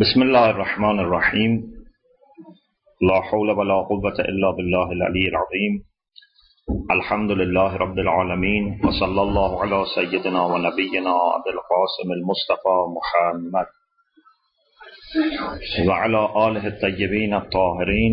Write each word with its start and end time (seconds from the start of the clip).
بسم 0.00 0.22
الله 0.22 0.50
الرحمن 0.50 1.00
الرحيم. 1.00 1.52
لا 3.08 3.20
حول 3.20 3.50
ولا 3.50 3.74
قوة 3.88 4.18
إلا 4.18 4.50
بالله 4.56 4.92
العلي 4.92 5.28
العظيم. 5.28 5.84
الحمد 6.90 7.30
لله 7.30 7.76
رب 7.76 7.98
العالمين 7.98 8.80
وصلى 8.84 9.22
الله 9.22 9.60
على 9.62 9.84
سيدنا 9.94 10.42
ونبينا 10.42 11.12
أبي 11.36 11.50
القاسم 11.56 12.08
المصطفى 12.18 12.76
محمد. 12.98 13.66
وعلى 15.88 16.20
آله 16.46 16.66
الطيبين 16.66 17.34
الطاهرين 17.34 18.12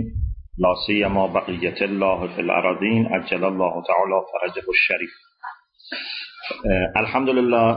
لا 0.57 0.73
سيما 0.87 1.25
بقية 1.27 1.79
الله 1.85 2.35
في 2.35 2.41
الأراضين 2.41 3.05
أجل 3.13 3.45
الله 3.45 3.73
تعالى 3.89 4.17
فرجه 4.31 4.65
الشريف. 4.75 5.13
uh, 6.65 6.87
Alhamdulillah 7.01 7.69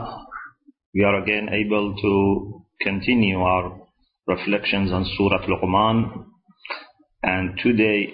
we 0.93 1.03
are 1.03 1.23
again 1.23 1.47
able 1.47 1.95
to 1.95 2.13
continue 2.81 3.39
our 3.39 3.82
reflections 4.27 4.91
on 4.91 5.05
Surah 5.17 5.45
Luqman. 5.45 6.25
And 7.21 7.57
today, 7.61 8.13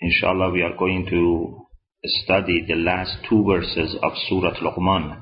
inshallah, 0.00 0.50
we 0.50 0.62
are 0.62 0.76
going 0.78 1.06
to 1.10 1.66
study 2.04 2.64
the 2.66 2.74
last 2.74 3.16
two 3.28 3.44
verses 3.44 3.96
of 4.02 4.12
Surah 4.28 4.54
Luqman. 4.60 5.20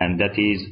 And 0.00 0.20
that 0.20 0.38
is 0.38 0.62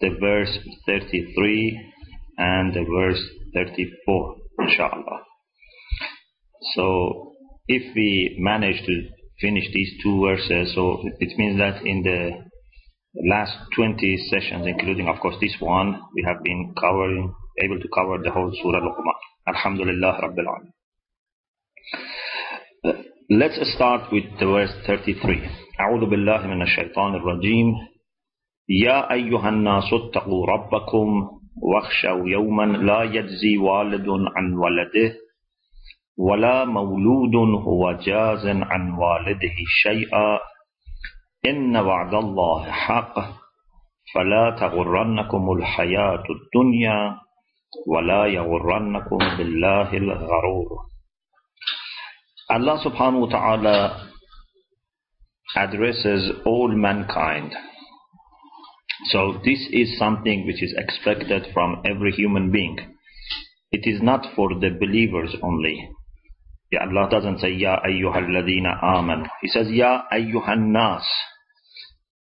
the 0.00 0.10
verse 0.20 0.58
33 0.86 1.92
and 2.38 2.74
the 2.74 2.84
verse 2.84 3.22
34, 3.54 4.36
inshallah. 4.60 5.20
So, 6.74 7.32
if 7.68 7.94
we 7.94 8.36
manage 8.38 8.84
to 8.86 9.08
finish 9.40 9.64
these 9.72 9.92
two 10.02 10.20
verses, 10.20 10.74
so 10.74 11.02
it 11.18 11.38
means 11.38 11.58
that 11.58 11.84
in 11.84 12.02
the 12.02 12.30
last 13.28 13.52
20 13.76 14.16
sessions, 14.30 14.66
including, 14.66 15.08
of 15.08 15.20
course, 15.20 15.36
this 15.40 15.56
one, 15.60 16.00
we 16.14 16.24
have 16.26 16.42
been 16.42 16.74
covering, 16.78 17.34
able 17.64 17.78
to 17.80 17.88
cover 17.88 18.18
the 18.22 18.30
whole 18.30 18.50
Surah 18.62 18.80
Luqman. 18.80 19.18
Alhamdulillah 19.48 20.20
Rabbil 20.22 20.46
Alameen. 20.46 20.72
Let's 23.30 23.58
start 23.74 24.12
with 24.12 24.24
the 24.38 24.46
verse 24.46 24.72
33. 24.86 25.40
أعوذ 25.80 26.06
بالله 26.10 26.46
من 26.46 26.62
الشيطان 26.62 27.14
الرجيم 27.14 27.74
يا 28.68 29.12
أيها 29.12 29.48
الناس 29.48 29.84
اتقوا 29.92 30.46
ربكم 30.46 31.30
واخشوا 31.62 32.28
يوما 32.28 32.62
لا 32.62 33.02
يجزي 33.02 33.56
والد 33.58 34.06
عن 34.36 34.52
ولده 34.54 35.14
ولا 36.18 36.64
مولود 36.64 37.34
هو 37.64 37.92
جاز 37.92 38.46
عن 38.46 38.92
والده 38.98 39.56
شيئا 39.82 40.38
إن 41.46 41.76
وعد 41.76 42.14
الله 42.14 42.70
حق 42.70 43.14
فلا 44.14 44.56
تغرنكم 44.60 45.52
الحياة 45.52 46.24
الدنيا 46.30 47.16
ولا 47.87 48.25
يغرنكم 48.25 49.17
بالله 49.37 49.89
الغرور 49.97 50.87
Allah 52.49 52.79
subhanahu 52.79 53.27
wa 53.27 53.31
ta'ala 53.31 54.07
addresses 55.55 56.31
all 56.45 56.69
mankind. 56.71 57.51
So 59.11 59.41
this 59.43 59.67
is 59.71 59.97
something 59.99 60.47
which 60.47 60.63
is 60.63 60.73
expected 60.77 61.47
from 61.53 61.81
every 61.83 62.11
human 62.13 62.49
being. 62.51 62.77
It 63.71 63.83
is 63.83 64.01
not 64.01 64.25
for 64.33 64.49
the 64.55 64.69
believers 64.79 65.35
only. 65.43 65.89
Yeah, 66.71 66.85
Allah 66.87 67.09
doesn't 67.11 67.39
say, 67.39 67.51
Ya 67.51 67.79
ayyuhal 67.83 68.27
ladina 68.31 68.81
aman. 68.81 69.27
He 69.41 69.49
says, 69.49 69.67
Ya 69.69 70.03
ayyuhan 70.11 70.71
nas. 70.71 71.03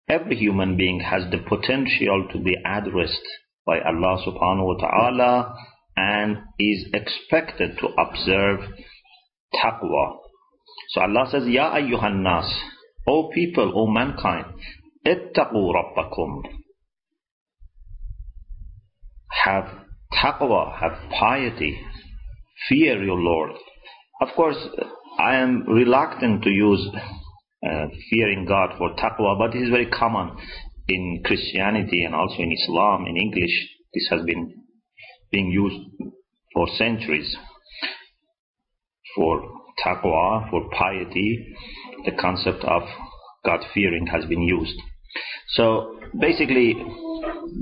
Every 0.07 0.37
human 0.37 0.77
being 0.77 1.01
has 1.01 1.23
the 1.31 1.39
potential 1.39 2.27
to 2.31 2.39
be 2.39 2.55
addressed 2.65 3.27
by 3.68 3.80
Allah 3.80 4.16
subhanahu 4.26 4.64
wa 4.64 4.76
ta'ala 4.80 5.54
and 5.94 6.38
is 6.58 6.86
expected 6.94 7.76
to 7.78 7.88
observe 8.00 8.60
taqwa. 9.54 10.16
So 10.88 11.02
Allah 11.02 11.28
says, 11.30 11.42
Ya 11.46 11.70
ayyuhan 11.74 12.22
nas, 12.22 12.50
O 13.06 13.28
people, 13.28 13.70
O 13.76 13.86
mankind, 13.86 14.46
ittaqu 15.06 15.52
rabbakum. 15.52 16.44
Have 19.44 19.68
taqwa, 20.14 20.80
have 20.80 21.10
piety, 21.10 21.78
fear 22.70 23.04
your 23.04 23.18
Lord. 23.18 23.50
Of 24.22 24.28
course, 24.34 24.56
I 25.18 25.36
am 25.36 25.64
reluctant 25.68 26.42
to 26.44 26.50
use 26.50 26.88
uh, 27.62 27.86
fearing 28.10 28.46
God 28.48 28.78
for 28.78 28.94
taqwa, 28.94 29.36
but 29.38 29.54
it 29.54 29.62
is 29.62 29.68
very 29.68 29.90
common 29.90 30.38
in 30.88 31.22
Christianity 31.24 32.04
and 32.04 32.14
also 32.14 32.36
in 32.38 32.52
Islam, 32.52 33.06
in 33.06 33.16
English. 33.16 33.52
This 33.94 34.08
has 34.10 34.24
been 34.24 34.54
being 35.30 35.48
used 35.50 35.76
for 36.54 36.66
centuries. 36.76 37.36
For 39.14 39.42
taqwa, 39.84 40.50
for 40.50 40.68
piety, 40.70 41.54
the 42.04 42.12
concept 42.12 42.64
of 42.64 42.82
God 43.44 43.60
fearing 43.74 44.06
has 44.06 44.24
been 44.26 44.42
used. 44.42 44.78
So 45.54 45.98
basically, 46.18 46.74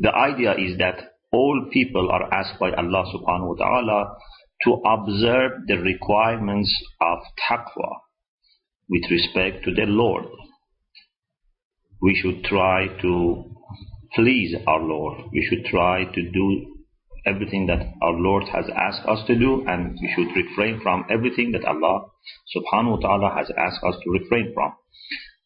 the 0.01 0.13
idea 0.15 0.53
is 0.53 0.79
that 0.79 0.97
all 1.33 1.69
people 1.73 2.11
are 2.11 2.33
asked 2.33 2.59
by 2.61 2.71
Allah 2.73 3.05
subhanahu 3.15 3.57
wa 3.57 3.65
ta'ala 3.65 4.17
to 4.65 4.73
observe 4.73 5.53
the 5.67 5.79
requirements 5.79 6.73
of 7.01 7.19
taqwa 7.49 7.91
with 8.89 9.11
respect 9.11 9.65
to 9.65 9.75
the 9.75 9.87
Lord. 9.87 10.25
We 12.01 12.15
should 12.15 12.45
try 12.45 12.89
to 13.03 13.45
please 14.15 14.55
our 14.67 14.81
Lord. 14.81 15.31
We 15.33 15.47
should 15.49 15.65
try 15.67 16.05
to 16.05 16.31
do 16.31 16.77
everything 17.27 17.67
that 17.67 17.81
our 18.03 18.13
Lord 18.13 18.45
has 18.45 18.67
asked 18.75 19.07
us 19.09 19.27
to 19.27 19.39
do 19.39 19.65
and 19.67 19.99
we 20.01 20.13
should 20.15 20.29
refrain 20.37 20.81
from 20.83 21.05
everything 21.11 21.53
that 21.53 21.65
Allah 21.65 22.09
subhanahu 22.55 22.91
wa 22.91 23.01
ta'ala 23.01 23.35
has 23.37 23.51
asked 23.59 23.83
us 23.83 23.97
to 24.03 24.11
refrain 24.11 24.53
from. 24.55 24.73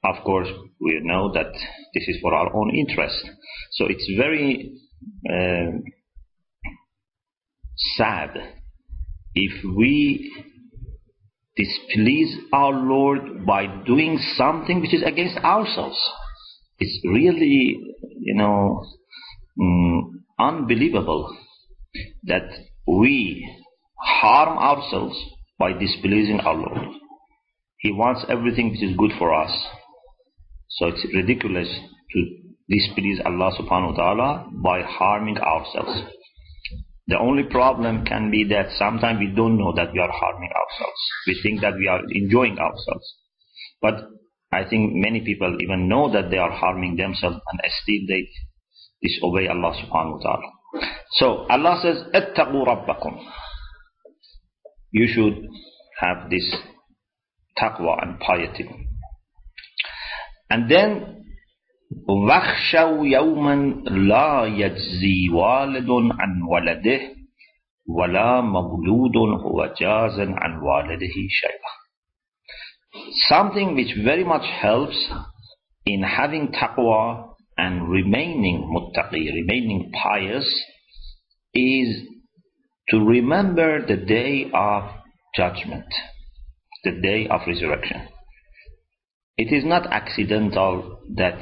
Of 0.04 0.24
course, 0.24 0.48
we 0.80 1.00
know 1.02 1.32
that 1.32 1.52
this 1.94 2.08
is 2.08 2.18
for 2.20 2.34
our 2.34 2.54
own 2.54 2.74
interest. 2.74 3.18
So 3.72 3.86
it's 3.86 4.10
very 4.16 4.72
uh, 5.28 5.78
sad 7.96 8.30
if 9.34 9.64
we 9.76 10.32
displease 11.56 12.36
our 12.52 12.72
Lord 12.72 13.46
by 13.46 13.66
doing 13.86 14.18
something 14.36 14.80
which 14.80 14.94
is 14.94 15.02
against 15.04 15.36
ourselves. 15.38 15.98
It's 16.80 16.98
really, 17.04 17.78
you 18.20 18.34
know, 18.34 18.84
um, 19.60 20.24
unbelievable 20.38 21.36
that 22.24 22.48
we 22.86 23.46
harm 23.98 24.58
ourselves 24.58 25.16
by 25.58 25.74
displeasing 25.74 26.40
our 26.40 26.54
Lord. 26.56 26.88
He 27.78 27.92
wants 27.92 28.24
everything 28.28 28.70
which 28.70 28.82
is 28.82 28.96
good 28.96 29.12
for 29.18 29.34
us. 29.34 29.50
So 30.70 30.86
it's 30.86 31.06
ridiculous 31.14 31.68
to 31.68 32.26
displease 32.68 33.20
Allah 33.26 33.52
subhanahu 33.60 33.92
wa 33.92 33.96
ta'ala 33.96 34.50
by 34.62 34.82
harming 34.82 35.36
ourselves. 35.38 36.02
The 37.08 37.18
only 37.18 37.42
problem 37.42 38.04
can 38.06 38.30
be 38.30 38.44
that 38.50 38.70
sometimes 38.78 39.18
we 39.18 39.34
don't 39.34 39.58
know 39.58 39.74
that 39.74 39.92
we 39.92 39.98
are 39.98 40.12
harming 40.12 40.50
ourselves. 40.50 41.00
We 41.26 41.40
think 41.42 41.60
that 41.60 41.74
we 41.74 41.88
are 41.88 42.00
enjoying 42.08 42.58
ourselves. 42.58 43.14
But 43.82 43.94
I 44.51 44.63
think 44.69 44.93
many 44.95 45.21
people 45.21 45.57
even 45.59 45.87
know 45.89 46.11
that 46.11 46.29
they 46.29 46.37
are 46.37 46.51
harming 46.51 46.95
themselves 46.95 47.37
and 47.51 47.59
still 47.81 48.01
they 48.07 48.29
disobey 49.01 49.47
Allah 49.47 49.73
subhanahu 49.75 50.17
wa 50.17 50.21
ta'ala. 50.23 50.49
So 51.19 51.45
Allah 51.49 51.79
says, 51.81 51.97
اتقوا 52.13 52.65
ربكم. 52.65 53.19
You 54.91 55.07
should 55.07 55.47
have 55.99 56.29
this 56.29 56.55
taqwa 57.57 58.01
and 58.01 58.19
piety. 58.19 58.69
And 60.49 60.69
then 60.71 61.15
واخشوا 62.09 63.05
يوما 63.07 63.55
لا 63.89 64.45
يجزي 64.45 65.29
والد 65.33 65.89
عن 65.89 66.41
ولده 66.49 67.01
ولا 67.87 68.41
مولود 68.41 69.17
هو 69.41 69.73
جاز 69.79 70.19
عن 70.19 70.57
والده 70.61 71.15
شيئا 71.29 71.78
Something 73.28 73.74
which 73.74 73.94
very 74.04 74.24
much 74.24 74.44
helps 74.44 75.10
in 75.86 76.02
having 76.02 76.52
taqwa 76.52 77.34
and 77.56 77.88
remaining 77.88 78.70
muttaqi, 78.72 79.32
remaining 79.34 79.90
pious, 79.92 80.44
is 81.54 82.02
to 82.88 82.98
remember 82.98 83.86
the 83.86 83.96
day 83.96 84.50
of 84.54 84.84
judgment, 85.34 85.86
the 86.84 86.92
day 87.02 87.28
of 87.28 87.40
resurrection. 87.46 88.08
It 89.36 89.52
is 89.52 89.64
not 89.64 89.86
accidental 89.92 91.00
that 91.16 91.38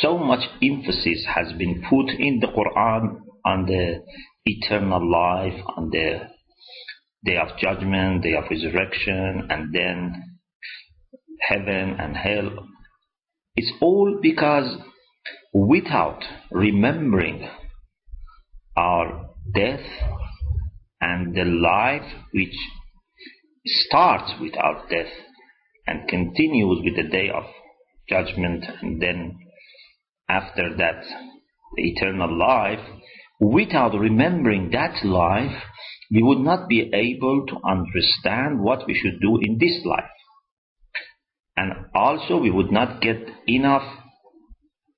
so 0.00 0.18
much 0.18 0.48
emphasis 0.62 1.24
has 1.34 1.52
been 1.56 1.82
put 1.88 2.10
in 2.10 2.40
the 2.40 2.48
Quran 2.48 3.20
on 3.44 3.66
the 3.66 4.02
eternal 4.44 5.10
life, 5.10 5.60
on 5.76 5.90
the 5.90 6.28
day 7.24 7.36
of 7.36 7.56
judgment, 7.58 8.22
day 8.22 8.34
of 8.34 8.44
resurrection, 8.50 9.46
and 9.50 9.72
then 9.72 10.31
heaven 11.48 11.96
and 11.98 12.16
hell. 12.16 12.66
It's 13.56 13.72
all 13.80 14.18
because 14.22 14.76
without 15.52 16.22
remembering 16.50 17.48
our 18.76 19.30
death 19.54 19.86
and 21.00 21.34
the 21.34 21.44
life 21.44 22.10
which 22.32 22.54
starts 23.66 24.32
with 24.40 24.56
our 24.56 24.86
death 24.88 25.12
and 25.86 26.08
continues 26.08 26.80
with 26.84 26.96
the 26.96 27.10
day 27.10 27.30
of 27.30 27.44
judgment 28.08 28.64
and 28.80 29.00
then 29.00 29.38
after 30.28 30.74
that 30.76 31.04
the 31.76 31.90
eternal 31.90 32.38
life, 32.38 32.80
without 33.40 33.98
remembering 33.98 34.70
that 34.72 35.04
life, 35.04 35.62
we 36.10 36.22
would 36.22 36.38
not 36.38 36.68
be 36.68 36.90
able 36.92 37.46
to 37.46 37.56
understand 37.64 38.60
what 38.60 38.86
we 38.86 38.94
should 38.94 39.20
do 39.20 39.38
in 39.40 39.58
this 39.58 39.80
life. 39.84 40.10
And 41.56 41.72
also 41.94 42.38
we 42.38 42.50
would 42.50 42.72
not 42.72 43.02
get 43.02 43.28
enough 43.46 43.82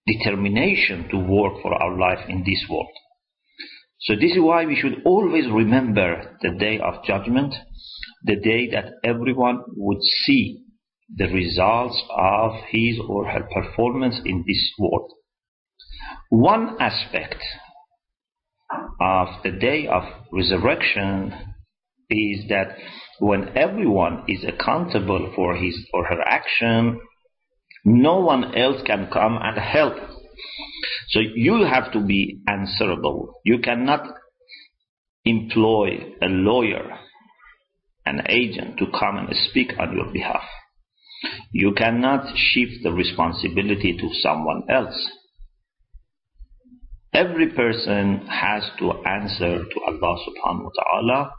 determination 0.06 1.08
to 1.10 1.18
work 1.18 1.62
for 1.62 1.74
our 1.74 1.98
life 1.98 2.28
in 2.28 2.44
this 2.44 2.64
world. 2.68 2.92
So 4.00 4.14
this 4.14 4.32
is 4.32 4.40
why 4.40 4.66
we 4.66 4.76
should 4.76 5.02
always 5.06 5.46
remember 5.50 6.36
the 6.42 6.52
day 6.58 6.78
of 6.78 7.04
judgment, 7.04 7.54
the 8.24 8.36
day 8.36 8.68
that 8.70 8.92
everyone 9.02 9.62
would 9.76 10.02
see 10.02 10.60
the 11.16 11.26
results 11.26 12.02
of 12.14 12.52
his 12.68 12.98
or 13.08 13.26
her 13.30 13.48
performance 13.52 14.20
in 14.24 14.44
this 14.46 14.72
world. 14.78 15.10
One 16.28 16.76
aspect 16.80 17.42
of 19.00 19.28
the 19.42 19.52
day 19.52 19.86
of 19.86 20.02
resurrection 20.32 21.32
is 22.10 22.48
that 22.48 22.76
when 23.18 23.56
everyone 23.56 24.24
is 24.28 24.44
accountable 24.44 25.32
for 25.34 25.54
his 25.56 25.76
or 25.92 26.06
her 26.06 26.20
action, 26.22 27.00
no 27.84 28.20
one 28.20 28.56
else 28.56 28.82
can 28.86 29.08
come 29.12 29.38
and 29.40 29.58
help. 29.58 29.94
So 31.08 31.20
you 31.20 31.64
have 31.64 31.92
to 31.92 32.00
be 32.00 32.40
answerable. 32.48 33.40
You 33.44 33.58
cannot 33.58 34.06
employ 35.24 36.14
a 36.20 36.26
lawyer, 36.26 36.98
an 38.04 38.22
agent 38.28 38.78
to 38.78 38.86
come 38.98 39.18
and 39.18 39.28
speak 39.50 39.72
on 39.78 39.94
your 39.94 40.12
behalf. 40.12 40.42
You 41.52 41.72
cannot 41.72 42.36
shift 42.36 42.82
the 42.82 42.92
responsibility 42.92 43.96
to 43.96 44.10
someone 44.20 44.64
else. 44.68 45.10
Every 47.12 47.52
person 47.52 48.26
has 48.26 48.64
to 48.80 48.90
answer 49.04 49.64
to 49.64 49.80
Allah 49.86 50.18
subhanahu 50.26 50.64
wa 50.64 50.70
ta'ala 50.74 51.30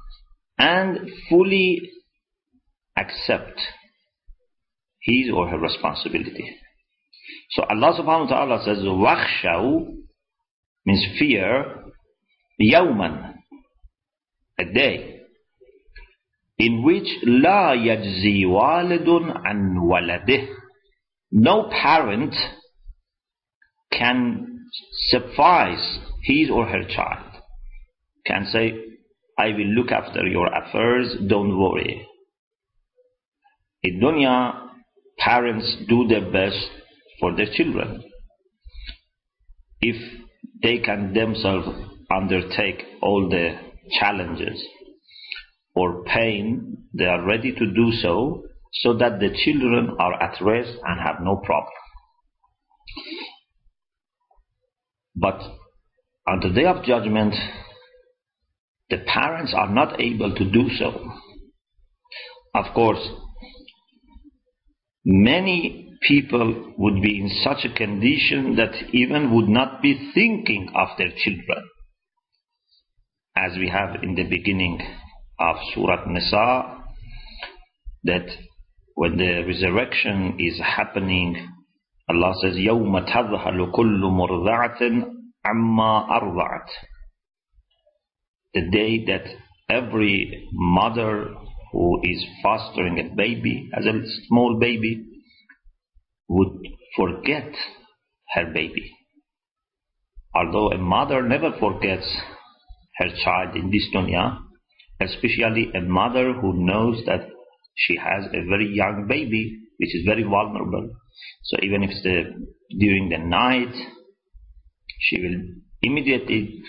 and 0.58 1.10
fully 1.30 1.92
accept 2.98 3.60
his 5.02 5.32
or 5.34 5.48
her 5.50 5.60
responsibility. 5.60 6.56
So 7.52 7.64
Allah 7.64 7.94
subhanahu 8.00 8.30
wa 8.30 8.46
ta'ala 8.46 8.64
says, 8.66 8.78
Wakshaw 8.84 9.86
means 10.86 11.06
fear 11.20 11.84
yawman, 12.62 13.34
a 14.58 14.66
day, 14.66 15.22
in 16.58 16.84
which 16.84 17.08
la 17.24 17.74
yajzi 17.74 18.46
walidun 18.46 19.30
an 19.46 19.78
waladih. 19.82 20.48
No 21.32 21.70
parent 21.70 22.34
can 23.92 24.60
suffice 25.10 26.00
his 26.24 26.50
or 26.50 26.66
her 26.66 26.84
child. 26.84 27.42
Can 28.26 28.48
say, 28.52 28.85
I 29.38 29.48
will 29.48 29.74
look 29.76 29.92
after 29.92 30.26
your 30.26 30.48
affairs, 30.48 31.16
don't 31.28 31.58
worry. 31.60 32.08
In 33.84 34.00
dunya, 34.00 34.70
parents 35.18 35.78
do 35.88 36.08
their 36.08 36.32
best 36.32 36.58
for 37.20 37.36
their 37.36 37.48
children. 37.54 38.04
If 39.82 39.96
they 40.64 40.80
can 40.80 41.14
themselves 41.14 41.68
undertake 42.10 42.84
all 43.02 43.30
the 43.30 43.58
challenges 44.00 44.64
or 45.76 46.04
pain, 46.06 46.78
they 46.94 47.06
are 47.06 47.24
ready 47.24 47.52
to 47.52 47.74
do 47.74 47.92
so 48.02 48.44
so 48.82 48.94
that 48.98 49.20
the 49.20 49.30
children 49.44 49.96
are 50.00 50.22
at 50.22 50.42
rest 50.42 50.72
and 50.84 51.00
have 51.00 51.18
no 51.22 51.38
problem. 51.38 51.72
But 55.16 55.40
on 56.28 56.40
the 56.42 56.50
day 56.50 56.66
of 56.66 56.84
judgment, 56.84 57.36
the 58.91 58.99
parents 58.99 59.55
are 59.57 59.73
not 59.73 60.01
able 60.01 60.35
to 60.35 60.45
do 60.51 60.69
so. 60.79 61.13
Of 62.55 62.75
course, 62.75 63.09
many 65.05 65.97
people 66.03 66.75
would 66.77 67.01
be 67.03 67.21
in 67.21 67.31
such 67.43 67.65
a 67.65 67.75
condition 67.75 68.57
that 68.57 68.73
even 68.93 69.35
would 69.35 69.49
not 69.49 69.81
be 69.83 70.11
thinking 70.15 70.71
of 70.75 70.89
their 70.99 71.11
children. 71.17 71.69
As 73.37 73.53
we 73.57 73.69
have 73.69 74.03
in 74.03 74.15
the 74.17 74.25
beginning 74.25 74.81
of 75.39 75.57
Surah 75.75 76.05
Nisa, 76.07 76.79
that 78.05 78.27
when 78.95 79.17
the 79.17 79.45
resurrection 79.47 80.37
is 80.39 80.61
happening, 80.61 81.49
Allah 82.09 82.35
says, 82.43 82.57
يَوْمَ 82.57 83.09
تَذْهَلُ 83.09 83.73
كُلُّ 83.73 84.03
مُرْضَعَةٍ 84.03 85.05
عَمَّا 85.47 86.11
أَرْضَعَتْ 86.11 86.69
the 88.56 88.70
day 88.72 89.06
that 89.06 89.26
every 89.70 90.48
mother 90.54 91.28
who 91.74 92.00
is 92.04 92.26
fostering 92.42 93.00
a 93.00 93.14
baby, 93.16 93.70
as 93.78 93.86
a 93.86 94.02
small 94.28 94.58
baby, 94.60 95.06
would 96.30 96.66
forget 96.96 97.52
her 98.34 98.46
baby. 98.54 98.92
Although 100.34 100.72
a 100.72 100.78
mother 100.78 101.22
never 101.22 101.52
forgets 101.60 102.08
her 102.98 103.10
child 103.24 103.58
in 103.58 103.72
this 103.72 103.88
dunya, 103.94 104.38
especially 105.02 105.72
a 105.74 105.82
mother 105.82 106.32
who 106.34 106.66
knows 106.66 107.04
that 107.06 107.28
she 107.76 107.98
has 107.98 108.26
a 108.28 108.48
very 108.50 108.74
young 108.74 109.06
baby, 109.10 109.60
which 109.80 109.94
is 109.94 110.06
very 110.06 110.24
vulnerable. 110.24 110.90
So 111.44 111.58
even 111.62 111.84
if 111.84 111.92
the, 112.04 112.24
during 112.80 113.10
the 113.10 113.18
night, 113.18 113.74
she 115.00 115.22
will 115.22 115.42
immediately 115.82 116.62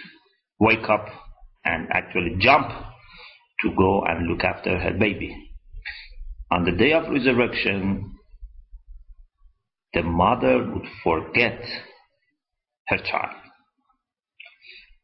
wake 0.58 0.88
up 0.88 1.06
and 1.66 1.88
actually 1.90 2.36
jump 2.38 2.68
to 3.62 3.70
go 3.76 4.02
and 4.02 4.28
look 4.28 4.44
after 4.44 4.78
her 4.78 4.92
baby. 4.92 5.36
On 6.50 6.64
the 6.64 6.72
day 6.72 6.92
of 6.92 7.10
resurrection, 7.10 8.14
the 9.92 10.02
mother 10.02 10.58
would 10.58 10.86
forget 11.02 11.60
her 12.88 12.98
child. 12.98 13.36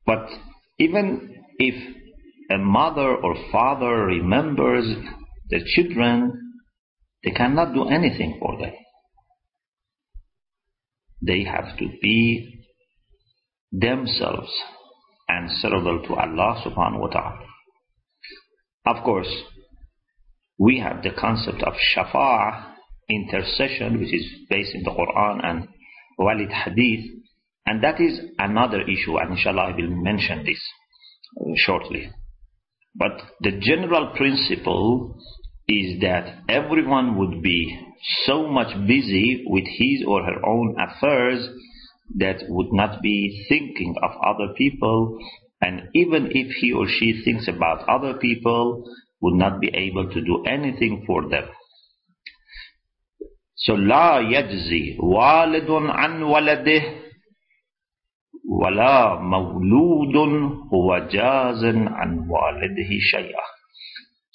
But 0.06 0.28
even 0.78 1.34
if 1.58 1.74
a 2.50 2.58
mother 2.58 3.14
or 3.16 3.34
father 3.50 4.06
remembers 4.06 4.86
their 5.48 5.62
children, 5.64 6.32
they 7.24 7.30
cannot 7.30 7.74
do 7.74 7.88
anything 7.88 8.38
for 8.40 8.58
them. 8.58 8.72
They 11.22 11.44
have 11.44 11.78
to 11.78 11.88
be 12.00 12.66
themselves 13.70 14.50
answerable 15.38 16.02
to 16.06 16.14
Allah 16.14 16.62
subhanahu 16.64 17.00
wa 17.00 17.08
ta'ala. 17.08 17.46
Of 18.86 19.04
course, 19.04 19.32
we 20.58 20.78
have 20.80 21.02
the 21.02 21.10
concept 21.10 21.62
of 21.62 21.74
shafa'ah, 21.94 22.72
intercession, 23.08 23.98
which 23.98 24.14
is 24.14 24.26
based 24.48 24.74
in 24.74 24.82
the 24.82 24.90
Quran 24.90 25.44
and 25.44 25.68
valid 26.18 26.50
hadith, 26.50 27.04
and 27.66 27.82
that 27.82 28.00
is 28.00 28.20
another 28.38 28.80
issue, 28.82 29.18
and 29.18 29.32
inshallah 29.32 29.72
I 29.72 29.76
will 29.76 29.90
mention 29.90 30.44
this 30.44 30.60
shortly. 31.56 32.10
But 32.94 33.12
the 33.40 33.52
general 33.60 34.12
principle 34.16 35.16
is 35.68 36.00
that 36.00 36.42
everyone 36.48 37.16
would 37.18 37.42
be 37.42 37.78
so 38.24 38.48
much 38.48 38.74
busy 38.86 39.44
with 39.46 39.64
his 39.66 40.04
or 40.06 40.22
her 40.22 40.44
own 40.44 40.76
affairs 40.78 41.48
that 42.15 42.43
would 42.47 42.71
not 42.71 43.01
be 43.01 43.45
thinking 43.49 43.95
of 44.01 44.11
other 44.25 44.53
people 44.57 45.17
and 45.61 45.81
even 45.93 46.29
if 46.31 46.51
he 46.61 46.71
or 46.71 46.87
she 46.87 47.21
thinks 47.23 47.47
about 47.47 47.87
other 47.89 48.13
people 48.13 48.83
would 49.21 49.35
not 49.35 49.59
be 49.59 49.69
able 49.73 50.09
to 50.09 50.21
do 50.21 50.43
anything 50.45 51.03
for 51.05 51.29
them 51.29 51.45
so 53.55 53.73
لا 53.73 54.19
يجزي 54.19 54.97
والد 54.99 55.71
عن 55.71 56.23
ولده 56.23 56.81
ولا 58.49 59.19
مولود 59.21 60.15
هو 60.73 61.07
جاز 61.11 61.65
عن 61.65 62.19
والده 62.29 62.89
شيئا 62.99 63.57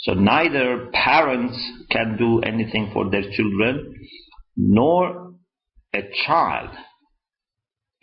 so 0.04 0.14
neither 0.14 0.88
parents 0.92 1.56
can 1.90 2.16
do 2.18 2.40
anything 2.40 2.90
for 2.92 3.08
their 3.08 3.22
children, 3.36 3.94
nor 4.56 5.34
a 5.94 6.02
child 6.26 6.70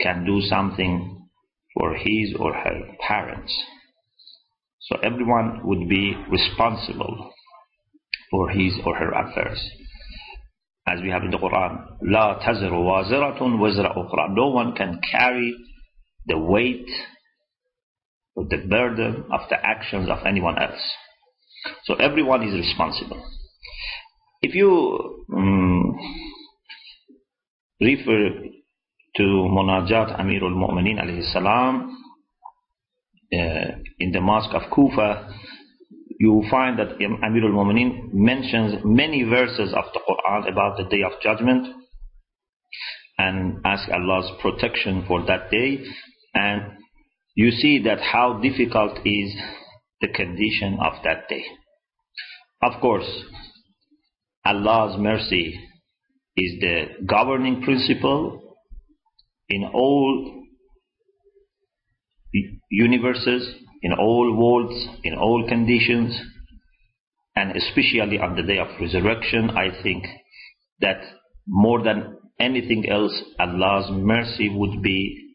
can 0.04 0.26
do 0.26 0.42
something 0.42 1.28
for 1.74 1.96
his 1.96 2.34
or 2.40 2.54
her 2.54 2.82
parents. 3.08 3.54
So 4.82 4.98
everyone 5.04 5.62
would 5.66 5.88
be 5.88 6.16
responsible 6.30 7.32
for 8.32 8.50
his 8.50 8.74
or 8.86 8.96
her 8.96 9.12
affairs. 9.12 9.60
As 10.88 11.02
we 11.02 11.10
have 11.10 11.24
in 11.24 11.32
the 11.32 11.38
Quran, 11.38 11.86
لا 12.02 12.40
تزر 12.44 12.74
وازرة 12.74 13.42
وزر 13.42 13.86
أخرى. 13.96 14.36
No 14.36 14.48
one 14.48 14.76
can 14.76 15.00
carry 15.12 15.56
the 16.26 16.38
weight 16.38 16.90
or 18.36 18.46
the 18.50 18.58
burden 18.58 19.26
of 19.32 19.42
the 19.50 19.58
actions 19.64 20.10
of 20.10 20.26
anyone 20.26 20.58
else. 20.58 20.82
So 21.84 21.96
everyone 21.96 22.48
is 22.48 22.54
responsible. 22.54 23.24
If 24.42 24.56
you 24.56 25.26
um, 25.36 25.96
refer 27.82 28.30
to 29.17 29.23
Munajat 29.23 30.19
Amirul 30.21 30.57
Mu'mineen 30.57 30.99
alayhi 30.99 31.33
salam 31.33 31.97
uh, 33.33 33.71
in 33.99 34.13
the 34.13 34.21
mosque 34.21 34.55
of 34.55 34.63
Kufa, 34.75 35.29
you 36.19 36.33
will 36.33 36.51
find 36.51 36.79
that 36.79 36.99
Amirul 36.99 37.53
Mu'mineen 37.53 38.13
mentions 38.13 38.77
many 38.85 39.23
verses 39.23 39.73
of 39.75 39.85
the 39.93 40.01
Quran 40.09 40.51
about 40.51 40.77
the 40.77 40.85
day 40.85 41.03
of 41.03 41.13
judgment 41.23 41.67
and 43.19 43.61
ask 43.65 43.89
Allah's 43.89 44.31
protection 44.43 45.05
for 45.07 45.25
that 45.27 45.51
day. 45.51 45.85
And 46.35 46.73
you 47.35 47.51
see 47.51 47.83
that 47.85 48.01
how 48.01 48.41
difficult 48.43 48.99
is 49.05 49.35
the 50.01 50.09
condition 50.09 50.79
of 50.81 50.95
that 51.05 51.29
day. 51.29 51.45
Of 52.63 52.81
course, 52.81 53.09
Allah's 54.45 54.99
mercy 54.99 55.59
is 56.37 56.61
the 56.61 56.85
governing 57.07 57.63
principle 57.63 58.44
in 59.49 59.65
all 59.73 60.45
universes, 62.71 63.55
in 63.83 63.93
all 63.93 64.35
worlds, 64.37 64.87
in 65.05 65.15
all 65.15 65.47
conditions, 65.49 66.19
and 67.37 67.57
especially 67.57 68.19
on 68.19 68.37
the 68.37 68.43
day 68.43 68.59
of 68.59 68.69
resurrection, 68.81 69.51
I 69.51 69.83
think 69.83 70.05
that 70.81 71.01
more 71.47 71.83
than 71.83 72.17
anything 72.39 72.89
else, 72.89 73.23
Allah's 73.39 73.91
mercy 73.91 74.49
would 74.49 74.83
be, 74.83 75.35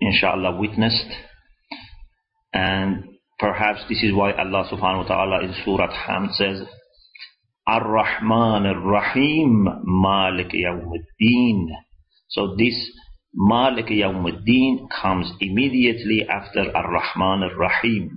inshallah, 0.00 0.58
witnessed. 0.58 1.10
And 2.52 3.04
perhaps 3.38 3.80
this 3.88 4.02
is 4.02 4.12
why 4.12 4.32
Allah 4.32 4.68
subhanahu 4.70 5.08
wa 5.08 5.08
ta'ala 5.08 5.44
in 5.44 5.54
Surah 5.64 5.92
Hamd 5.92 6.34
says, 6.34 6.62
Ar-Rahman 7.66 8.66
Ar-Rahim 8.66 9.66
Malik 9.84 10.52
Yawmuddin. 10.52 11.66
So 12.30 12.56
this 12.56 12.74
Malik 13.34 13.86
Yawmuddin 13.86 14.88
comes 14.90 15.30
immediately 15.40 16.26
after 16.28 16.64
Ar-Rahman 16.74 17.48
Ar-Rahim. 17.50 18.16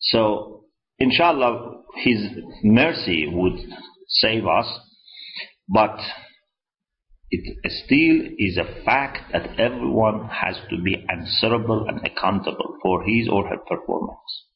So, 0.00 0.64
inshallah, 0.98 1.82
His 1.96 2.18
mercy 2.64 3.28
would 3.30 3.58
save 4.08 4.46
us, 4.46 4.66
but 5.68 5.98
it 7.32 7.56
still 7.84 8.34
is 8.38 8.58
a 8.58 8.84
fact 8.84 9.32
that 9.32 9.58
everyone 9.58 10.28
has 10.28 10.56
to 10.68 10.76
be 10.82 11.06
answerable 11.08 11.86
and 11.88 12.06
accountable 12.06 12.76
for 12.82 13.04
his 13.04 13.26
or 13.26 13.48
her 13.48 13.56
performance. 13.56 14.46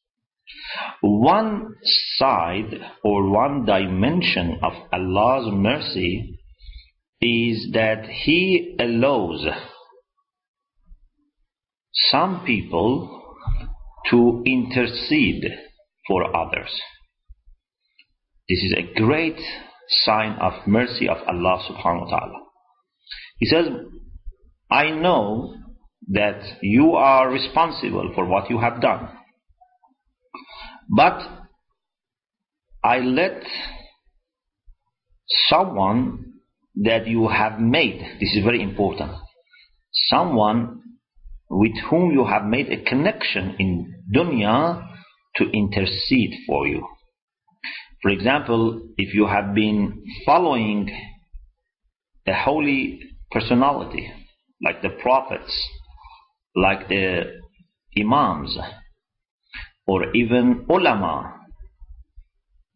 One 1.01 1.73
side 2.17 2.75
or 3.03 3.29
one 3.29 3.65
dimension 3.65 4.59
of 4.61 4.73
Allah's 4.93 5.51
mercy 5.51 6.36
is 7.21 7.71
that 7.73 8.05
He 8.07 8.75
allows 8.79 9.45
some 12.09 12.43
people 12.45 13.23
to 14.09 14.43
intercede 14.45 15.43
for 16.07 16.35
others. 16.35 16.69
This 18.47 18.59
is 18.59 18.73
a 18.77 18.99
great 18.99 19.39
sign 19.89 20.37
of 20.39 20.67
mercy 20.67 21.07
of 21.09 21.17
Allah 21.27 21.61
subhanahu 21.69 22.09
wa 22.09 22.19
ta'ala. 22.19 22.39
He 23.39 23.45
says, 23.45 23.65
I 24.69 24.91
know 24.91 25.55
that 26.09 26.41
you 26.61 26.93
are 26.93 27.29
responsible 27.29 28.11
for 28.15 28.25
what 28.25 28.49
you 28.49 28.59
have 28.59 28.81
done. 28.81 29.09
But 30.95 31.19
I 32.83 32.99
let 32.99 33.43
someone 35.49 36.26
that 36.83 37.07
you 37.07 37.27
have 37.27 37.59
made, 37.59 37.99
this 38.19 38.33
is 38.35 38.43
very 38.43 38.61
important, 38.61 39.11
someone 40.09 40.81
with 41.49 41.73
whom 41.89 42.11
you 42.11 42.25
have 42.25 42.45
made 42.45 42.69
a 42.69 42.83
connection 42.83 43.55
in 43.57 44.03
dunya 44.13 44.85
to 45.35 45.45
intercede 45.51 46.33
for 46.45 46.67
you. 46.67 46.85
For 48.01 48.09
example, 48.11 48.89
if 48.97 49.13
you 49.13 49.27
have 49.27 49.55
been 49.55 50.03
following 50.25 50.89
a 52.27 52.33
holy 52.33 52.99
personality, 53.31 54.11
like 54.63 54.81
the 54.81 54.89
prophets, 54.89 55.67
like 56.55 56.87
the 56.89 57.23
imams, 57.97 58.57
or 59.87 60.13
even 60.15 60.65
ulama, 60.69 61.33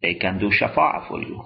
they 0.01 0.15
can 0.15 0.39
do 0.39 0.49
shafa'ah 0.49 1.07
for 1.07 1.21
you. 1.21 1.43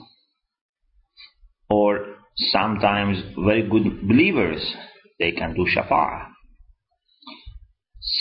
Or 1.69 2.14
sometimes 2.37 3.17
very 3.37 3.67
good 3.67 4.07
believers, 4.07 4.75
they 5.19 5.31
can 5.31 5.53
do 5.53 5.65
shafa'ah. 5.65 6.27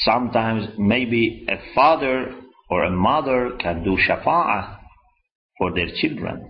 Sometimes 0.05 0.69
maybe 0.79 1.47
a 1.49 1.57
father 1.75 2.35
or 2.71 2.85
a 2.85 2.91
mother 2.91 3.53
can 3.61 3.85
do 3.85 3.97
shafa'ah 3.97 4.79
for 5.59 5.75
their 5.75 5.89
children. 5.95 6.49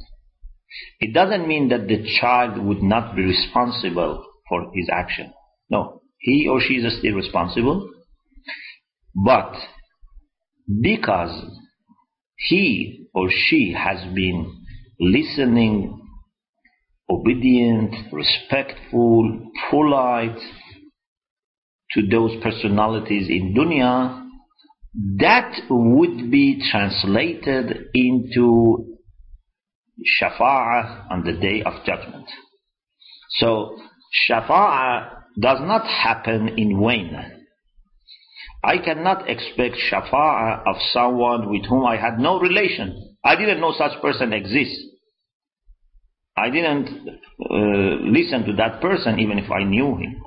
It 1.00 1.14
doesn't 1.14 1.46
mean 1.48 1.68
that 1.68 1.86
the 1.88 2.04
child 2.20 2.58
would 2.58 2.82
not 2.82 3.14
be 3.16 3.22
responsible 3.22 4.24
for 4.48 4.70
his 4.74 4.88
action. 4.92 5.32
No, 5.70 6.00
he 6.18 6.48
or 6.48 6.60
she 6.60 6.74
is 6.74 6.98
still 6.98 7.14
responsible, 7.14 7.90
but 9.14 9.54
because 10.80 11.44
he 12.36 13.08
or 13.14 13.28
she 13.30 13.74
has 13.76 14.02
been 14.14 14.62
listening, 15.00 16.00
obedient, 17.08 17.94
respectful, 18.12 19.50
polite 19.70 20.38
to 21.92 22.06
those 22.08 22.32
personalities 22.42 23.28
in 23.28 23.54
dunya, 23.54 24.22
that 25.18 25.52
would 25.68 26.30
be 26.30 26.62
translated 26.70 27.88
into 27.94 28.96
shafa'ah 30.20 31.10
on 31.10 31.24
the 31.24 31.32
day 31.32 31.62
of 31.62 31.84
judgment. 31.84 32.26
So, 33.38 33.76
shafa'ah 34.28 35.22
does 35.40 35.58
not 35.60 35.86
happen 35.86 36.48
in 36.56 36.80
vain. 36.80 37.16
I 38.62 38.78
cannot 38.78 39.28
expect 39.28 39.76
shafa'ah 39.90 40.62
of 40.66 40.76
someone 40.92 41.50
with 41.50 41.66
whom 41.66 41.84
I 41.84 41.96
had 41.96 42.18
no 42.18 42.40
relation. 42.40 43.16
I 43.24 43.36
didn't 43.36 43.60
know 43.60 43.74
such 43.76 44.00
person 44.00 44.32
exists. 44.32 44.93
I 46.36 46.50
didn't 46.50 46.88
uh, 46.88 48.10
listen 48.10 48.44
to 48.46 48.52
that 48.56 48.80
person 48.80 49.20
even 49.20 49.38
if 49.38 49.50
I 49.50 49.62
knew 49.64 49.96
him. 49.96 50.22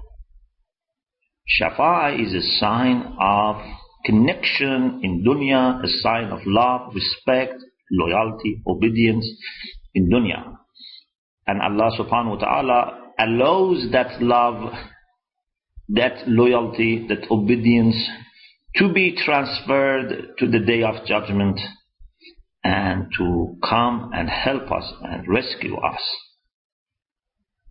Shafa'ah 1.61 2.21
is 2.21 2.33
a 2.33 2.41
sign 2.59 3.15
of 3.19 3.57
connection 4.05 5.01
in 5.03 5.23
dunya, 5.25 5.83
a 5.83 5.87
sign 6.01 6.31
of 6.31 6.39
love, 6.45 6.93
respect, 6.93 7.55
loyalty, 7.91 8.61
obedience 8.67 9.27
in 9.93 10.09
dunya. 10.09 10.55
And 11.45 11.61
Allah 11.61 11.91
subhanahu 11.97 12.37
wa 12.37 12.45
ta'ala 12.45 13.01
allows 13.19 13.91
that 13.91 14.21
love, 14.21 14.73
that 15.89 16.27
loyalty, 16.27 17.05
that 17.07 17.29
obedience 17.31 17.95
to 18.75 18.93
be 18.93 19.15
transferred 19.15 20.35
to 20.37 20.47
the 20.47 20.59
day 20.59 20.83
of 20.83 21.05
judgment 21.05 21.59
and 22.67 23.07
to 23.17 23.55
come 23.63 24.11
and 24.13 24.29
help 24.29 24.69
us 24.69 24.91
and 25.01 25.25
rescue 25.25 25.77
us. 25.77 26.01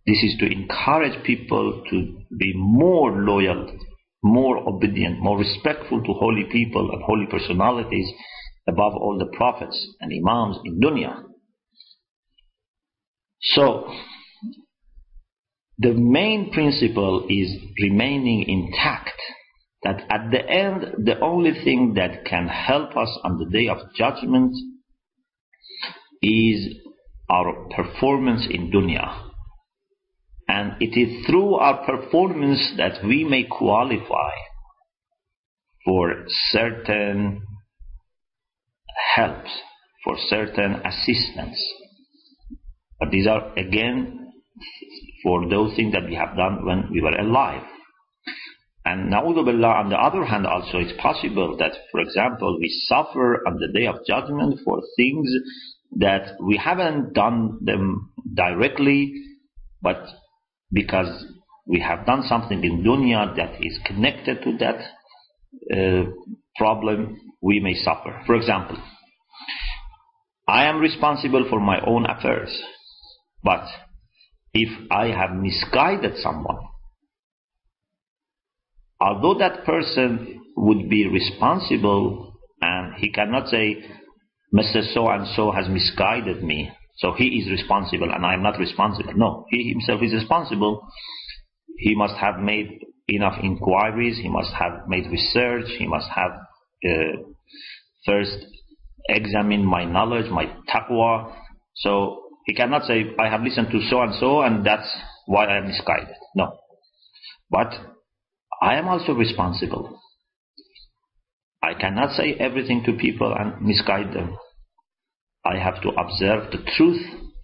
This 0.07 0.23
is 0.23 0.37
to 0.39 0.51
encourage 0.51 1.23
people 1.23 1.83
to 1.91 2.17
be 2.35 2.53
more 2.55 3.11
loyal, 3.11 3.77
more 4.23 4.57
obedient, 4.67 5.19
more 5.19 5.37
respectful 5.37 6.01
to 6.01 6.13
holy 6.13 6.45
people 6.51 6.89
and 6.91 7.03
holy 7.03 7.27
personalities 7.27 8.11
above 8.67 8.93
all 8.95 9.19
the 9.19 9.37
prophets 9.37 9.87
and 10.01 10.11
imams 10.11 10.57
in 10.65 10.79
dunya. 10.79 11.21
So, 13.41 13.93
the 15.77 15.93
main 15.93 16.51
principle 16.51 17.27
is 17.29 17.55
remaining 17.79 18.45
intact 18.49 19.21
that 19.83 20.01
at 20.09 20.31
the 20.31 20.43
end, 20.43 21.05
the 21.05 21.19
only 21.19 21.51
thing 21.63 21.93
that 21.97 22.25
can 22.25 22.47
help 22.47 22.97
us 22.97 23.15
on 23.23 23.37
the 23.37 23.45
day 23.45 23.67
of 23.67 23.93
judgment 23.95 24.55
is 26.21 26.75
our 27.29 27.67
performance 27.75 28.47
in 28.49 28.71
dunya. 28.71 29.23
And 30.47 30.73
it 30.79 30.97
is 30.97 31.25
through 31.25 31.55
our 31.55 31.85
performance 31.85 32.73
that 32.77 33.05
we 33.05 33.25
may 33.25 33.43
qualify 33.43 34.31
for 35.83 36.25
certain 36.51 37.41
helps, 39.15 39.49
for 40.03 40.15
certain 40.27 40.81
assistance. 40.85 41.61
But 42.99 43.11
these 43.11 43.27
are 43.27 43.53
again 43.57 44.31
for 45.23 45.49
those 45.49 45.75
things 45.75 45.93
that 45.93 46.05
we 46.05 46.15
have 46.15 46.35
done 46.35 46.65
when 46.65 46.89
we 46.91 47.01
were 47.01 47.15
alive. 47.15 47.63
And 48.85 49.09
billah, 49.11 49.83
on 49.83 49.89
the 49.89 49.97
other 49.97 50.23
hand, 50.23 50.47
also 50.47 50.77
it's 50.77 50.97
possible 51.01 51.57
that, 51.57 51.73
for 51.91 51.99
example, 51.99 52.57
we 52.57 52.69
suffer 52.87 53.43
on 53.45 53.59
the 53.59 53.67
day 53.77 53.85
of 53.85 54.05
judgment 54.07 54.61
for 54.63 54.81
things 54.95 55.29
that 55.97 56.35
we 56.41 56.57
haven't 56.57 57.13
done 57.13 57.59
them 57.61 58.11
directly, 58.33 59.13
but 59.81 60.05
because 60.71 61.25
we 61.65 61.79
have 61.79 62.05
done 62.05 62.23
something 62.27 62.63
in 62.63 62.83
dunya 62.83 63.35
that 63.35 63.55
is 63.61 63.79
connected 63.85 64.41
to 64.43 64.57
that 64.57 64.79
uh, 65.73 66.09
problem, 66.55 67.19
we 67.41 67.59
may 67.59 67.73
suffer. 67.73 68.21
For 68.25 68.35
example, 68.35 68.77
I 70.47 70.65
am 70.65 70.79
responsible 70.79 71.45
for 71.49 71.59
my 71.59 71.79
own 71.85 72.05
affairs, 72.05 72.57
but 73.43 73.65
if 74.53 74.69
I 74.91 75.07
have 75.07 75.35
misguided 75.35 76.17
someone, 76.17 76.57
although 78.99 79.37
that 79.39 79.65
person 79.65 80.41
would 80.55 80.89
be 80.89 81.07
responsible 81.07 82.33
and 82.61 82.95
he 82.95 83.11
cannot 83.11 83.47
say, 83.49 83.83
Mr. 84.53 84.93
So 84.93 85.07
and 85.09 85.27
so 85.35 85.51
has 85.51 85.67
misguided 85.67 86.43
me, 86.43 86.71
so 86.97 87.13
he 87.13 87.25
is 87.39 87.51
responsible 87.51 88.11
and 88.11 88.25
I 88.25 88.33
am 88.33 88.43
not 88.43 88.59
responsible. 88.59 89.13
No, 89.15 89.45
he 89.49 89.69
himself 89.69 90.01
is 90.01 90.13
responsible. 90.13 90.87
He 91.77 91.95
must 91.95 92.15
have 92.15 92.39
made 92.39 92.79
enough 93.07 93.35
inquiries, 93.43 94.17
he 94.17 94.29
must 94.29 94.51
have 94.53 94.87
made 94.87 95.09
research, 95.11 95.65
he 95.77 95.87
must 95.87 96.07
have 96.15 96.31
uh, 96.85 97.21
first 98.05 98.37
examined 99.09 99.65
my 99.65 99.85
knowledge, 99.85 100.29
my 100.31 100.45
taqwa. 100.73 101.33
So 101.75 102.23
he 102.45 102.53
cannot 102.53 102.85
say, 102.85 103.05
I 103.19 103.29
have 103.29 103.41
listened 103.41 103.67
to 103.71 103.81
so 103.89 104.01
and 104.01 104.13
so 104.19 104.41
and 104.41 104.65
that's 104.65 104.89
why 105.25 105.45
I 105.45 105.57
am 105.57 105.67
misguided. 105.67 106.15
No. 106.35 106.57
But 107.49 107.73
I 108.61 108.75
am 108.75 108.87
also 108.87 109.13
responsible. 109.13 109.99
I 111.61 111.73
cannot 111.73 112.15
say 112.15 112.33
everything 112.33 112.83
to 112.85 112.93
people 112.93 113.33
and 113.37 113.61
misguide 113.61 114.13
them. 114.13 114.37
I 115.43 115.57
have 115.57 115.81
to 115.81 115.89
observe 115.89 116.51
the 116.51 116.63
truth. 116.75 117.01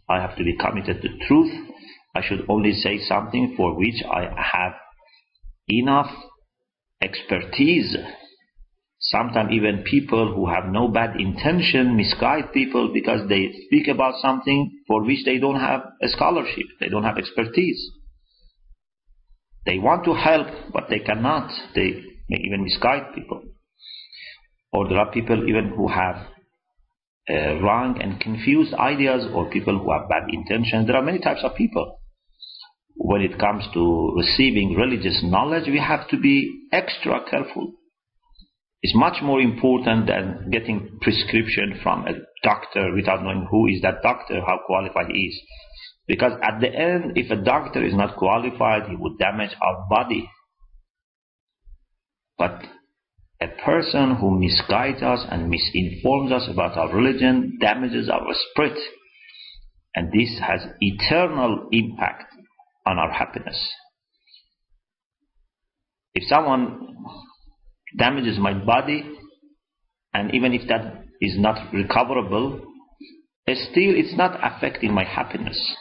I 0.10 0.22
have 0.22 0.36
to 0.38 0.44
be 0.44 0.58
committed 0.58 1.02
to 1.02 1.08
the 1.08 1.26
truth. 1.28 1.52
I 2.16 2.22
should 2.22 2.46
only 2.48 2.74
say 2.74 3.00
something 3.00 3.56
for 3.58 3.76
which 3.78 4.04
I 4.04 4.30
have 4.38 4.74
enough 5.68 6.12
expertise. 7.02 7.96
Sometimes 9.00 9.52
even 9.52 9.84
people 9.84 10.34
who 10.34 10.48
have 10.48 10.66
no 10.72 10.88
bad 10.88 11.20
intention 11.20 11.98
misguide 11.98 12.54
people 12.54 12.92
because 12.94 13.28
they 13.28 13.52
speak 13.66 13.88
about 13.88 14.22
something 14.22 14.80
for 14.88 15.04
which 15.04 15.26
they 15.26 15.40
don't 15.40 15.60
have 15.60 15.82
a 16.02 16.08
scholarship, 16.10 16.66
they 16.80 16.88
don't 16.88 17.04
have 17.04 17.18
expertise. 17.18 17.90
They 19.66 19.80
want 19.80 20.06
to 20.06 20.14
help, 20.14 20.48
but 20.72 20.86
they 20.90 21.00
cannot. 21.00 21.52
They 21.74 22.04
may 22.30 22.38
even 22.46 22.64
misguide 22.64 23.14
people. 23.16 23.44
Or 24.74 24.90
there 24.90 24.98
are 24.98 25.12
people 25.12 25.48
even 25.48 25.70
who 25.70 25.88
have 25.88 26.16
uh, 27.30 27.62
wrong 27.62 28.02
and 28.02 28.20
confused 28.20 28.74
ideas 28.74 29.26
or 29.34 29.50
people 29.50 29.78
who 29.80 29.92
have 29.92 30.10
bad 30.10 30.24
intentions. 30.30 30.88
There 30.88 30.96
are 30.96 31.04
many 31.04 31.20
types 31.20 31.42
of 31.44 31.56
people. 31.56 32.00
When 32.96 33.22
it 33.22 33.40
comes 33.40 33.66
to 33.74 34.14
receiving 34.18 34.76
religious 34.76 35.22
knowledge, 35.24 35.68
we 35.68 35.80
have 35.80 36.08
to 36.10 36.20
be 36.20 36.68
extra 36.72 37.22
careful. 37.30 37.74
It's 38.82 38.96
much 38.96 39.22
more 39.24 39.40
important 39.40 40.08
than 40.08 40.50
getting 40.52 41.00
prescription 41.02 41.80
from 41.82 42.06
a 42.08 42.14
doctor 42.44 42.94
without 42.94 43.24
knowing 43.24 43.48
who 43.50 43.68
is 43.68 43.82
that 43.82 44.02
doctor, 44.04 44.42
how 44.42 44.60
qualified 44.66 45.08
he 45.12 45.20
is. 45.28 45.42
Because 46.08 46.34
at 46.44 46.60
the 46.60 46.68
end, 46.68 47.14
if 47.16 47.32
a 47.32 47.42
doctor 47.42 47.84
is 47.84 47.94
not 47.94 48.18
qualified, 48.18 48.90
he 48.90 48.96
would 48.98 49.18
damage 49.18 49.56
our 49.62 49.88
body. 49.90 50.30
But 52.38 52.62
a 53.44 53.62
person 53.62 54.16
who 54.16 54.40
misguides 54.40 55.04
us 55.04 55.26
and 55.30 55.50
misinforms 55.50 56.32
us 56.32 56.48
about 56.50 56.78
our 56.78 56.96
religion 56.96 57.58
damages 57.60 58.10
our 58.10 58.34
spirit. 58.52 58.80
And 59.96 60.12
this 60.12 60.40
has 60.40 60.62
eternal 60.80 61.68
impact 61.72 62.34
on 62.86 62.98
our 62.98 63.12
happiness. 63.12 63.62
If 66.16 66.24
someone 66.30 66.96
damages 67.98 68.40
my 68.40 68.54
body, 68.54 69.04
and 70.14 70.34
even 70.34 70.54
if 70.54 70.68
that 70.70 71.04
is 71.20 71.38
not 71.38 71.74
recoverable, 71.74 72.62
still 73.48 73.96
it's 73.96 74.16
not 74.16 74.40
affecting 74.42 74.94
my 74.94 75.04
happiness. 75.04 75.76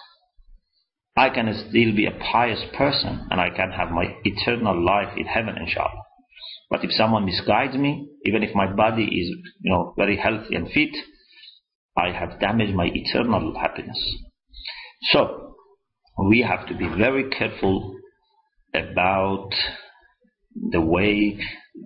I 1.16 1.28
can 1.30 1.52
still 1.68 1.94
be 1.94 2.06
a 2.06 2.18
pious 2.32 2.62
person 2.76 3.28
and 3.30 3.40
I 3.40 3.50
can 3.50 3.70
have 3.70 3.90
my 3.90 4.16
eternal 4.24 4.84
life 4.84 5.14
in 5.16 5.26
heaven, 5.26 5.56
inshallah. 5.58 6.01
But 6.72 6.84
if 6.84 6.92
someone 6.92 7.26
misguides 7.26 7.78
me, 7.78 8.08
even 8.24 8.42
if 8.42 8.54
my 8.54 8.66
body 8.66 9.04
is, 9.04 9.28
you 9.60 9.70
know, 9.70 9.92
very 9.94 10.16
healthy 10.16 10.54
and 10.54 10.70
fit, 10.70 10.96
I 11.98 12.12
have 12.18 12.40
damaged 12.40 12.74
my 12.74 12.88
eternal 12.90 13.54
happiness. 13.60 13.98
So, 15.10 15.54
we 16.30 16.40
have 16.40 16.66
to 16.68 16.74
be 16.74 16.88
very 16.88 17.28
careful 17.28 17.94
about 18.74 19.50
the 20.70 20.80
way 20.80 21.38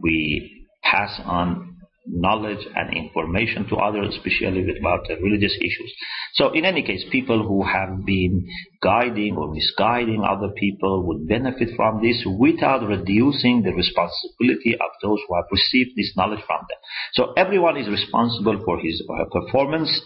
we 0.04 0.66
pass 0.84 1.20
on 1.24 1.75
knowledge 2.07 2.65
and 2.75 2.95
information 2.97 3.67
to 3.69 3.75
others, 3.75 4.15
especially 4.15 4.65
about 4.79 5.07
religious 5.21 5.55
issues. 5.59 5.93
So 6.33 6.51
in 6.51 6.65
any 6.65 6.81
case, 6.81 7.05
people 7.11 7.47
who 7.47 7.63
have 7.63 8.05
been 8.05 8.47
guiding 8.81 9.37
or 9.37 9.53
misguiding 9.53 10.23
other 10.27 10.51
people 10.57 11.03
would 11.07 11.27
benefit 11.27 11.69
from 11.75 12.01
this 12.01 12.25
without 12.39 12.87
reducing 12.87 13.61
the 13.61 13.73
responsibility 13.73 14.73
of 14.73 14.89
those 15.03 15.19
who 15.27 15.35
have 15.35 15.45
received 15.51 15.91
this 15.95 16.13
knowledge 16.17 16.43
from 16.47 16.61
them. 16.67 16.77
So 17.13 17.33
everyone 17.33 17.77
is 17.77 17.87
responsible 17.87 18.61
for 18.65 18.79
his 18.79 19.03
or 19.07 19.17
her 19.17 19.29
performance, 19.31 20.01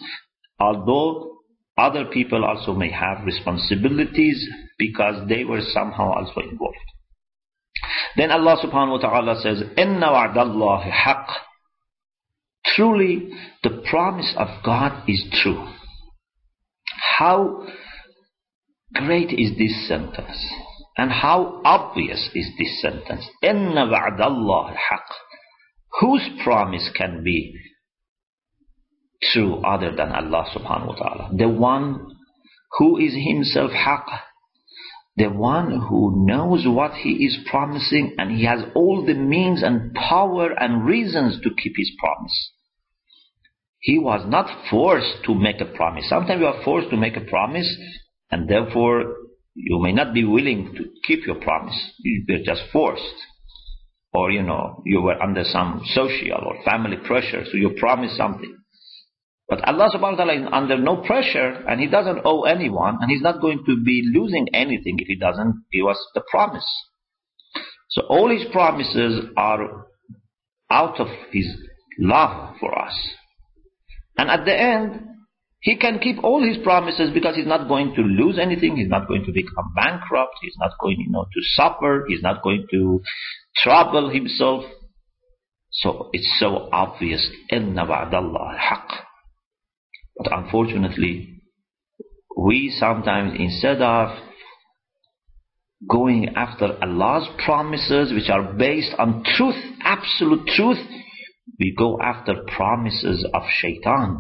although 0.60 1.32
other 1.78 2.06
people 2.06 2.44
also 2.44 2.74
may 2.74 2.92
have 2.92 3.26
responsibilities 3.26 4.48
because 4.78 5.28
they 5.30 5.44
were 5.44 5.62
somehow 5.62 6.14
also 6.14 6.42
involved. 6.42 6.78
Then 8.18 8.32
Allah 8.32 8.58
subhanahu 8.64 9.02
wa 9.02 9.10
ta'ala 9.10 9.42
says, 9.42 9.62
إِنَّ 9.78 10.00
وَعْدَ 10.00 10.36
اللَّهِ 10.36 10.92
حَقٌّ 10.92 11.28
Truly, 12.80 13.30
the 13.64 13.84
promise 13.90 14.34
of 14.38 14.48
God 14.64 15.04
is 15.08 15.24
true. 15.42 15.68
How 17.18 17.66
great 18.94 19.32
is 19.32 19.58
this 19.58 19.88
sentence? 19.88 20.46
And 20.98 21.12
how 21.12 21.62
obvious 21.66 22.30
is 22.34 22.48
this 22.58 22.82
sentence? 22.82 23.26
إِنَّ 23.44 23.74
وَعْدَ 23.74 24.20
اللَّهِ 24.20 24.76
حَقٌّ 24.76 25.10
Whose 26.00 26.30
promise 26.44 26.90
can 26.96 27.24
be 27.24 27.54
true 29.32 29.56
other 29.58 29.96
than 29.96 30.12
Allah 30.12 30.46
subhanahu 30.54 30.88
wa 30.88 30.96
ta'ala? 30.96 31.30
The 31.38 31.50
one 31.50 32.16
who 32.78 32.98
is 32.98 33.14
himself 33.14 33.72
haq, 33.72 34.06
the 35.16 35.28
one 35.30 35.80
who 35.90 36.26
knows 36.26 36.66
what 36.68 36.94
he 36.94 37.26
is 37.26 37.38
promising 37.50 38.16
and 38.18 38.32
he 38.32 38.46
has 38.46 38.64
all 38.76 39.06
the 39.06 39.14
means 39.14 39.64
and 39.64 39.94
power 39.94 40.52
and 40.52 40.86
reasons 40.86 41.40
to 41.42 41.50
keep 41.50 41.74
his 41.78 41.92
promise. 41.98 42.52
He 43.81 43.99
was 43.99 44.25
not 44.27 44.69
forced 44.71 45.25
to 45.25 45.35
make 45.35 45.61
a 45.61 45.65
promise. 45.65 46.09
Sometimes 46.09 46.41
you 46.41 46.47
are 46.47 46.63
forced 46.65 46.91
to 46.91 46.97
make 46.97 47.17
a 47.17 47.23
promise 47.23 47.69
and 48.31 48.49
therefore 48.49 49.17
you 49.55 49.81
may 49.81 49.93
not 49.93 50.13
be 50.13 50.25
willing 50.25 50.75
to 50.77 50.85
keep 51.07 51.27
your 51.27 51.37
promise. 51.37 51.79
You're 52.03 52.45
just 52.45 52.63
forced. 52.73 53.03
Or, 54.13 54.31
you 54.31 54.43
know, 54.43 54.83
you 54.85 55.01
were 55.01 55.21
under 55.23 55.45
some 55.45 55.83
social 55.95 56.39
or 56.45 56.63
family 56.65 56.97
pressure, 56.97 57.45
so 57.45 57.57
you 57.57 57.77
promised 57.79 58.17
something. 58.17 58.57
But 59.49 59.67
Allah 59.67 59.89
subhanahu 59.93 60.19
wa 60.19 60.25
ta'ala 60.25 60.35
is 60.35 60.49
under 60.53 60.79
no 60.79 60.99
pressure 60.99 61.65
and 61.67 61.81
He 61.81 61.89
doesn't 61.89 62.21
owe 62.25 62.43
anyone 62.43 62.99
and 63.01 63.11
He's 63.11 63.23
not 63.23 63.41
going 63.41 63.65
to 63.67 63.83
be 63.83 64.03
losing 64.15 64.49
anything 64.55 64.99
if 64.99 65.09
He 65.09 65.17
doesn't 65.17 65.65
give 65.73 65.87
us 65.87 65.99
the 66.15 66.23
promise. 66.31 66.67
So 67.89 68.03
all 68.09 68.31
His 68.31 68.47
promises 68.53 69.25
are 69.37 69.87
out 70.71 71.01
of 71.01 71.09
His 71.33 71.47
love 71.99 72.57
for 72.61 72.79
us. 72.79 72.95
And 74.20 74.30
at 74.30 74.46
the 74.46 74.58
end, 74.58 75.02
he 75.60 75.78
can 75.78 76.00
keep 76.00 76.24
all 76.24 76.44
his 76.44 76.58
promises 76.64 77.12
because 77.14 77.36
he's 77.36 77.48
not 77.48 77.68
going 77.68 77.96
to 77.96 78.02
lose 78.02 78.38
anything. 78.40 78.78
He's 78.78 78.90
not 78.90 79.08
going 79.08 79.26
to 79.26 79.32
become 79.32 79.74
bankrupt. 79.76 80.36
He's 80.42 80.56
not 80.60 80.72
going, 80.80 80.98
you 81.00 81.12
know, 81.12 81.24
to 81.24 81.42
suffer. 81.56 82.06
He's 82.08 82.22
not 82.22 82.44
going 82.44 82.68
to 82.72 83.02
trouble 83.64 84.10
himself. 84.10 84.64
So 85.72 86.10
it's 86.14 86.38
so 86.40 86.70
obvious. 86.72 87.28
إِنَّ 87.52 87.74
بَعْدَ 87.76 88.14
اللَّهِ 88.14 88.58
حَقٌّ 88.58 88.98
But 90.18 90.38
unfortunately, 90.38 91.42
we 92.38 92.74
sometimes, 92.78 93.34
instead 93.40 93.82
of 93.82 94.18
going 95.90 96.30
after 96.36 96.78
Allah's 96.82 97.28
promises, 97.44 98.14
which 98.14 98.30
are 98.30 98.54
based 98.54 98.94
on 98.98 99.24
truth, 99.36 99.56
absolute 99.82 100.48
truth, 100.48 100.78
we 101.59 101.75
go 101.77 102.01
after 102.01 102.45
promises 102.57 103.27
of 103.35 103.43
shaitan, 103.51 104.19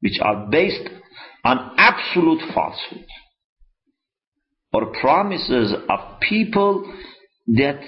which 0.00 0.18
are 0.20 0.46
based 0.50 0.88
on 1.44 1.74
absolute 1.78 2.42
falsehood, 2.54 3.06
or 4.72 4.92
promises 5.00 5.72
of 5.88 6.20
people 6.20 6.92
that 7.46 7.80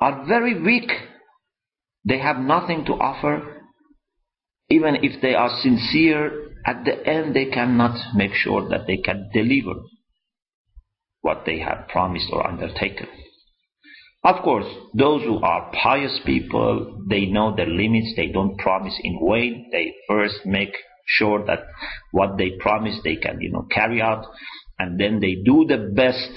are 0.00 0.24
very 0.26 0.60
weak. 0.60 0.90
They 2.04 2.18
have 2.18 2.38
nothing 2.38 2.84
to 2.86 2.92
offer. 2.92 3.62
Even 4.68 4.96
if 5.02 5.20
they 5.20 5.34
are 5.34 5.60
sincere, 5.62 6.52
at 6.64 6.84
the 6.84 7.06
end 7.06 7.34
they 7.34 7.46
cannot 7.46 8.14
make 8.14 8.32
sure 8.34 8.68
that 8.68 8.86
they 8.86 8.98
can 8.98 9.30
deliver 9.32 9.80
what 11.20 11.42
they 11.46 11.60
have 11.60 11.88
promised 11.88 12.28
or 12.32 12.46
undertaken. 12.46 13.06
Of 14.24 14.42
course, 14.42 14.66
those 14.94 15.22
who 15.22 15.40
are 15.40 15.72
pious 15.72 16.20
people, 16.24 17.04
they 17.08 17.26
know 17.26 17.56
their 17.56 17.66
limits, 17.66 18.12
they 18.16 18.28
don't 18.28 18.56
promise 18.56 18.94
in 19.02 19.18
vain, 19.28 19.68
they 19.72 19.94
first 20.08 20.46
make 20.46 20.74
sure 21.06 21.44
that 21.46 21.64
what 22.12 22.38
they 22.38 22.52
promise 22.60 22.96
they 23.02 23.16
can, 23.16 23.40
you 23.40 23.50
know, 23.50 23.66
carry 23.70 24.00
out, 24.00 24.24
and 24.78 24.98
then 24.98 25.18
they 25.18 25.36
do 25.44 25.66
the 25.66 25.92
best 25.94 26.30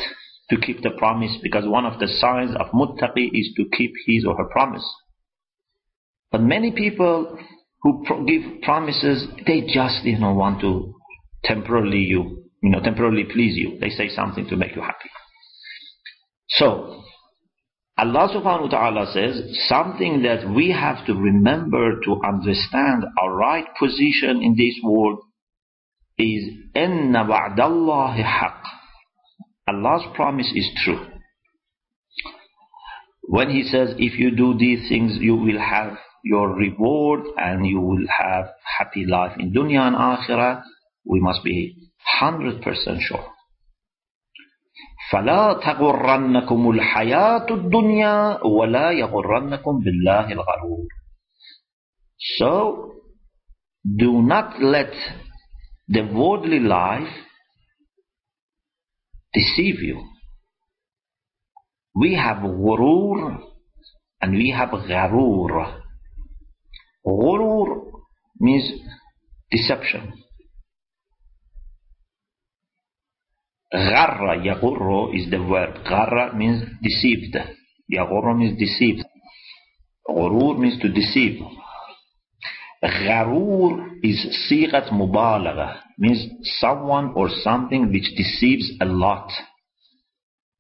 to 0.50 0.58
keep 0.58 0.82
the 0.82 0.92
promise, 0.92 1.38
because 1.44 1.68
one 1.68 1.86
of 1.86 2.00
the 2.00 2.08
signs 2.08 2.56
of 2.60 2.68
muttaqi 2.68 3.30
is 3.34 3.54
to 3.56 3.66
keep 3.76 3.94
his 4.08 4.26
or 4.26 4.36
her 4.36 4.50
promise. 4.52 4.86
But 6.32 6.42
many 6.42 6.72
people 6.72 7.38
who 7.84 8.04
pro- 8.06 8.26
give 8.26 8.62
promises, 8.64 9.28
they 9.46 9.62
just, 9.62 10.04
you 10.04 10.18
know, 10.18 10.34
want 10.34 10.60
to 10.62 10.96
temporarily 11.44 12.00
you, 12.00 12.46
you 12.64 12.70
know, 12.72 12.80
temporarily 12.80 13.26
please 13.26 13.56
you. 13.56 13.78
They 13.80 13.90
say 13.90 14.10
something 14.10 14.48
to 14.48 14.56
make 14.56 14.76
you 14.76 14.82
happy. 14.82 15.10
So, 16.50 17.04
Allah 17.98 18.28
subhanahu 18.28 18.64
wa 18.64 18.78
ta'ala 18.78 19.12
says 19.14 19.58
something 19.70 20.24
that 20.24 20.50
we 20.54 20.72
have 20.72 21.06
to 21.06 21.14
remember 21.14 22.02
to 22.02 22.20
understand 22.28 23.06
our 23.18 23.34
right 23.34 23.66
position 23.80 24.44
in 24.44 24.56
this 24.58 24.76
world 24.84 25.20
is 26.18 26.44
inna 26.76 27.24
ba'dallahi 27.24 28.22
haq. 28.22 28.64
Allah's 29.68 30.06
promise 30.14 30.52
is 30.54 30.70
true. 30.84 31.06
When 33.28 33.50
he 33.50 33.64
says 33.64 33.96
if 33.98 34.20
you 34.20 34.36
do 34.36 34.58
these 34.58 34.90
things 34.90 35.18
you 35.20 35.36
will 35.36 35.60
have 35.60 35.98
your 36.24 36.54
reward 36.54 37.22
and 37.38 37.66
you 37.66 37.80
will 37.80 38.06
have 38.10 38.48
happy 38.78 39.06
life 39.06 39.38
in 39.40 39.54
dunya 39.54 39.80
and 39.80 39.96
akhirah, 39.96 40.64
we 41.06 41.22
must 41.22 41.44
be 41.46 41.78
100% 42.22 42.62
sure. 43.00 43.26
فلا 45.12 45.54
تغرنكم 45.54 46.70
الحياة 46.70 47.46
الدنيا 47.52 48.44
ولا 48.44 48.92
يغرنكم 48.92 49.80
بالله 49.80 50.32
الغرور 50.32 50.88
So, 52.40 52.92
do 53.86 54.22
not 54.22 54.60
let 54.60 54.92
the 55.88 56.02
worldly 56.02 56.60
life 56.60 57.14
deceive 59.34 59.80
you. 59.80 60.02
We 61.94 62.16
have 62.16 62.38
ghurur 62.38 63.38
and 64.22 64.34
we 64.34 64.50
have 64.50 64.70
gharur. 64.70 65.82
Ghurur 67.06 67.92
means 68.40 68.72
deception. 69.52 70.14
Gharra, 73.76 74.38
yagurro 74.44 75.14
is 75.14 75.30
the 75.30 75.38
verb. 75.38 75.84
Gharra 75.86 76.36
means 76.36 76.64
deceived. 76.82 77.36
Yagurro 77.92 78.38
means 78.38 78.58
deceived. 78.58 79.06
Ghurur 80.08 80.58
means 80.58 80.80
to 80.82 80.90
deceive. 80.90 81.42
Gharur 82.84 84.00
is 84.04 84.48
sigat 84.48 84.90
mubalagha, 84.90 85.80
means 85.98 86.28
someone 86.60 87.14
or 87.16 87.30
something 87.30 87.92
which 87.92 88.16
deceives 88.16 88.72
a 88.82 88.86
lot, 88.86 89.32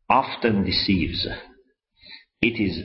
often 0.09 0.63
deceives. 0.63 1.27
It 2.41 2.59
is 2.59 2.79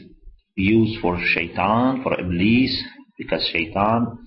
used 0.55 1.01
for 1.01 1.19
shaitan, 1.25 2.03
for 2.03 2.21
iblis, 2.21 2.83
because 3.17 3.49
shaitan 3.51 4.19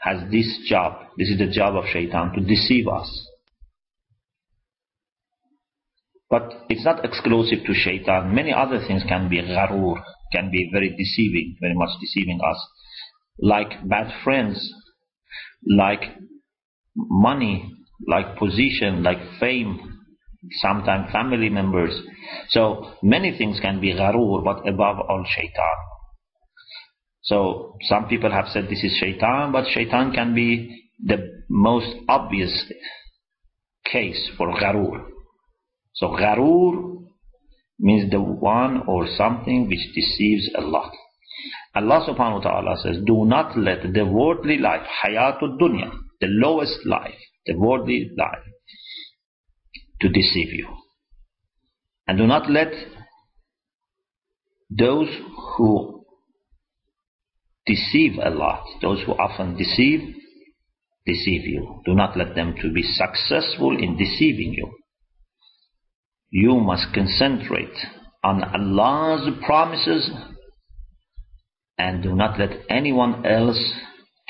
has 0.00 0.30
this 0.30 0.64
job. 0.68 1.08
This 1.18 1.30
is 1.30 1.38
the 1.38 1.48
job 1.48 1.74
of 1.74 1.84
shaitan, 1.92 2.32
to 2.34 2.40
deceive 2.40 2.86
us. 2.86 3.28
But 6.32 6.64
it's 6.70 6.82
not 6.82 7.04
exclusive 7.04 7.58
to 7.66 7.74
shaitan. 7.74 8.34
Many 8.34 8.54
other 8.54 8.78
things 8.88 9.02
can 9.06 9.28
be 9.28 9.36
gharur, 9.36 10.02
can 10.32 10.50
be 10.50 10.70
very 10.72 10.88
deceiving, 10.96 11.58
very 11.60 11.74
much 11.74 11.90
deceiving 12.00 12.40
us. 12.42 12.56
Like 13.38 13.86
bad 13.86 14.10
friends, 14.24 14.66
like 15.66 16.00
money, 16.96 17.70
like 18.08 18.38
position, 18.38 19.02
like 19.02 19.18
fame, 19.40 19.98
sometimes 20.52 21.12
family 21.12 21.50
members. 21.50 22.00
So 22.48 22.94
many 23.02 23.36
things 23.36 23.60
can 23.60 23.82
be 23.82 23.92
gharur, 23.92 24.42
but 24.42 24.66
above 24.66 25.00
all 25.00 25.26
shaitan. 25.36 25.76
So 27.24 27.76
some 27.82 28.08
people 28.08 28.32
have 28.32 28.46
said 28.48 28.70
this 28.70 28.82
is 28.82 28.96
shaitan, 28.98 29.52
but 29.52 29.66
shaitan 29.68 30.12
can 30.12 30.34
be 30.34 30.82
the 31.04 31.42
most 31.50 31.94
obvious 32.08 32.72
case 33.84 34.30
for 34.38 34.48
gharur. 34.54 35.11
So 35.94 36.08
gharur 36.08 37.02
means 37.78 38.10
the 38.10 38.20
one 38.20 38.82
or 38.86 39.06
something 39.16 39.68
which 39.68 39.94
deceives 39.94 40.50
Allah. 40.56 40.90
Allah 41.74 42.06
subhanahu 42.08 42.44
wa 42.44 42.50
ta'ala 42.50 42.76
says, 42.82 42.98
do 43.06 43.24
not 43.24 43.58
let 43.58 43.82
the 43.92 44.04
worldly 44.06 44.58
life, 44.58 44.82
hayatul 45.04 45.58
dunya, 45.58 45.90
the 46.20 46.28
lowest 46.28 46.86
life, 46.86 47.18
the 47.46 47.54
worldly 47.58 48.10
life, 48.16 48.44
to 50.00 50.08
deceive 50.08 50.52
you. 50.52 50.68
And 52.06 52.18
do 52.18 52.26
not 52.26 52.50
let 52.50 52.72
those 54.70 55.08
who 55.56 56.04
deceive 57.66 58.18
a 58.22 58.30
lot, 58.30 58.64
those 58.80 59.02
who 59.04 59.12
often 59.12 59.56
deceive, 59.56 60.00
deceive 61.06 61.46
you. 61.46 61.80
Do 61.84 61.94
not 61.94 62.16
let 62.16 62.34
them 62.34 62.54
to 62.60 62.72
be 62.72 62.82
successful 62.82 63.76
in 63.78 63.96
deceiving 63.96 64.54
you 64.54 64.70
you 66.32 66.56
must 66.56 66.86
concentrate 66.94 67.76
on 68.24 68.42
Allah's 68.42 69.28
promises 69.44 70.10
and 71.76 72.02
do 72.02 72.14
not 72.14 72.38
let 72.38 72.50
anyone 72.70 73.26
else 73.26 73.72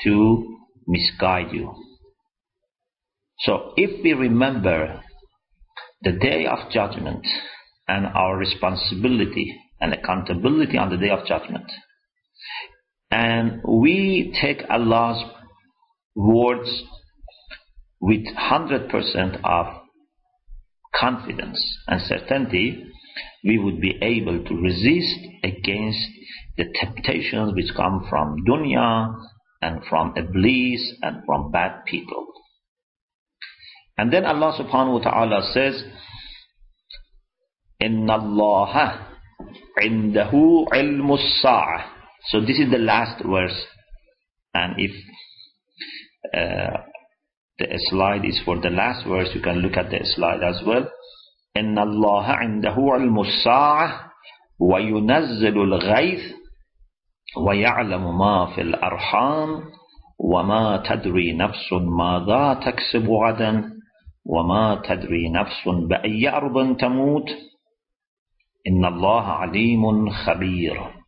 to 0.03 0.57
misguide 0.85 1.53
you. 1.53 1.73
So 3.39 3.71
if 3.77 4.03
we 4.03 4.11
remember 4.13 5.01
the 6.01 6.11
day 6.11 6.45
of 6.45 6.69
judgment 6.71 7.25
and 7.87 8.05
our 8.07 8.37
responsibility 8.37 9.55
and 9.79 9.93
accountability 9.93 10.77
on 10.77 10.89
the 10.89 10.97
day 10.97 11.09
of 11.09 11.25
judgment, 11.25 11.71
and 13.11 13.61
we 13.65 14.35
take 14.41 14.63
Allah's 14.69 15.23
words 16.15 16.83
with 18.01 18.25
100% 18.25 19.39
of 19.45 19.82
confidence 20.94 21.60
and 21.86 22.00
certainty, 22.02 22.84
we 23.44 23.58
would 23.58 23.80
be 23.80 23.98
able 24.02 24.44
to 24.44 24.54
resist 24.54 25.18
against 25.44 25.98
the 26.56 26.64
temptations 26.74 27.54
which 27.54 27.74
come 27.76 28.06
from 28.08 28.36
dunya 28.46 29.14
and 29.62 29.84
from 29.88 30.14
iblis 30.16 30.94
and 31.02 31.24
from 31.24 31.50
bad 31.50 31.84
people. 31.86 32.26
And 33.96 34.12
then 34.12 34.24
Allah 34.24 34.56
subhanahu 34.58 35.02
wa 35.02 35.10
ta'ala 35.10 35.50
says, 35.52 35.82
إِنَّ 37.82 38.06
اللَّهَ 38.06 39.06
عِنْدَهُ 39.82 40.32
عِلْمُ 40.72 41.18
السَّاعَةِ 41.18 41.84
So 42.28 42.40
this 42.40 42.58
is 42.58 42.70
the 42.70 42.78
last 42.78 43.22
verse. 43.24 43.64
And 44.54 44.74
if 44.78 44.90
uh, 46.36 46.78
the 47.69 47.79
slide 47.89 48.25
is 48.25 48.39
for 48.45 48.59
the 48.59 48.69
last 48.69 49.07
verse. 49.07 49.29
You 49.33 49.41
can 49.41 49.57
look 49.59 49.77
at 49.77 49.89
the 49.89 49.99
slide 50.03 50.43
as 50.43 50.61
well. 50.65 50.85
إن 51.57 51.77
الله 51.79 52.25
عنده 52.25 52.75
علم 52.77 53.19
الساعة 53.19 54.11
وينزل 54.59 55.57
الغيث 55.57 56.33
ويعلم 57.37 58.17
ما 58.17 58.45
في 58.55 58.61
الأرحام 58.61 59.63
وما 60.19 60.83
تدري 60.89 61.33
نفس 61.33 61.73
ماذا 61.73 62.53
تكسب 62.53 63.09
غدا 63.09 63.69
وما 64.25 64.81
تدري 64.85 65.29
نفس 65.29 65.67
بأي 65.89 66.29
أرض 66.29 66.77
تموت 66.77 67.29
إن 68.67 68.85
الله 68.85 69.23
عليم 69.23 70.09
خبير 70.09 71.02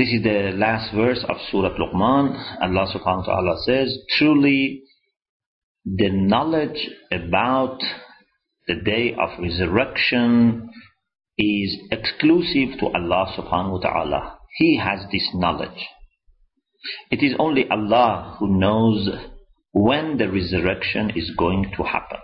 This 0.00 0.14
is 0.14 0.22
the 0.22 0.52
last 0.56 0.94
verse 0.94 1.22
of 1.28 1.36
Surah 1.50 1.76
Luqman. 1.76 2.32
Allah 2.62 2.86
subhanahu 2.90 3.18
wa 3.18 3.34
ta'ala 3.34 3.56
says, 3.66 3.98
Truly, 4.16 4.84
the 5.84 6.08
knowledge 6.08 6.88
about 7.12 7.82
the 8.66 8.76
day 8.76 9.12
of 9.12 9.38
resurrection 9.38 10.70
is 11.36 11.76
exclusive 11.90 12.78
to 12.78 12.86
Allah 12.86 13.26
subhanahu 13.36 13.72
wa 13.72 13.80
ta'ala. 13.80 14.38
He 14.56 14.78
has 14.78 15.00
this 15.12 15.28
knowledge. 15.34 15.86
It 17.10 17.22
is 17.22 17.34
only 17.38 17.68
Allah 17.68 18.36
who 18.38 18.58
knows 18.58 19.06
when 19.74 20.16
the 20.16 20.30
resurrection 20.30 21.10
is 21.14 21.30
going 21.36 21.72
to 21.76 21.82
happen. 21.82 22.20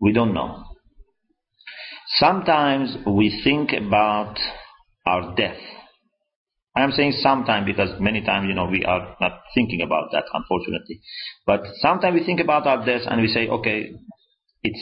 We 0.00 0.14
don't 0.14 0.32
know. 0.32 0.64
Sometimes 2.16 2.96
we 3.06 3.42
think 3.44 3.74
about 3.74 4.38
our 5.06 5.34
death. 5.34 5.58
I'm 6.76 6.92
saying 6.92 7.14
sometimes 7.20 7.66
because 7.66 8.00
many 8.00 8.22
times, 8.24 8.46
you 8.48 8.54
know, 8.54 8.66
we 8.66 8.84
are 8.84 9.16
not 9.20 9.42
thinking 9.54 9.82
about 9.82 10.10
that, 10.12 10.24
unfortunately. 10.32 11.00
But 11.46 11.62
sometimes 11.80 12.14
we 12.14 12.24
think 12.24 12.40
about 12.40 12.66
our 12.66 12.84
death 12.84 13.02
and 13.06 13.20
we 13.20 13.28
say, 13.28 13.48
okay, 13.48 13.90
it's 14.62 14.80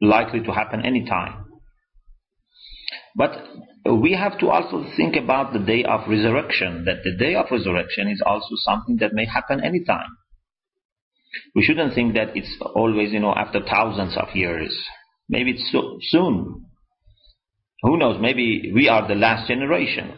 likely 0.00 0.40
to 0.40 0.52
happen 0.52 0.84
anytime. 0.84 1.46
But 3.16 3.32
we 3.86 4.12
have 4.12 4.38
to 4.40 4.48
also 4.48 4.84
think 4.96 5.16
about 5.16 5.52
the 5.52 5.58
day 5.58 5.84
of 5.84 6.08
resurrection, 6.08 6.84
that 6.84 7.02
the 7.04 7.16
day 7.16 7.34
of 7.34 7.46
resurrection 7.50 8.08
is 8.08 8.22
also 8.24 8.54
something 8.56 8.98
that 9.00 9.12
may 9.12 9.24
happen 9.24 9.64
anytime. 9.64 10.16
We 11.54 11.62
shouldn't 11.62 11.94
think 11.94 12.14
that 12.14 12.36
it's 12.36 12.54
always, 12.74 13.12
you 13.12 13.20
know, 13.20 13.32
after 13.34 13.60
thousands 13.60 14.16
of 14.16 14.34
years. 14.34 14.76
Maybe 15.28 15.52
it's 15.52 15.72
so, 15.72 15.98
soon. 16.02 16.66
Who 17.82 17.96
knows? 17.96 18.20
Maybe 18.20 18.72
we 18.74 18.88
are 18.88 19.06
the 19.08 19.14
last 19.14 19.48
generation. 19.48 20.12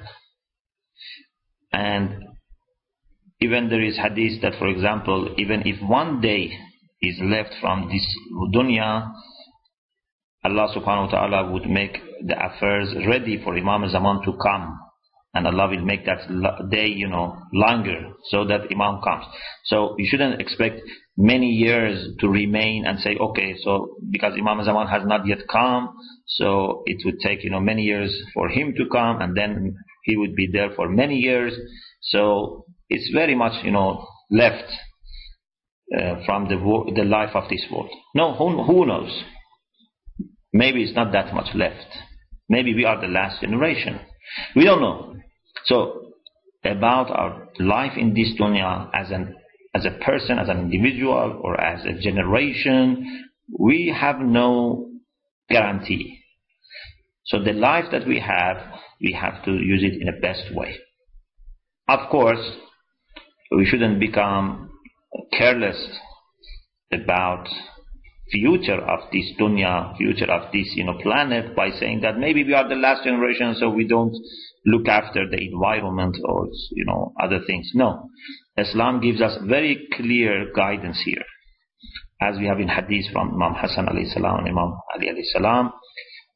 And 1.73 2.25
even 3.41 3.69
there 3.69 3.83
is 3.83 3.97
hadith 3.97 4.43
that, 4.43 4.55
for 4.59 4.69
example, 4.69 5.35
even 5.39 5.63
if 5.67 5.81
one 5.83 6.21
day 6.21 6.51
is 7.01 7.19
left 7.23 7.55
from 7.61 7.89
this 7.89 8.07
dunya, 8.55 9.11
Allah 10.45 10.75
subhanahu 10.75 11.07
wa 11.07 11.11
ta'ala 11.11 11.53
would 11.53 11.67
make 11.69 11.99
the 12.27 12.35
affairs 12.35 12.95
ready 13.07 13.41
for 13.43 13.57
Imam 13.57 13.89
Zaman 13.89 14.23
to 14.25 14.33
come. 14.43 14.79
And 15.35 15.47
Allah 15.47 15.69
will 15.71 15.85
make 15.85 16.05
that 16.05 16.29
day, 16.71 16.89
you 16.89 17.09
know, 17.09 17.39
longer 17.55 18.13
so 18.31 18.45
that 18.45 18.71
Imam 18.71 19.01
comes. 19.03 19.25
So 19.65 19.95
you 19.97 20.07
shouldn't 20.11 20.41
expect 20.41 20.83
many 21.17 21.47
years 21.47 22.17
to 22.21 22.29
remain 22.29 22.85
and 22.87 22.99
say, 23.01 23.17
okay, 23.19 23.57
so 23.63 23.97
because 24.11 24.35
Imam 24.39 24.63
Zaman 24.63 24.89
has 24.89 25.03
not 25.07 25.27
yet 25.27 25.39
come, 25.51 25.95
so 26.27 26.83
it 26.85 27.01
would 27.07 27.19
take, 27.21 27.45
you 27.45 27.51
know, 27.51 27.61
many 27.61 27.83
years 27.83 28.15
for 28.35 28.49
him 28.49 28.75
to 28.77 28.85
come 28.91 29.23
and 29.23 29.35
then 29.35 29.75
he 30.05 30.17
would 30.17 30.35
be 30.35 30.49
there 30.53 30.71
for 30.77 30.89
many 30.89 31.17
years. 31.17 31.55
So 32.03 32.67
it's 32.91 33.11
very 33.15 33.35
much, 33.35 33.65
you 33.65 33.71
know, 33.71 34.07
left 34.31 34.71
uh, 35.99 36.17
from 36.27 36.49
the, 36.49 36.57
the 36.95 37.05
life 37.05 37.35
of 37.35 37.49
this 37.49 37.65
world. 37.71 37.91
No, 38.15 38.35
who, 38.35 38.65
who 38.65 38.85
knows? 38.85 39.23
Maybe 40.53 40.83
it's 40.83 40.95
not 40.95 41.13
that 41.13 41.33
much 41.33 41.55
left. 41.55 41.87
Maybe 42.51 42.75
we 42.75 42.85
are 42.85 43.01
the 43.01 43.07
last 43.07 43.41
generation. 43.41 43.99
We 44.55 44.65
don't 44.65 44.81
know. 44.81 45.15
So, 45.67 46.13
about 46.65 47.11
our 47.11 47.49
life 47.59 47.93
in 47.97 48.15
this 48.15 48.33
dunya 48.39 48.89
as 48.95 49.11
an 49.11 49.35
as 49.75 49.87
a 49.87 50.05
person, 50.05 50.39
as 50.39 50.49
an 50.49 50.71
individual, 50.71 51.41
or 51.43 51.59
as 51.59 51.85
a 51.85 51.99
generation, 51.99 53.31
we 53.59 53.95
have 53.99 54.21
no 54.21 54.91
guarantee. 55.49 56.19
So 57.25 57.43
the 57.43 57.53
life 57.53 57.87
that 57.93 58.07
we 58.07 58.21
have, 58.21 58.59
we 59.01 59.13
have 59.13 59.43
to 59.45 59.53
use 59.53 59.83
it 59.83 60.01
in 60.01 60.07
the 60.07 60.21
best 60.21 60.55
way. 60.55 60.77
Of 61.89 62.11
course, 62.11 62.57
we 63.51 63.65
shouldn't 63.65 63.99
become 63.99 64.71
careless 65.33 65.99
about 66.93 67.49
future 68.31 68.81
of 68.81 69.11
this 69.13 69.31
dunya, 69.39 69.97
future 69.97 70.31
of 70.31 70.53
this 70.53 70.73
you 70.75 70.85
know 70.85 70.99
planet 71.03 71.57
by 71.57 71.71
saying 71.71 72.01
that 72.03 72.19
maybe 72.19 72.45
we 72.45 72.55
are 72.55 72.69
the 72.69 72.75
last 72.75 73.05
generation, 73.05 73.57
so 73.59 73.71
we 73.71 73.87
don't 73.87 74.15
look 74.66 74.88
after 74.88 75.28
the 75.30 75.38
environment 75.42 76.18
or 76.24 76.48
you 76.72 76.86
know 76.86 77.14
other 77.22 77.40
things. 77.46 77.72
No, 77.74 78.10
Islam 78.58 79.02
gives 79.02 79.22
us 79.22 79.38
very 79.46 79.88
clear 79.94 80.52
guidance 80.56 81.02
here, 81.04 81.24
as 82.22 82.38
we 82.38 82.48
have 82.48 82.60
in 82.60 82.68
hadith 82.68 83.12
from 83.12 83.34
Imam 83.36 83.56
Hassan 83.56 83.88
alayhi 83.88 84.12
salam 84.14 84.40
and 84.40 84.48
Imam 84.48 84.74
Ali 84.94 85.08
alayhi 85.08 85.32
salam. 85.34 85.72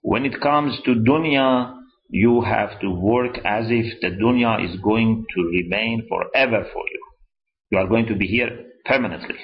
When 0.02 0.26
it 0.26 0.42
comes 0.42 0.80
to 0.86 0.96
dunya, 0.96 1.74
you 2.10 2.42
have 2.42 2.80
to 2.82 2.90
work 2.90 3.38
as 3.46 3.66
if 3.70 4.02
the 4.02 4.10
dunya 4.10 4.66
is 4.66 4.80
going 4.82 5.26
to 5.36 5.42
remain 5.44 6.08
forever 6.10 6.66
for 6.74 6.84
you. 6.94 7.02
You 7.72 7.78
are 7.78 7.88
going 7.88 8.08
to 8.08 8.16
be 8.16 8.28
here 8.28 8.66
permanently. 8.86 9.38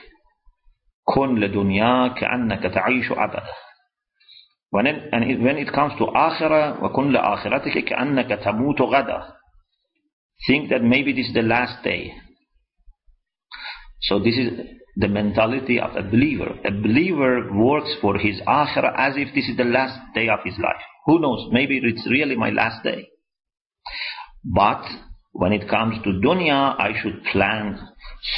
كن 1.15 1.39
لدنيا 1.39 2.07
كأنك 2.07 2.63
تعيش 2.63 3.11
أبدا 3.11 3.43
when 4.71 4.85
it, 4.85 5.09
and 5.11 5.23
it, 5.23 5.39
when 5.39 5.57
it 5.57 5.71
comes 5.71 5.93
to 5.97 6.05
akhirah 6.05 6.81
وكن 6.81 7.11
لآخرتك 7.11 7.85
كأنك 7.85 8.43
تموت 8.43 8.81
غدا 8.81 9.33
think 10.47 10.69
that 10.69 10.83
maybe 10.83 11.13
this 11.13 11.27
is 11.27 11.33
the 11.33 11.41
last 11.41 11.83
day 11.83 12.13
so 14.01 14.19
this 14.19 14.37
is 14.37 14.59
the 14.97 15.07
mentality 15.07 15.79
of 15.79 15.95
a 15.95 16.03
believer 16.03 16.59
a 16.65 16.71
believer 16.71 17.51
works 17.53 17.95
for 18.01 18.17
his 18.17 18.39
akhirah 18.41 18.93
as 18.97 19.13
if 19.17 19.33
this 19.33 19.47
is 19.47 19.57
the 19.57 19.63
last 19.63 19.99
day 20.13 20.27
of 20.29 20.39
his 20.43 20.55
life 20.59 20.83
who 21.05 21.19
knows 21.19 21.47
maybe 21.51 21.79
it's 21.83 22.07
really 22.09 22.35
my 22.35 22.49
last 22.49 22.83
day 22.83 23.07
but 24.43 24.83
when 25.31 25.53
it 25.53 25.69
comes 25.69 25.97
to 26.03 26.09
dunya, 26.09 26.75
I 26.79 26.93
should 27.01 27.23
plan 27.31 27.79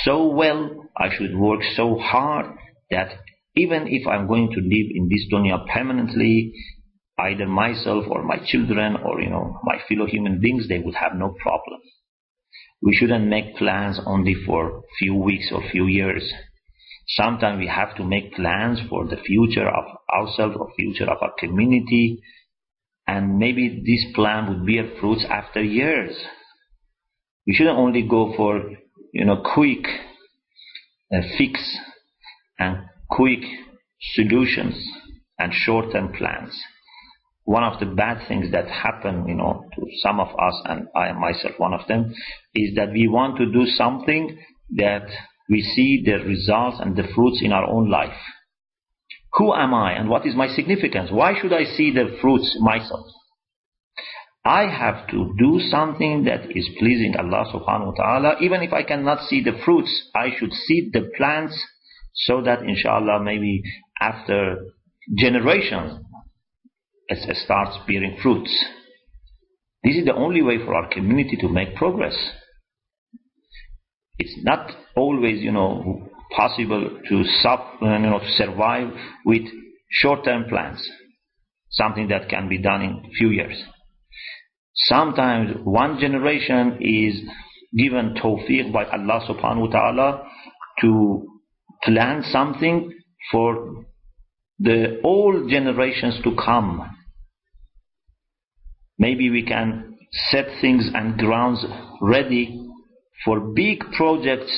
so 0.03 0.27
well, 0.27 0.69
I 0.97 1.09
should 1.15 1.35
work 1.37 1.61
so 1.75 1.97
hard 1.97 2.47
that 2.91 3.09
even 3.56 3.86
if 3.88 4.06
I'm 4.06 4.26
going 4.26 4.50
to 4.50 4.60
live 4.60 4.90
in 4.94 5.08
this 5.08 5.26
dunya 5.32 5.66
permanently, 5.66 6.52
either 7.18 7.46
myself 7.46 8.04
or 8.08 8.24
my 8.24 8.38
children 8.44 8.96
or 8.96 9.20
you 9.20 9.30
know 9.30 9.60
my 9.62 9.78
fellow 9.88 10.06
human 10.06 10.40
beings, 10.40 10.68
they 10.68 10.78
would 10.78 10.94
have 10.94 11.14
no 11.14 11.34
problem. 11.40 11.80
We 12.82 12.94
shouldn't 12.94 13.28
make 13.28 13.56
plans 13.56 14.00
only 14.04 14.34
for 14.34 14.82
few 14.98 15.14
weeks 15.14 15.50
or 15.52 15.62
few 15.70 15.86
years. 15.86 16.30
Sometimes 17.08 17.58
we 17.58 17.68
have 17.68 17.96
to 17.96 18.04
make 18.04 18.34
plans 18.34 18.80
for 18.88 19.06
the 19.06 19.16
future 19.16 19.68
of 19.68 19.84
ourselves 20.12 20.56
or 20.58 20.72
future 20.76 21.08
of 21.08 21.18
our 21.22 21.32
community, 21.38 22.20
and 23.06 23.38
maybe 23.38 23.82
this 23.86 24.14
plan 24.14 24.48
would 24.48 24.66
bear 24.66 24.98
fruits 25.00 25.24
after 25.28 25.62
years. 25.62 26.16
We 27.46 27.54
shouldn't 27.54 27.78
only 27.78 28.02
go 28.08 28.34
for, 28.36 28.70
you 29.12 29.24
know, 29.26 29.42
quick 29.54 29.84
uh, 31.14 31.20
fix 31.36 31.78
and 32.58 32.86
quick 33.08 33.40
solutions 34.14 34.74
and 35.38 35.52
short-term 35.52 36.12
plans. 36.12 36.58
One 37.44 37.64
of 37.64 37.78
the 37.78 37.86
bad 37.86 38.26
things 38.26 38.52
that 38.52 38.68
happen, 38.68 39.26
you 39.28 39.34
know, 39.34 39.64
to 39.74 39.86
some 40.02 40.18
of 40.18 40.28
us, 40.28 40.62
and 40.64 40.88
I 40.96 41.12
myself 41.12 41.54
one 41.58 41.74
of 41.74 41.86
them, 41.86 42.14
is 42.54 42.74
that 42.76 42.92
we 42.92 43.06
want 43.06 43.36
to 43.38 43.46
do 43.46 43.66
something 43.66 44.38
that 44.76 45.06
we 45.50 45.60
see 45.60 46.02
the 46.04 46.24
results 46.24 46.78
and 46.80 46.96
the 46.96 47.06
fruits 47.14 47.42
in 47.42 47.52
our 47.52 47.68
own 47.68 47.90
life. 47.90 48.16
Who 49.34 49.52
am 49.52 49.74
I 49.74 49.92
and 49.92 50.08
what 50.08 50.26
is 50.26 50.34
my 50.34 50.48
significance? 50.48 51.10
Why 51.10 51.38
should 51.38 51.52
I 51.52 51.64
see 51.64 51.92
the 51.92 52.16
fruits 52.20 52.56
myself? 52.60 53.06
I 54.44 54.66
have 54.68 55.08
to 55.08 55.34
do 55.38 55.58
something 55.70 56.24
that 56.24 56.50
is 56.54 56.68
pleasing 56.78 57.14
Allah 57.18 57.50
subhanahu 57.52 57.86
wa 57.86 57.92
ta'ala. 57.92 58.36
Even 58.40 58.62
if 58.62 58.72
I 58.72 58.82
cannot 58.82 59.26
see 59.28 59.42
the 59.42 59.58
fruits, 59.64 60.10
I 60.14 60.28
should 60.38 60.52
see 60.52 60.90
the 60.92 61.10
plants 61.16 61.58
so 62.14 62.42
that 62.42 62.62
inshallah 62.62 63.22
maybe 63.22 63.62
after 64.00 64.56
generations 65.18 66.00
it 67.08 67.36
starts 67.36 67.76
bearing 67.86 68.16
fruits. 68.22 68.50
This 69.82 69.96
is 69.96 70.04
the 70.06 70.14
only 70.14 70.40
way 70.42 70.58
for 70.64 70.74
our 70.74 70.88
community 70.88 71.36
to 71.40 71.48
make 71.48 71.74
progress. 71.76 72.16
It's 74.18 74.36
not 74.42 74.70
always, 74.96 75.42
you 75.42 75.52
know, 75.52 76.08
possible 76.34 77.00
to, 77.08 77.24
sub, 77.40 77.60
you 77.82 77.88
know, 77.88 78.20
to 78.20 78.30
survive 78.36 78.88
with 79.26 79.42
short-term 79.90 80.44
plans. 80.48 80.88
Something 81.70 82.08
that 82.08 82.28
can 82.28 82.48
be 82.48 82.58
done 82.58 82.82
in 82.82 83.10
few 83.18 83.28
years. 83.30 83.62
Sometimes 84.74 85.56
one 85.64 85.98
generation 86.00 86.78
is 86.80 87.20
given 87.76 88.14
tawfiq 88.14 88.72
by 88.72 88.84
Allah 88.84 89.26
subhanahu 89.28 89.60
wa 89.60 89.70
ta'ala 89.70 90.28
to 90.80 91.26
plan 91.84 92.22
something 92.30 92.92
for 93.30 93.84
the 94.58 95.00
old 95.02 95.50
generations 95.50 96.18
to 96.24 96.34
come. 96.36 96.96
Maybe 98.98 99.30
we 99.30 99.44
can 99.44 99.98
set 100.30 100.46
things 100.60 100.88
and 100.94 101.18
grounds 101.18 101.64
ready 102.00 102.60
for 103.24 103.40
big 103.40 103.80
projects 103.96 104.52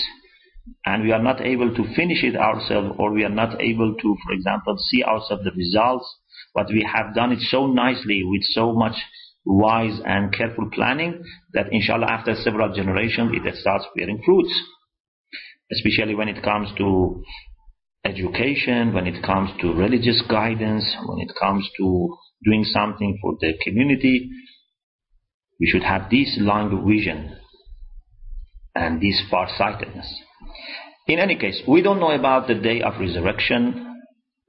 and 0.85 1.05
we 1.05 1.13
are 1.13 1.23
not 1.23 1.41
able 1.41 1.75
to 1.75 1.95
finish 1.95 2.23
it 2.23 2.37
ourselves 2.37 2.97
or 2.99 3.13
we 3.13 3.25
are 3.25 3.31
not 3.31 3.61
able 3.61 3.95
to, 3.95 4.17
for 4.25 4.33
example, 4.33 4.77
see 4.79 5.03
ourselves 5.03 5.45
the 5.45 5.53
results, 5.53 6.17
but 6.55 6.67
we 6.69 6.87
have 6.93 7.15
done 7.15 7.33
it 7.33 7.41
so 7.41 7.67
nicely 7.67 8.23
with 8.25 8.43
so 8.51 8.73
much 8.73 8.97
wise 9.45 10.01
and 10.05 10.35
careful 10.35 10.69
planning 10.73 11.23
that 11.53 11.73
inshallah 11.73 12.07
after 12.11 12.35
several 12.35 12.75
generations 12.75 13.31
it 13.33 13.55
starts 13.57 13.87
bearing 13.97 14.21
fruits 14.25 14.53
Especially 15.72 16.16
when 16.16 16.28
it 16.28 16.44
comes 16.44 16.70
to 16.78 17.24
education, 18.06 18.94
when 18.94 19.08
it 19.08 19.24
comes 19.24 19.52
to 19.62 19.74
religious 19.74 20.22
guidance, 20.30 20.84
when 21.06 21.20
it 21.20 21.34
comes 21.40 21.70
to 21.78 22.18
doing 22.44 22.64
something 22.64 23.18
for 23.22 23.36
the 23.40 23.54
community, 23.64 24.30
we 25.60 25.68
should 25.68 25.84
have 25.84 26.10
this 26.10 26.36
long 26.40 26.86
vision 26.88 27.38
and 28.76 29.02
this 29.02 29.22
farsightedness. 29.30 30.12
In 31.08 31.20
any 31.20 31.36
case, 31.36 31.62
we 31.68 31.82
don't 31.82 32.00
know 32.00 32.12
about 32.12 32.48
the 32.48 32.56
day 32.56 32.82
of 32.82 33.00
resurrection. 33.00 33.88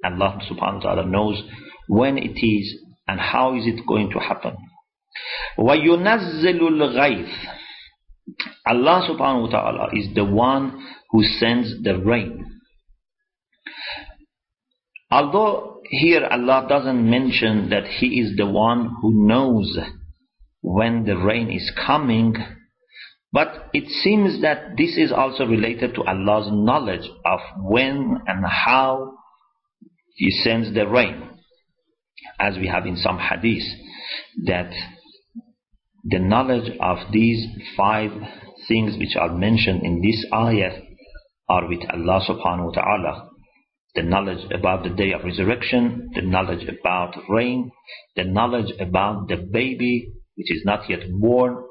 Allah 0.05 0.39
subhanahu 0.51 0.77
wa 0.77 0.95
ta'ala 0.95 1.07
knows 1.07 1.43
when 1.89 2.19
it 2.19 2.45
is 2.45 2.75
and 3.07 3.21
how 3.21 3.57
is 3.57 3.67
it 3.67 3.87
going 3.87 4.11
to 4.11 4.19
happen. 4.19 4.57
وَيُنَزِّلُ 5.59 6.61
الْغَيْثِ 6.61 7.29
Allah 8.67 9.09
subhanahu 9.11 9.43
wa 9.43 9.51
ta'ala 9.51 9.89
is 9.93 10.15
the 10.15 10.25
one 10.25 10.87
who 11.10 11.24
sends 11.24 11.84
the 11.84 11.98
rain. 11.98 12.46
Although 15.10 15.82
here 15.90 16.26
Allah 16.26 16.66
doesn't 16.68 17.10
mention 17.10 17.70
that 17.70 17.86
He 17.86 18.20
is 18.20 18.36
the 18.36 18.46
one 18.46 18.92
who 19.02 19.26
knows 19.26 19.78
when 20.62 21.06
the 21.06 21.18
rain 21.18 21.50
is 21.50 21.72
coming, 21.86 22.36
but 23.32 23.70
it 23.74 23.88
seems 23.88 24.42
that 24.42 24.76
this 24.78 24.98
is 24.98 25.12
also 25.12 25.46
related 25.46 25.96
to 25.96 26.04
Allah's 26.04 26.50
knowledge 26.52 27.10
of 27.26 27.40
when 27.62 28.18
and 28.28 28.46
how 28.46 29.14
He 30.16 30.32
sends 30.32 30.74
the 30.74 30.88
rain. 30.88 31.30
As 32.40 32.58
we 32.58 32.68
have 32.68 32.86
in 32.86 32.98
some 32.98 33.18
hadith, 33.18 33.64
that 34.46 34.72
the 36.04 36.20
knowledge 36.20 36.72
of 36.82 36.98
these 37.12 37.46
five 37.78 38.12
things 38.68 38.98
which 38.98 39.16
are 39.16 39.34
mentioned 39.34 39.84
in 39.84 40.02
this 40.02 40.26
ayah 40.34 40.82
are 41.50 41.68
with 41.68 41.82
Allah 41.92 42.22
subhanahu 42.28 42.66
wa 42.66 42.72
ta'ala. 42.72 43.30
The 43.96 44.04
knowledge 44.04 44.46
about 44.52 44.84
the 44.84 44.90
day 44.90 45.14
of 45.14 45.24
resurrection, 45.24 46.10
the 46.14 46.22
knowledge 46.22 46.68
about 46.68 47.16
rain, 47.30 47.72
the 48.16 48.26
knowledge 48.26 48.72
about 48.80 49.28
the 49.28 49.38
baby 49.38 50.14
which 50.36 50.52
is 50.52 50.64
not 50.66 50.90
yet 50.90 51.02
born, 51.20 51.64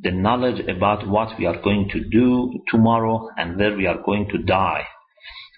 the 0.00 0.10
knowledge 0.10 0.60
about 0.68 1.08
what 1.08 1.38
we 1.38 1.46
are 1.46 1.62
going 1.62 1.88
to 1.90 2.00
do 2.10 2.52
tomorrow 2.68 3.28
and 3.38 3.58
where 3.58 3.74
we 3.76 3.86
are 3.86 4.02
going 4.04 4.28
to 4.28 4.38
die. 4.38 4.84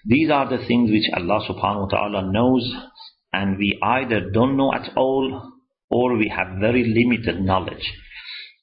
These 0.05 0.31
are 0.31 0.49
the 0.49 0.65
things 0.65 0.89
which 0.89 1.09
Allah 1.13 1.45
subhanahu 1.49 1.81
wa 1.81 1.87
ta'ala 1.87 2.31
knows 2.31 2.73
and 3.33 3.57
we 3.57 3.77
either 3.83 4.29
don't 4.31 4.55
know 4.55 4.73
at 4.73 4.95
all 4.95 5.51
or 5.89 6.15
we 6.15 6.29
have 6.29 6.59
very 6.59 6.83
limited 6.85 7.41
knowledge. 7.41 7.91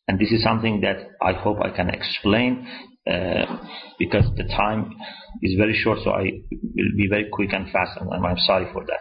And 0.09 0.19
this 0.19 0.31
is 0.31 0.43
something 0.43 0.81
that 0.81 0.97
I 1.21 1.33
hope 1.33 1.59
I 1.61 1.71
can 1.71 1.91
explain 1.91 2.67
uh, 3.10 3.58
because 3.98 4.26
the 4.36 4.44
time 4.44 4.94
is 5.42 5.56
very 5.58 5.74
short, 5.84 6.00
so 6.04 6.12
I 6.12 6.24
will 6.24 6.96
be 6.98 7.08
very 7.10 7.28
quick 7.32 7.54
and 7.54 7.70
fast, 7.72 8.00
and 8.00 8.10
I'm 8.14 8.38
sorry 8.38 8.68
for 8.72 8.86
that. 8.86 9.00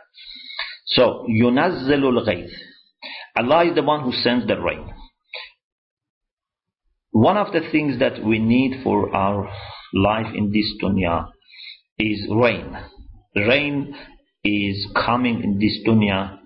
So, 0.87 1.27
يُنَزِّلُ 1.29 2.03
الْغَيْثِ 2.03 2.51
Allah 3.37 3.67
is 3.67 3.75
the 3.75 3.83
one 3.83 4.03
who 4.03 4.13
sends 4.13 4.47
the 4.47 4.61
rain. 4.61 4.93
One 7.13 7.37
of 7.37 7.53
the 7.53 7.61
things 7.71 7.99
that 8.01 8.25
we 8.25 8.39
need 8.39 8.83
for 8.83 9.15
our 9.15 9.51
life 9.95 10.33
in 10.35 10.53
this 10.53 10.73
dunya 10.83 11.29
is 11.99 12.27
rain. 12.31 12.77
Rain 13.37 13.95
is 14.45 14.87
coming 14.95 15.43
in 15.43 15.59
this 15.59 15.79
dunya 15.87 16.39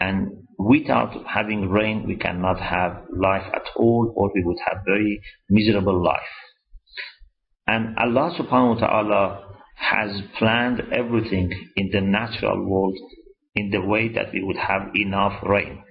and 0.00 0.28
without 0.58 1.12
having 1.26 1.68
rain 1.68 2.06
we 2.06 2.16
cannot 2.16 2.60
have 2.60 3.04
life 3.10 3.46
at 3.54 3.62
all 3.76 4.12
or 4.16 4.30
we 4.34 4.42
would 4.44 4.58
have 4.66 4.78
very 4.86 5.20
miserable 5.48 6.02
life. 6.02 6.20
And 7.67 7.97
Allah 7.97 8.31
subhanahu 8.39 8.79
wa 8.79 8.87
ta'ala 8.87 9.43
has 9.75 10.21
planned 10.39 10.81
everything 10.91 11.51
in 11.75 11.89
the 11.91 12.01
natural 12.01 12.65
world 12.65 12.97
in 13.55 13.69
the 13.71 13.81
way 13.81 14.07
that 14.13 14.31
we 14.33 14.43
would 14.43 14.57
have 14.57 14.89
enough 14.95 15.43
rain. 15.43 15.83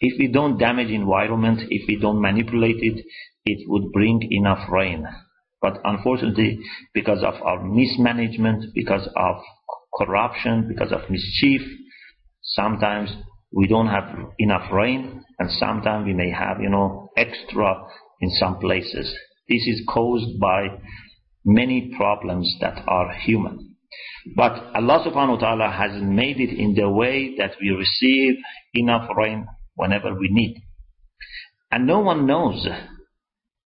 If 0.00 0.18
we 0.18 0.28
don't 0.28 0.58
damage 0.58 0.90
environment, 0.90 1.62
if 1.70 1.88
we 1.88 1.96
don't 1.96 2.20
manipulate 2.20 2.76
it, 2.80 3.04
it 3.46 3.68
would 3.68 3.90
bring 3.92 4.20
enough 4.30 4.68
rain. 4.70 5.06
But 5.62 5.78
unfortunately, 5.84 6.60
because 6.92 7.22
of 7.22 7.34
our 7.42 7.64
mismanagement, 7.64 8.74
because 8.74 9.08
of 9.16 9.36
corruption, 9.98 10.68
because 10.68 10.92
of 10.92 11.08
mischief, 11.08 11.62
sometimes 12.42 13.10
we 13.50 13.66
don't 13.66 13.86
have 13.86 14.04
enough 14.38 14.70
rain, 14.72 15.24
and 15.38 15.50
sometimes 15.52 16.04
we 16.04 16.12
may 16.12 16.30
have, 16.30 16.60
you 16.60 16.68
know, 16.68 17.08
extra 17.16 17.86
in 18.20 18.30
some 18.30 18.58
places. 18.58 19.14
This 19.48 19.66
is 19.66 19.82
caused 19.88 20.38
by 20.40 20.68
many 21.44 21.92
problems 21.96 22.56
that 22.60 22.82
are 22.86 23.12
human. 23.12 23.76
But 24.34 24.52
Allah 24.74 25.04
subhanahu 25.06 25.34
wa 25.34 25.38
ta'ala 25.38 25.70
has 25.70 26.02
made 26.02 26.40
it 26.40 26.58
in 26.58 26.74
the 26.74 26.88
way 26.88 27.34
that 27.38 27.52
we 27.60 27.70
receive 27.70 28.36
enough 28.74 29.08
rain 29.16 29.46
whenever 29.76 30.14
we 30.14 30.28
need. 30.30 30.62
And 31.70 31.86
no 31.86 32.00
one 32.00 32.26
knows 32.26 32.66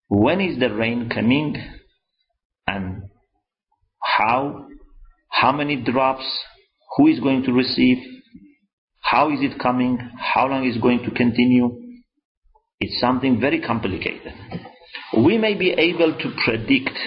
when 0.08 0.41
is 0.41 0.60
the 0.60 0.73
rain 0.73 1.10
coming 1.10 1.56
and 2.67 3.04
how, 4.01 4.67
how 5.30 5.51
many 5.51 5.78
drops, 5.78 6.25
who 6.95 7.08
is 7.08 7.19
going 7.19 7.43
to 7.43 7.51
receive, 7.51 7.97
how 9.01 9.32
is 9.32 9.39
it 9.41 9.60
coming, 9.60 9.97
how 10.17 10.47
long 10.47 10.67
is 10.67 10.78
going 10.82 11.04
to 11.04 11.12
continue. 11.12 11.82
It's 12.80 12.99
something 12.99 13.39
very 13.39 13.62
complicated. 13.62 14.34
We 15.17 15.38
may 15.38 15.56
be 15.56 15.71
able 15.71 16.17
to 16.17 16.36
predict 16.43 16.97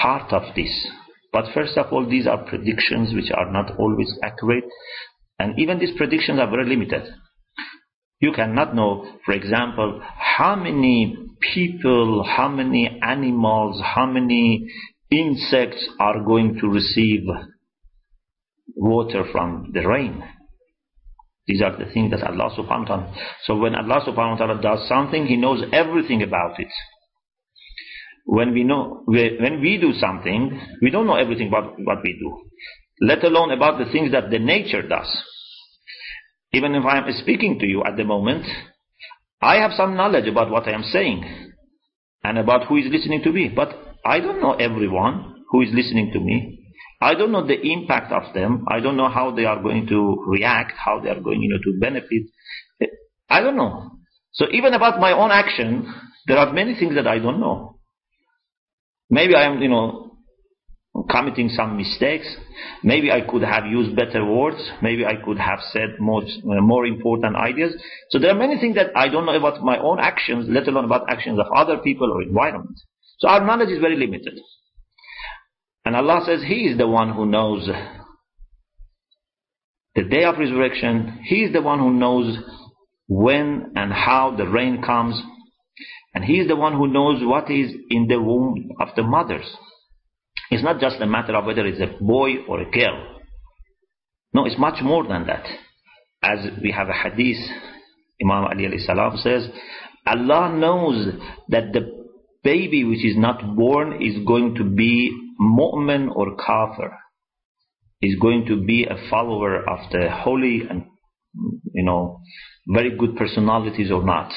part 0.00 0.32
of 0.32 0.54
this. 0.54 0.88
But 1.32 1.46
first 1.52 1.76
of 1.76 1.92
all, 1.92 2.08
these 2.08 2.26
are 2.26 2.44
predictions 2.44 3.12
which 3.14 3.30
are 3.36 3.50
not 3.50 3.76
always 3.78 4.12
accurate, 4.22 4.64
and 5.38 5.58
even 5.58 5.78
these 5.78 5.96
predictions 5.96 6.38
are 6.38 6.48
very 6.48 6.68
limited. 6.68 7.02
You 8.20 8.32
cannot 8.32 8.74
know, 8.74 9.18
for 9.26 9.32
example, 9.32 10.00
how 10.02 10.54
many 10.56 11.16
people, 11.40 12.24
how 12.24 12.48
many 12.48 13.00
animals, 13.02 13.82
how 13.82 14.06
many 14.06 14.68
insects 15.10 15.84
are 15.98 16.22
going 16.24 16.58
to 16.60 16.68
receive 16.68 17.22
water 18.76 19.24
from 19.30 19.70
the 19.72 19.86
rain. 19.86 20.22
These 21.46 21.62
are 21.62 21.76
the 21.76 21.92
things 21.92 22.10
that 22.12 22.22
Allah 22.22 22.50
subhanahu 22.56 22.88
wa 22.88 22.96
ta'ala. 22.96 23.14
So 23.44 23.56
when 23.56 23.74
Allah 23.74 24.00
subhanahu 24.06 24.38
wa 24.40 24.46
ta'ala 24.46 24.62
does 24.62 24.88
something, 24.88 25.26
He 25.26 25.36
knows 25.36 25.62
everything 25.72 26.22
about 26.22 26.58
it 26.58 26.68
when 28.24 28.52
we 28.52 28.64
know 28.64 29.02
when 29.06 29.60
we 29.60 29.78
do 29.78 29.92
something, 29.94 30.60
we 30.82 30.90
don't 30.90 31.06
know 31.06 31.16
everything 31.16 31.48
about 31.48 31.74
what 31.78 32.02
we 32.02 32.18
do, 32.18 33.06
let 33.06 33.22
alone 33.22 33.52
about 33.52 33.78
the 33.78 33.90
things 33.92 34.12
that 34.12 34.30
the 34.30 34.38
nature 34.38 34.82
does. 34.82 35.08
Even 36.52 36.74
if 36.74 36.84
I 36.84 36.98
am 36.98 37.12
speaking 37.20 37.58
to 37.58 37.66
you 37.66 37.82
at 37.84 37.96
the 37.96 38.04
moment, 38.04 38.46
I 39.42 39.56
have 39.56 39.72
some 39.76 39.96
knowledge 39.96 40.26
about 40.28 40.50
what 40.50 40.66
I 40.66 40.72
am 40.72 40.84
saying 40.84 41.52
and 42.22 42.38
about 42.38 42.66
who 42.66 42.76
is 42.76 42.86
listening 42.90 43.22
to 43.24 43.32
me, 43.32 43.52
but 43.54 43.68
I 44.06 44.20
don't 44.20 44.40
know 44.40 44.52
everyone 44.52 45.44
who 45.50 45.62
is 45.62 45.68
listening 45.72 46.10
to 46.12 46.20
me. 46.20 46.60
I 47.02 47.14
don't 47.14 47.32
know 47.32 47.46
the 47.46 47.60
impact 47.60 48.12
of 48.12 48.32
them. 48.32 48.64
I 48.68 48.80
don't 48.80 48.96
know 48.96 49.10
how 49.10 49.34
they 49.34 49.44
are 49.44 49.60
going 49.62 49.86
to 49.88 50.24
react, 50.26 50.72
how 50.82 51.00
they 51.00 51.10
are 51.10 51.20
going, 51.20 51.42
you 51.42 51.50
know, 51.50 51.58
to 51.58 51.78
benefit. 51.78 52.22
I 53.28 53.40
don't 53.40 53.56
know. 53.56 53.90
So 54.32 54.46
even 54.52 54.72
about 54.72 55.00
my 55.00 55.12
own 55.12 55.30
action, 55.30 55.92
there 56.26 56.38
are 56.38 56.52
many 56.52 56.74
things 56.74 56.94
that 56.94 57.06
I 57.06 57.18
don't 57.18 57.40
know. 57.40 57.73
Maybe 59.10 59.34
I 59.34 59.44
am, 59.44 59.60
you 59.60 59.68
know, 59.68 60.04
committing 61.10 61.48
some 61.48 61.76
mistakes. 61.76 62.26
Maybe 62.82 63.10
I 63.10 63.20
could 63.20 63.42
have 63.42 63.66
used 63.66 63.96
better 63.96 64.24
words. 64.24 64.58
Maybe 64.80 65.04
I 65.04 65.14
could 65.24 65.38
have 65.38 65.58
said 65.72 65.98
more, 65.98 66.22
uh, 66.22 66.60
more 66.60 66.86
important 66.86 67.36
ideas. 67.36 67.74
So 68.10 68.18
there 68.18 68.30
are 68.30 68.38
many 68.38 68.58
things 68.60 68.76
that 68.76 68.96
I 68.96 69.08
don't 69.08 69.26
know 69.26 69.34
about 69.34 69.62
my 69.62 69.78
own 69.78 69.98
actions, 69.98 70.46
let 70.48 70.68
alone 70.68 70.84
about 70.84 71.10
actions 71.10 71.38
of 71.38 71.46
other 71.54 71.78
people 71.78 72.12
or 72.12 72.22
environment. 72.22 72.78
So 73.18 73.28
our 73.28 73.44
knowledge 73.44 73.70
is 73.70 73.80
very 73.80 73.96
limited. 73.96 74.38
And 75.84 75.96
Allah 75.96 76.22
says 76.24 76.42
He 76.46 76.66
is 76.66 76.78
the 76.78 76.88
one 76.88 77.12
who 77.12 77.26
knows 77.26 77.68
the 79.94 80.02
day 80.02 80.24
of 80.24 80.38
resurrection. 80.38 81.20
He 81.24 81.44
is 81.44 81.52
the 81.52 81.62
one 81.62 81.78
who 81.78 81.92
knows 81.92 82.36
when 83.06 83.72
and 83.76 83.92
how 83.92 84.34
the 84.36 84.46
rain 84.46 84.82
comes. 84.82 85.20
And 86.14 86.24
He 86.24 86.34
is 86.34 86.48
the 86.48 86.56
one 86.56 86.74
who 86.74 86.86
knows 86.86 87.20
what 87.24 87.50
is 87.50 87.72
in 87.90 88.06
the 88.06 88.20
womb 88.20 88.70
of 88.80 88.88
the 88.96 89.02
mothers. 89.02 89.46
It's 90.50 90.62
not 90.62 90.80
just 90.80 91.00
a 91.00 91.06
matter 91.06 91.36
of 91.36 91.44
whether 91.44 91.66
it's 91.66 91.80
a 91.80 92.02
boy 92.02 92.44
or 92.48 92.60
a 92.60 92.70
girl. 92.70 93.20
No, 94.32 94.46
it's 94.46 94.58
much 94.58 94.82
more 94.82 95.06
than 95.06 95.26
that. 95.26 95.44
As 96.22 96.38
we 96.62 96.70
have 96.70 96.88
a 96.88 96.92
hadith, 96.92 97.38
Imam 98.22 98.44
Ali 98.44 98.66
alayhi 98.66 98.86
salam 98.86 99.16
says, 99.16 99.48
Allah 100.06 100.54
knows 100.54 101.14
that 101.48 101.72
the 101.72 102.04
baby 102.42 102.84
which 102.84 103.04
is 103.04 103.16
not 103.16 103.56
born 103.56 104.02
is 104.02 104.24
going 104.26 104.54
to 104.56 104.64
be 104.64 105.10
mu'min 105.40 106.14
or 106.14 106.36
kafir. 106.36 106.92
Is 108.02 108.16
going 108.20 108.46
to 108.46 108.62
be 108.62 108.84
a 108.84 109.08
follower 109.08 109.58
of 109.58 109.90
the 109.90 110.10
holy 110.10 110.62
and, 110.68 110.84
you 111.72 111.84
know, 111.84 112.20
very 112.68 112.96
good 112.98 113.16
personalities 113.16 113.90
or 113.90 114.04
not. 114.04 114.30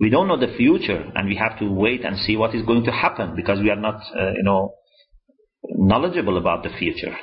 We 0.00 0.08
don't 0.08 0.28
know 0.28 0.40
the 0.40 0.56
future, 0.56 1.12
and 1.14 1.28
we 1.28 1.36
have 1.36 1.58
to 1.58 1.70
wait 1.70 2.04
and 2.04 2.18
see 2.18 2.36
what 2.36 2.54
is 2.54 2.64
going 2.64 2.84
to 2.84 2.90
happen 2.90 3.36
because 3.36 3.60
we 3.60 3.70
are 3.70 3.76
not, 3.76 4.00
uh, 4.18 4.32
you 4.32 4.42
know, 4.42 4.74
knowledgeable 5.62 6.38
about 6.38 6.62
the 6.62 6.70
future. 6.70 7.14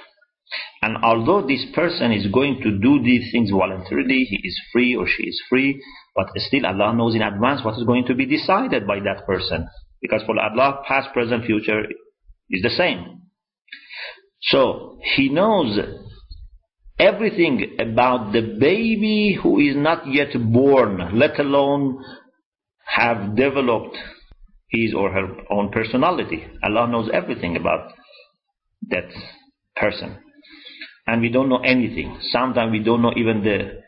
And 0.82 1.04
although 1.04 1.46
this 1.46 1.66
person 1.74 2.12
is 2.12 2.28
going 2.28 2.62
to 2.62 2.78
do 2.80 3.02
these 3.04 3.32
things 3.32 3.50
voluntarily, 3.50 4.26
he 4.30 4.48
is 4.48 4.62
free 4.72 4.96
or 4.96 5.08
she 5.08 5.24
is 5.24 5.42
free, 5.50 5.82
but 6.16 6.28
still 6.36 6.66
Allah 6.66 6.96
knows 6.96 7.16
in 7.16 7.22
advance 7.24 7.66
what 7.66 7.78
is 7.78 7.84
going 7.84 8.06
to 8.06 8.16
be 8.16 8.28
decided 8.28 8.86
by 8.86 9.00
that 9.00 9.26
person. 9.26 9.68
Because 10.02 10.22
for 10.26 10.40
Allah, 10.40 10.84
past, 10.88 11.12
present, 11.14 11.46
future 11.46 11.82
is 12.50 12.62
the 12.62 12.70
same. 12.70 13.24
So, 14.42 15.00
He 15.16 15.30
knows 15.30 15.80
everything 17.00 17.78
about 17.80 18.34
the 18.34 18.56
baby 18.60 19.38
who 19.42 19.60
is 19.60 19.76
not 19.76 20.04
yet 20.08 20.34
born, 20.34 21.18
let 21.18 21.40
alone 21.40 22.04
have 22.88 23.36
developed 23.36 23.98
his 24.70 24.94
or 24.94 25.12
her 25.12 25.28
own 25.50 25.72
personality. 25.72 26.46
Allah 26.64 26.88
knows 26.88 27.10
everything 27.14 27.56
about 27.56 27.92
that 28.90 29.10
person. 29.76 30.18
And 31.06 31.22
we 31.22 31.30
don't 31.30 31.50
know 31.50 31.62
anything. 31.64 32.18
Sometimes 32.32 32.72
we 32.72 32.84
don't 32.84 33.02
know 33.02 33.14
even 33.16 33.44
the 33.44 33.82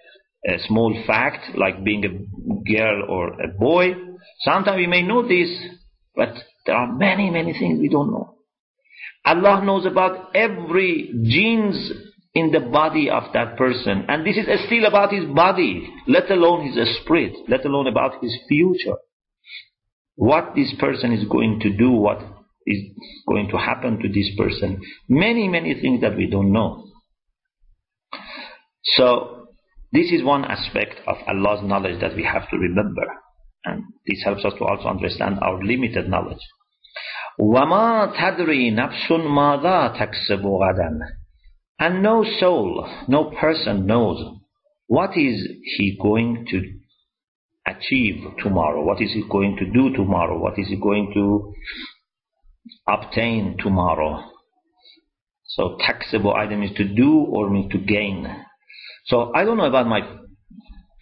uh, 0.47 0.58
small 0.68 1.04
fact, 1.06 1.58
like 1.58 1.84
being 1.84 2.06
a 2.06 2.72
girl 2.72 3.06
or 3.10 3.41
a 3.41 3.47
boy. 3.50 3.93
Sometimes 4.41 4.78
we 4.78 4.88
may 4.88 5.02
know 5.02 5.28
this, 5.28 5.50
but 6.16 6.30
there 6.66 6.76
are 6.76 6.93
many, 6.93 7.30
many 7.30 7.52
things 7.54 7.80
we 7.80 7.89
don't 7.89 8.12
know. 8.12 8.36
Allah 9.26 9.64
knows 9.66 9.86
about 9.86 10.34
every 10.36 11.12
genes 11.24 11.91
in 12.35 12.51
the 12.51 12.61
body 12.61 13.09
of 13.09 13.25
that 13.33 13.57
person. 13.57 14.07
And 14.09 14.27
this 14.27 14.37
is 14.37 14.47
still 14.67 14.87
about 14.87 15.12
his 15.12 15.25
body, 15.25 15.89
let 16.09 16.31
alone 16.31 16.67
his 16.67 16.99
spirit, 17.01 17.33
let 17.49 17.65
alone 17.65 17.87
about 17.87 18.23
his 18.23 18.37
future. 18.49 18.97
What 20.17 20.55
this 20.55 20.75
person 20.79 21.12
is 21.12 21.27
going 21.29 21.61
to 21.61 21.77
do, 21.77 21.91
what 21.91 22.21
is 22.67 22.79
going 23.29 23.49
to 23.51 23.57
happen 23.57 24.01
to 24.01 24.09
this 24.09 24.31
person. 24.37 24.81
Many, 25.09 25.49
many 25.49 25.81
things 25.81 26.01
that 26.01 26.17
we 26.17 26.29
don't 26.29 26.53
know. 26.53 26.87
So, 28.97 29.49
this 29.93 30.11
is 30.11 30.25
one 30.25 30.45
aspect 30.45 31.01
of 31.07 31.17
Allah's 31.29 31.65
knowledge 31.65 32.01
that 32.01 32.17
we 32.17 32.25
have 32.25 32.49
to 32.51 32.57
remember. 32.57 33.07
And 33.65 33.85
this 34.07 34.23
helps 34.25 34.45
us 34.45 34.53
to 34.59 34.65
also 34.65 34.89
understand 34.89 35.39
our 35.41 35.62
limited 35.62 36.09
knowledge. 36.09 36.43
وَمَا 37.41 38.15
تَدْرِي 38.17 38.73
نَفْسٌ 38.73 39.11
مَاذَا 39.11 39.97
تَكْسِبُ 39.97 40.43
غَدًا 40.43 41.18
and 41.80 42.04
no 42.04 42.26
soul, 42.40 42.88
no 43.08 43.32
person 43.40 43.86
knows 43.86 44.40
what 44.88 45.12
is 45.18 45.48
he 45.78 45.98
going 46.02 46.46
to 46.50 46.80
achieve 47.66 48.24
tomorrow, 48.44 48.84
what 48.84 49.02
is 49.02 49.12
he 49.14 49.24
going 49.30 49.56
to 49.58 49.66
do 49.66 49.96
tomorrow, 49.96 50.38
what 50.38 50.58
is 50.60 50.68
he 50.68 50.76
going 50.76 51.12
to 51.14 51.54
obtain 52.88 53.58
tomorrow. 53.60 54.24
So 55.46 55.78
taxable 55.80 56.34
item 56.34 56.64
is 56.64 56.72
to 56.78 56.84
do 56.84 57.20
or 57.20 57.50
mean 57.50 57.70
to 57.70 57.78
gain. 57.78 58.28
So 59.06 59.32
I 59.34 59.44
don't 59.44 59.58
know 59.58 59.66
about 59.66 59.88
my 59.88 60.02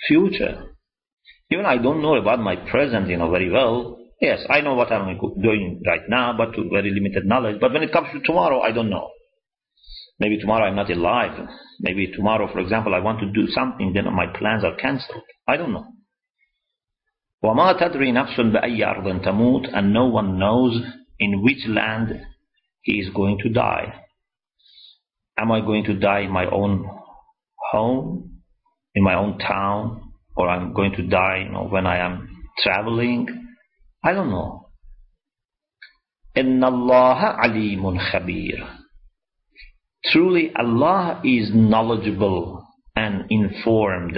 future. 0.07 0.63
Even 1.51 1.65
I 1.65 1.77
don't 1.77 2.01
know 2.01 2.15
about 2.15 2.39
my 2.39 2.55
present, 2.55 3.07
you 3.07 3.17
know, 3.17 3.29
very 3.31 3.49
well. 3.49 3.97
Yes, 4.21 4.41
I 4.49 4.61
know 4.61 4.73
what 4.73 4.91
I'm 4.91 5.17
doing 5.41 5.81
right 5.85 6.01
now, 6.07 6.35
but 6.37 6.53
to 6.53 6.69
very 6.71 6.91
limited 6.91 7.25
knowledge. 7.25 7.59
But 7.59 7.73
when 7.73 7.83
it 7.83 7.91
comes 7.91 8.07
to 8.13 8.19
tomorrow, 8.21 8.61
I 8.61 8.71
don't 8.71 8.89
know. 8.89 9.09
Maybe 10.18 10.38
tomorrow 10.38 10.66
I'm 10.66 10.76
not 10.76 10.90
alive. 10.90 11.48
Maybe 11.80 12.08
tomorrow, 12.14 12.48
for 12.52 12.60
example, 12.60 12.94
I 12.94 13.00
want 13.00 13.20
to 13.20 13.26
do 13.32 13.46
something, 13.48 13.92
then 13.92 14.04
my 14.14 14.26
plans 14.38 14.64
are 14.64 14.76
cancelled. 14.76 15.22
I 15.48 15.56
don't 15.56 15.72
know. 15.72 15.86
وَمَا 17.44 17.72
تَدْرِي 17.80 18.12
نَفْسٌ 18.12 18.38
بَأَيِّ 18.38 18.78
أَرْضٍ 18.84 19.24
تَمُوتُ 19.24 19.70
And 19.74 19.92
no 19.92 20.06
one 20.06 20.38
knows 20.38 20.80
in 21.18 21.42
which 21.42 21.66
land 21.66 22.20
he 22.82 23.00
is 23.00 23.08
going 23.14 23.38
to 23.42 23.48
die. 23.48 23.94
Am 25.36 25.50
I 25.50 25.60
going 25.60 25.84
to 25.84 25.94
die 25.98 26.20
in 26.20 26.30
my 26.30 26.46
own 26.46 26.88
home, 27.72 28.42
in 28.94 29.02
my 29.02 29.14
own 29.14 29.38
town, 29.38 30.12
or 30.36 30.48
I'm 30.48 30.72
going 30.72 30.92
to 30.92 31.02
die 31.02 31.44
you 31.46 31.52
know, 31.52 31.64
when 31.64 31.86
I 31.86 31.98
am 31.98 32.28
traveling? 32.62 33.26
I 34.04 34.12
don't 34.12 34.30
know. 34.30 34.68
إِنَّ 36.36 36.60
اللَّهَ 36.60 37.38
عَلِيمٌ 37.40 37.98
خَبِيرٌ 38.12 38.68
Truly 40.11 40.51
Allah 40.57 41.21
is 41.23 41.49
knowledgeable 41.53 42.65
and 42.95 43.25
informed. 43.29 44.17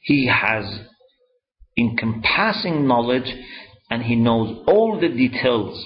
He 0.00 0.26
has 0.26 0.80
encompassing 1.78 2.86
knowledge 2.86 3.32
and 3.90 4.02
He 4.02 4.16
knows 4.16 4.64
all 4.66 5.00
the 5.00 5.08
details. 5.08 5.84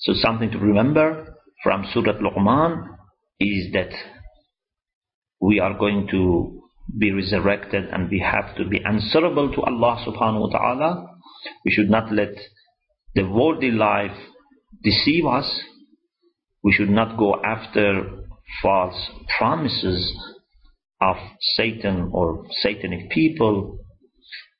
So 0.00 0.14
something 0.14 0.50
to 0.50 0.58
remember 0.58 1.36
from 1.62 1.86
Surah 1.92 2.18
Luqman 2.18 2.86
is 3.40 3.72
that 3.72 3.90
we 5.40 5.60
are 5.60 5.78
going 5.78 6.08
to 6.10 6.62
be 6.98 7.12
resurrected 7.12 7.84
and 7.92 8.10
we 8.10 8.20
have 8.20 8.56
to 8.56 8.68
be 8.68 8.80
answerable 8.84 9.52
to 9.52 9.62
Allah 9.62 10.04
subhanahu 10.06 10.40
wa 10.40 10.58
ta'ala 10.58 11.12
we 11.64 11.70
should 11.70 11.90
not 11.90 12.12
let 12.12 12.34
the 13.14 13.22
worldly 13.22 13.70
life 13.70 14.16
deceive 14.82 15.26
us. 15.26 15.60
We 16.62 16.72
should 16.72 16.90
not 16.90 17.18
go 17.18 17.40
after 17.42 18.24
false 18.62 19.10
promises 19.38 20.14
of 21.00 21.16
Satan 21.56 22.10
or 22.12 22.46
satanic 22.60 23.10
people. 23.10 23.78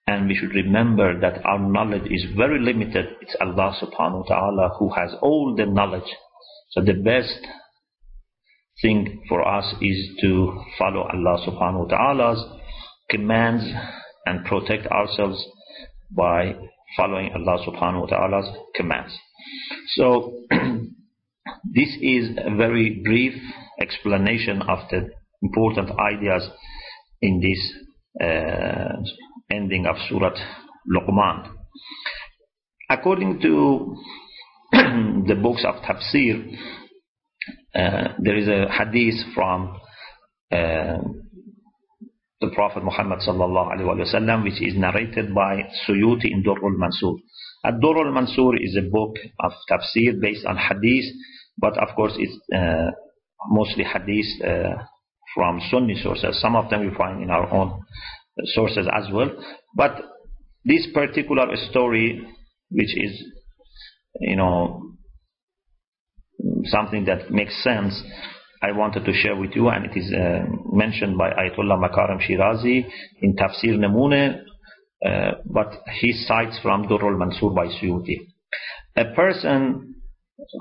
And 0.07 0.27
we 0.27 0.35
should 0.35 0.55
remember 0.55 1.21
that 1.21 1.45
our 1.45 1.61
knowledge 1.61 2.11
is 2.11 2.25
very 2.37 2.59
limited. 2.61 3.07
It's 3.21 3.37
Allah 3.41 3.77
subhanahu 3.81 4.29
wa 4.29 4.37
ta'ala 4.37 4.71
who 4.79 4.91
has 4.91 5.15
all 5.23 5.55
the 5.57 5.67
knowledge. 5.67 6.11
So 6.71 6.81
the 6.83 6.95
best 6.95 7.39
thing 8.81 9.23
for 9.29 9.47
us 9.47 9.75
is 9.81 10.09
to 10.23 10.61
follow 10.79 11.03
Allah 11.03 11.47
subhanahu 11.47 11.89
wa 11.89 11.97
ta'ala's 11.97 12.45
commands 13.11 13.65
and 14.27 14.45
protect 14.45 14.87
ourselves 14.87 15.45
by 16.11 16.57
following 16.97 17.31
Allah 17.35 17.65
subhanahu 17.67 18.01
wa 18.01 18.07
ta'ala's 18.07 18.57
commands. 18.75 19.17
So, 19.95 20.33
this 21.65 21.89
is 22.01 22.37
a 22.39 22.55
very 22.57 23.01
brief 23.05 23.35
explanation 23.81 24.63
of 24.63 24.79
the 24.91 25.11
important 25.43 25.91
ideas 25.99 26.49
in 27.21 27.41
this 27.41 27.73
uh, 28.21 28.93
ending 29.51 29.87
of 29.87 29.97
Surah 30.09 30.35
Luqman. 30.91 31.53
According 32.91 33.41
to 33.41 33.97
the 34.73 35.39
books 35.41 35.65
of 35.67 35.77
tafsir, 35.83 36.57
uh, 37.75 38.15
there 38.19 38.37
is 38.37 38.49
a 38.49 38.71
hadith 38.71 39.35
from 39.35 39.81
uh, 40.53 40.99
the 42.41 42.51
Prophet 42.55 42.85
Muhammad 42.85 43.21
sallallahu 43.21 43.73
alaihi 43.73 44.05
wasallam, 44.05 44.45
which 44.45 44.61
is 44.61 44.77
narrated 44.77 45.35
by 45.35 45.63
Suyuti 45.87 46.31
in 46.31 46.43
Durrul 46.43 46.77
Mansur. 46.77 47.15
Ad-Durrul 47.65 48.13
Mansur 48.13 48.57
is 48.61 48.77
a 48.77 48.91
book 48.91 49.17
of 49.41 49.53
tafsir 49.71 50.21
based 50.21 50.45
on 50.47 50.57
hadith, 50.57 51.05
but 51.59 51.79
of 51.79 51.95
course 51.95 52.13
it's 52.17 52.37
uh, 52.55 52.91
mostly 53.49 53.85
hadith 53.85 54.27
uh, 54.45 54.83
from 55.35 55.61
Sunni 55.71 55.95
sources. 56.03 56.41
Some 56.41 56.57
of 56.57 56.71
them 56.71 56.81
we 56.81 56.95
find 56.97 57.23
in 57.23 57.31
our 57.31 57.49
own 57.53 57.83
sources 58.55 58.87
as 58.93 59.05
well. 59.13 59.31
But 59.77 60.01
this 60.65 60.89
particular 60.93 61.47
story, 61.71 62.27
which 62.71 62.97
is, 62.97 63.23
you 64.21 64.37
know, 64.37 64.83
something 66.65 67.05
that 67.05 67.31
makes 67.31 67.63
sense, 67.63 68.03
I 68.63 68.73
wanted 68.73 69.05
to 69.05 69.13
share 69.13 69.37
with 69.37 69.53
you, 69.55 69.69
and 69.69 69.87
it 69.87 69.97
is 69.99 70.13
uh, 70.13 70.45
mentioned 70.73 71.19
by 71.19 71.31
Ayatollah 71.31 71.79
Makarim 71.83 72.21
Shirazi 72.21 72.87
in 73.21 73.35
Tafsir 73.35 73.77
Namune, 73.77 74.37
uh, 74.37 74.52
Uh, 75.05 75.33
but 75.45 75.83
he 76.01 76.13
cites 76.13 76.59
from 76.63 76.85
Durrul 76.87 77.19
Mansur 77.19 77.51
by 77.51 77.67
Suyuti. 77.67 78.29
A 78.97 79.07
person 79.15 79.97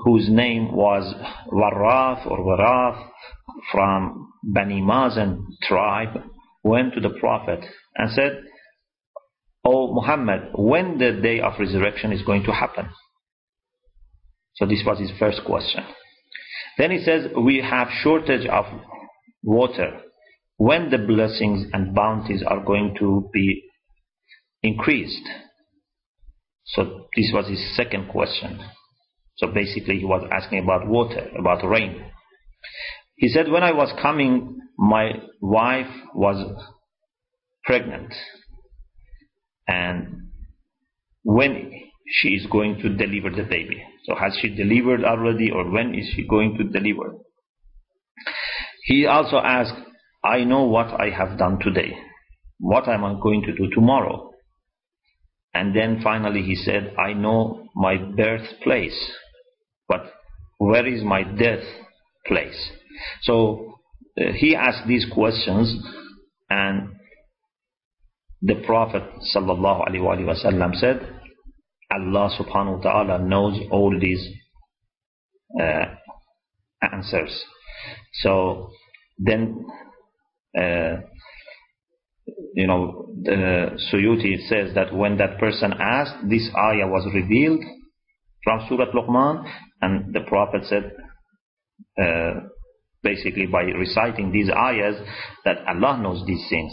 whose 0.04 0.28
name 0.28 0.72
was 0.72 1.14
Warrath 1.48 2.26
or 2.26 2.38
Warath 2.38 3.08
from 3.70 4.32
Bani 4.42 4.80
Mazan 4.80 5.46
tribe 5.62 6.22
went 6.64 6.94
to 6.94 7.00
the 7.00 7.10
Prophet 7.20 7.64
and 7.96 8.10
said, 8.12 8.42
Oh 9.64 9.94
Muhammad, 9.94 10.50
when 10.54 10.98
the 10.98 11.20
day 11.22 11.40
of 11.40 11.52
resurrection 11.58 12.12
is 12.12 12.22
going 12.22 12.42
to 12.44 12.52
happen? 12.52 12.88
So 14.56 14.66
this 14.66 14.82
was 14.84 14.98
his 14.98 15.12
first 15.18 15.42
question. 15.46 15.84
Then 16.78 16.90
he 16.90 17.02
says, 17.04 17.26
we 17.36 17.58
have 17.58 17.88
shortage 18.02 18.46
of 18.46 18.64
water. 19.42 20.00
When 20.56 20.90
the 20.90 20.98
blessings 20.98 21.66
and 21.72 21.94
bounties 21.94 22.42
are 22.46 22.64
going 22.64 22.96
to 22.98 23.30
be 23.32 23.62
increased? 24.62 25.28
So 26.66 27.06
this 27.16 27.30
was 27.34 27.48
his 27.48 27.76
second 27.76 28.08
question. 28.08 28.60
So 29.36 29.48
basically 29.48 29.98
he 29.98 30.04
was 30.04 30.26
asking 30.30 30.60
about 30.60 30.86
water, 30.86 31.28
about 31.38 31.66
rain. 31.68 32.04
He 33.16 33.28
said, 33.28 33.50
when 33.50 33.62
I 33.62 33.72
was 33.72 33.92
coming, 34.00 34.58
my 34.78 35.12
wife 35.40 35.90
was 36.14 36.64
pregnant. 37.64 38.14
And 39.66 40.28
when 41.24 41.72
she 42.08 42.30
is 42.30 42.46
going 42.50 42.78
to 42.78 42.88
deliver 42.88 43.30
the 43.30 43.44
baby. 43.48 43.82
So 44.04 44.14
has 44.16 44.36
she 44.40 44.48
delivered 44.48 45.04
already 45.04 45.50
or 45.50 45.70
when 45.70 45.94
is 45.94 46.10
she 46.14 46.26
going 46.26 46.56
to 46.58 46.64
deliver? 46.64 47.14
He 48.84 49.06
also 49.06 49.36
asked, 49.36 49.74
I 50.24 50.44
know 50.44 50.64
what 50.64 50.88
I 50.88 51.10
have 51.10 51.38
done 51.38 51.58
today. 51.60 51.96
What 52.58 52.88
am 52.88 53.04
I 53.04 53.14
going 53.20 53.42
to 53.42 53.52
do 53.52 53.70
tomorrow? 53.72 54.31
And 55.54 55.76
then 55.76 56.00
finally 56.02 56.42
he 56.42 56.54
said, 56.54 56.94
I 56.98 57.12
know 57.12 57.68
my 57.74 57.96
birthplace, 57.96 59.12
but 59.88 60.12
where 60.58 60.86
is 60.86 61.02
my 61.02 61.22
death 61.22 61.64
place? 62.26 62.70
So 63.22 63.78
uh, 64.18 64.32
he 64.34 64.56
asked 64.56 64.86
these 64.86 65.06
questions 65.12 65.76
and 66.48 66.94
the 68.40 68.56
Prophet 68.66 69.02
wasallam 69.34 70.74
said, 70.74 71.20
Allah 71.92 72.30
subhanahu 72.38 72.78
wa 72.78 72.82
ta'ala 72.82 73.18
knows 73.24 73.58
all 73.70 73.96
these 74.00 74.26
uh, 75.60 75.84
answers. 76.92 77.44
So 78.22 78.70
then, 79.18 79.64
uh, 80.58 80.96
you 82.54 82.66
know, 82.66 83.08
the 83.22 83.78
Suyuti 83.92 84.48
says 84.48 84.74
that 84.74 84.94
when 84.94 85.16
that 85.18 85.38
person 85.38 85.72
asked, 85.78 86.28
this 86.28 86.48
ayah 86.56 86.86
was 86.86 87.08
revealed 87.14 87.62
from 88.44 88.66
Surah 88.68 88.92
Luqman, 88.92 89.44
and 89.80 90.14
the 90.14 90.20
Prophet 90.20 90.62
said, 90.64 90.92
uh, 92.00 92.48
basically 93.02 93.46
by 93.46 93.62
reciting 93.62 94.32
these 94.32 94.48
ayahs, 94.50 94.96
that 95.44 95.58
Allah 95.66 96.00
knows 96.02 96.24
these 96.26 96.44
things. 96.48 96.72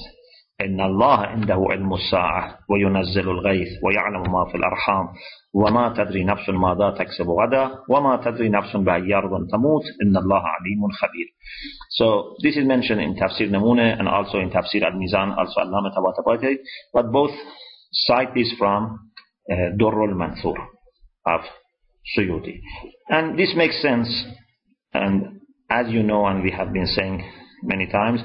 إن 0.61 0.81
الله 0.81 1.17
عنده 1.25 1.65
علم 1.69 1.93
الساعة 1.93 2.59
وينزل 2.69 3.29
الغيث 3.29 3.67
ويعلم 3.83 4.31
ما 4.31 4.45
في 4.51 4.55
الأرحام 4.57 5.07
وما 5.53 5.93
تدري 5.97 6.23
نفس 6.23 6.49
ماذا 6.49 6.89
تكسب 6.89 7.29
غدا 7.29 7.71
وما 7.89 8.15
تدري 8.25 8.49
نفس 8.49 8.75
بأي 8.75 9.13
أرض 9.13 9.47
تموت 9.51 9.83
إن 10.03 10.17
الله 10.17 10.41
عليم 10.41 10.87
خبير 10.91 11.27
So 11.97 12.35
this 12.43 12.57
is 12.57 12.65
mentioned 12.67 13.01
in 13.01 13.15
Tafsir 13.15 13.49
Namune 13.49 13.97
and 13.99 14.07
also 14.07 14.37
in 14.39 14.49
Tafsir 14.49 14.83
Al-Mizan 14.83 15.37
also 15.37 15.61
Allama 15.61 15.95
Tabatabai 15.95 16.57
but 16.93 17.11
both 17.11 17.31
cite 17.91 18.33
this 18.35 18.53
from 18.59 19.11
uh, 19.51 19.55
Durrul 19.79 20.13
Manthur 20.15 20.55
of 21.25 21.41
Suyuti 22.17 22.59
and 23.07 23.39
this 23.39 23.53
makes 23.55 23.81
sense 23.81 24.09
and 24.93 25.39
as 25.69 25.87
you 25.89 26.03
know 26.03 26.25
and 26.25 26.43
we 26.43 26.51
have 26.51 26.73
been 26.73 26.85
saying 26.85 27.23
many 27.63 27.87
times 27.87 28.19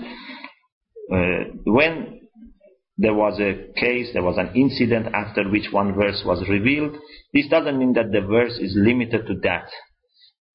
uh, 1.13 1.45
when 1.65 2.14
there 2.97 3.15
was 3.15 3.41
a 3.41 3.73
case, 3.79 4.11
there 4.13 4.23
was 4.23 4.39
an 4.39 4.51
incident 4.55 5.07
after 5.15 5.49
which 5.49 5.69
one 5.73 5.95
verse 5.95 6.23
was 6.25 6.49
revealed. 6.49 6.97
This 7.33 7.49
doesn't 7.49 7.79
mean 7.79 7.95
that 7.95 8.13
the 8.13 8.21
verse 8.21 8.57
is 8.59 8.75
limited 8.77 9.27
to 9.27 9.35
that. 9.43 9.69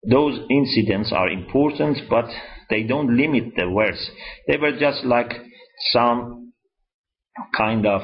Those 0.09 0.39
incidents 0.49 1.11
are 1.13 1.29
important, 1.29 1.97
but 2.09 2.25
they 2.69 2.83
don't 2.83 3.17
limit 3.17 3.55
the 3.57 3.65
verse. 3.75 4.09
They 4.47 4.57
were 4.57 4.79
just 4.79 5.03
like 5.03 5.33
some 5.91 6.53
kind 7.57 7.85
of 7.85 8.01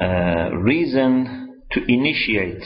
uh, 0.00 0.50
reason 0.56 1.62
to 1.72 1.80
initiate 1.92 2.62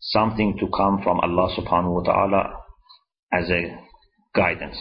something 0.00 0.56
to 0.60 0.68
come 0.74 1.02
from 1.02 1.20
Allah 1.20 1.54
subhanahu 1.58 1.94
wa 1.94 2.02
ta'ala 2.02 2.54
as 3.32 3.50
a 3.50 3.78
guidance. 4.34 4.76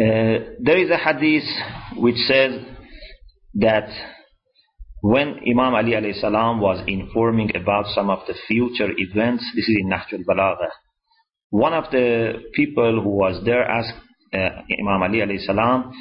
Uh, 0.00 0.54
there 0.60 0.78
is 0.78 0.90
a 0.90 0.96
hadith 0.96 1.44
which 1.96 2.16
says 2.16 2.52
that 3.58 3.88
when 5.00 5.40
Imam 5.48 5.74
Ali 5.74 5.92
alayhi 5.92 6.20
salam 6.20 6.60
was 6.60 6.82
informing 6.86 7.54
about 7.56 7.86
some 7.94 8.10
of 8.10 8.20
the 8.26 8.34
future 8.46 8.90
events, 8.96 9.44
this 9.54 9.68
is 9.68 9.76
in 9.80 9.90
Nahjul 9.90 10.24
Balagha, 10.24 10.68
one 11.50 11.72
of 11.72 11.90
the 11.90 12.34
people 12.54 13.00
who 13.02 13.10
was 13.10 13.42
there 13.44 13.64
asked 13.64 13.94
uh, 14.34 14.62
Imam 14.80 15.02
Ali 15.02 15.18
alayhi 15.18 15.44
salam, 15.44 15.92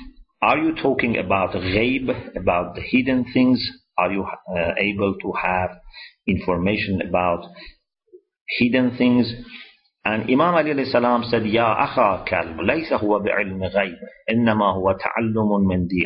are 0.42 0.58
you 0.58 0.76
talking 0.76 1.18
about 1.18 1.54
ghaib, 1.54 2.36
about 2.36 2.76
the 2.76 2.82
hidden 2.82 3.26
things? 3.34 3.66
Are 3.98 4.12
you 4.12 4.24
uh, 4.24 4.74
able 4.78 5.16
to 5.22 5.34
have 5.42 5.72
information 6.28 7.02
about 7.02 7.44
hidden 8.60 8.98
things? 8.98 9.32
And 10.06 10.24
Imam 10.30 10.56
Ali 10.56 10.72
alayhi 10.74 10.92
salam 10.92 11.24
said, 11.30 11.46
Ya 11.46 11.74
akha 11.76 12.28
kalb, 12.28 12.58
laysa 12.60 13.00
huwa 13.02 13.22
bi'ilm 13.24 13.60
ghaib, 13.60 13.98
innama 14.30 14.74
huwa 14.76 14.98
ta'allumun 14.98 15.66
min 15.66 15.88
di. 15.88 16.06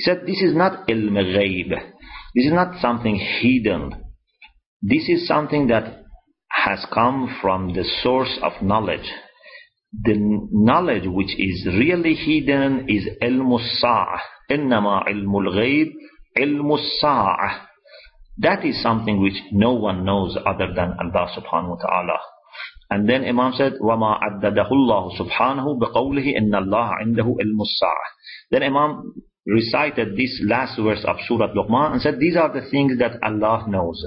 He 0.00 0.02
said, 0.02 0.22
this 0.26 0.42
is 0.42 0.54
not 0.54 0.86
ilm 0.88 1.14
ghaib. 1.14 1.70
This 2.34 2.46
is 2.46 2.52
not 2.52 2.80
something 2.80 3.16
hidden. 3.16 3.94
This 4.82 5.08
is 5.08 5.26
something 5.26 5.68
that 5.68 6.02
has 6.50 6.84
come 6.92 7.36
from 7.40 7.72
the 7.74 7.84
source 8.02 8.38
of 8.42 8.52
knowledge. 8.62 9.10
The 10.04 10.14
knowledge 10.52 11.04
which 11.06 11.38
is 11.38 11.66
really 11.66 12.14
hidden 12.14 12.86
is 12.88 13.08
ilm 13.22 13.58
sa'ah. 13.80 14.20
Innama 14.50 15.08
ilmul 15.08 15.54
ghaib 15.54 15.92
ilm 16.38 16.78
sa'ah. 17.00 17.66
That 18.38 18.66
is 18.66 18.82
something 18.82 19.22
which 19.22 19.40
no 19.52 19.72
one 19.72 20.04
knows 20.04 20.36
other 20.36 20.74
than 20.74 20.92
Allah 21.00 21.32
subhanahu 21.34 21.70
wa 21.70 21.80
ta'ala. 21.80 22.18
And 22.90 23.08
then 23.08 23.24
Imam 23.24 23.52
said, 23.56 23.74
وَمَا 23.80 24.20
عَدَّدَهُ 24.20 24.70
اللَّهُ 24.70 25.18
سُبْحَانَهُ 25.18 25.66
بِقَوْلِهِ 25.80 26.38
إِنَّ 26.38 26.54
اللَّهَ 26.54 26.88
عِنْدَهُ 27.02 27.26
إِلْمُ 27.26 27.58
السَّاعَةِ 27.58 28.06
Then 28.50 28.62
Imam 28.62 29.14
recited 29.46 30.16
this 30.16 30.40
last 30.44 30.78
verse 30.80 31.04
of 31.06 31.16
Surah 31.26 31.54
Luqman 31.54 31.92
and 31.92 32.02
said, 32.02 32.18
these 32.18 32.36
are 32.36 32.52
the 32.52 32.68
things 32.70 32.98
that 32.98 33.18
Allah 33.22 33.64
knows. 33.68 34.04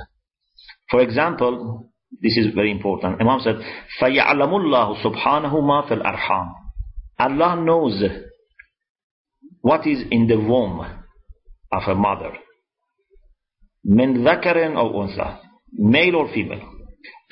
For 0.90 1.02
example, 1.02 1.90
this 2.22 2.36
is 2.38 2.54
very 2.54 2.72
important. 2.72 3.22
Imam 3.22 3.40
said, 3.40 3.56
فَيَعْلَمُ 4.02 4.52
اللَّهُ 4.52 5.04
سُبْحَانَهُ 5.04 5.54
مَا 5.54 5.88
فِي 5.88 6.02
الْأَرْحَامِ 6.02 6.54
Allah 7.20 7.62
knows 7.64 8.02
what 9.62 9.86
is 9.86 10.04
in 10.12 10.28
the 10.28 10.38
womb 10.38 10.80
of 11.72 11.84
a 11.88 11.96
mother. 11.96 12.32
من 13.86 14.24
ذكر 14.28 14.78
أو 14.78 15.04
أنثى 15.08 15.38
male 15.80 16.16
or 16.16 16.28
female 16.34 16.66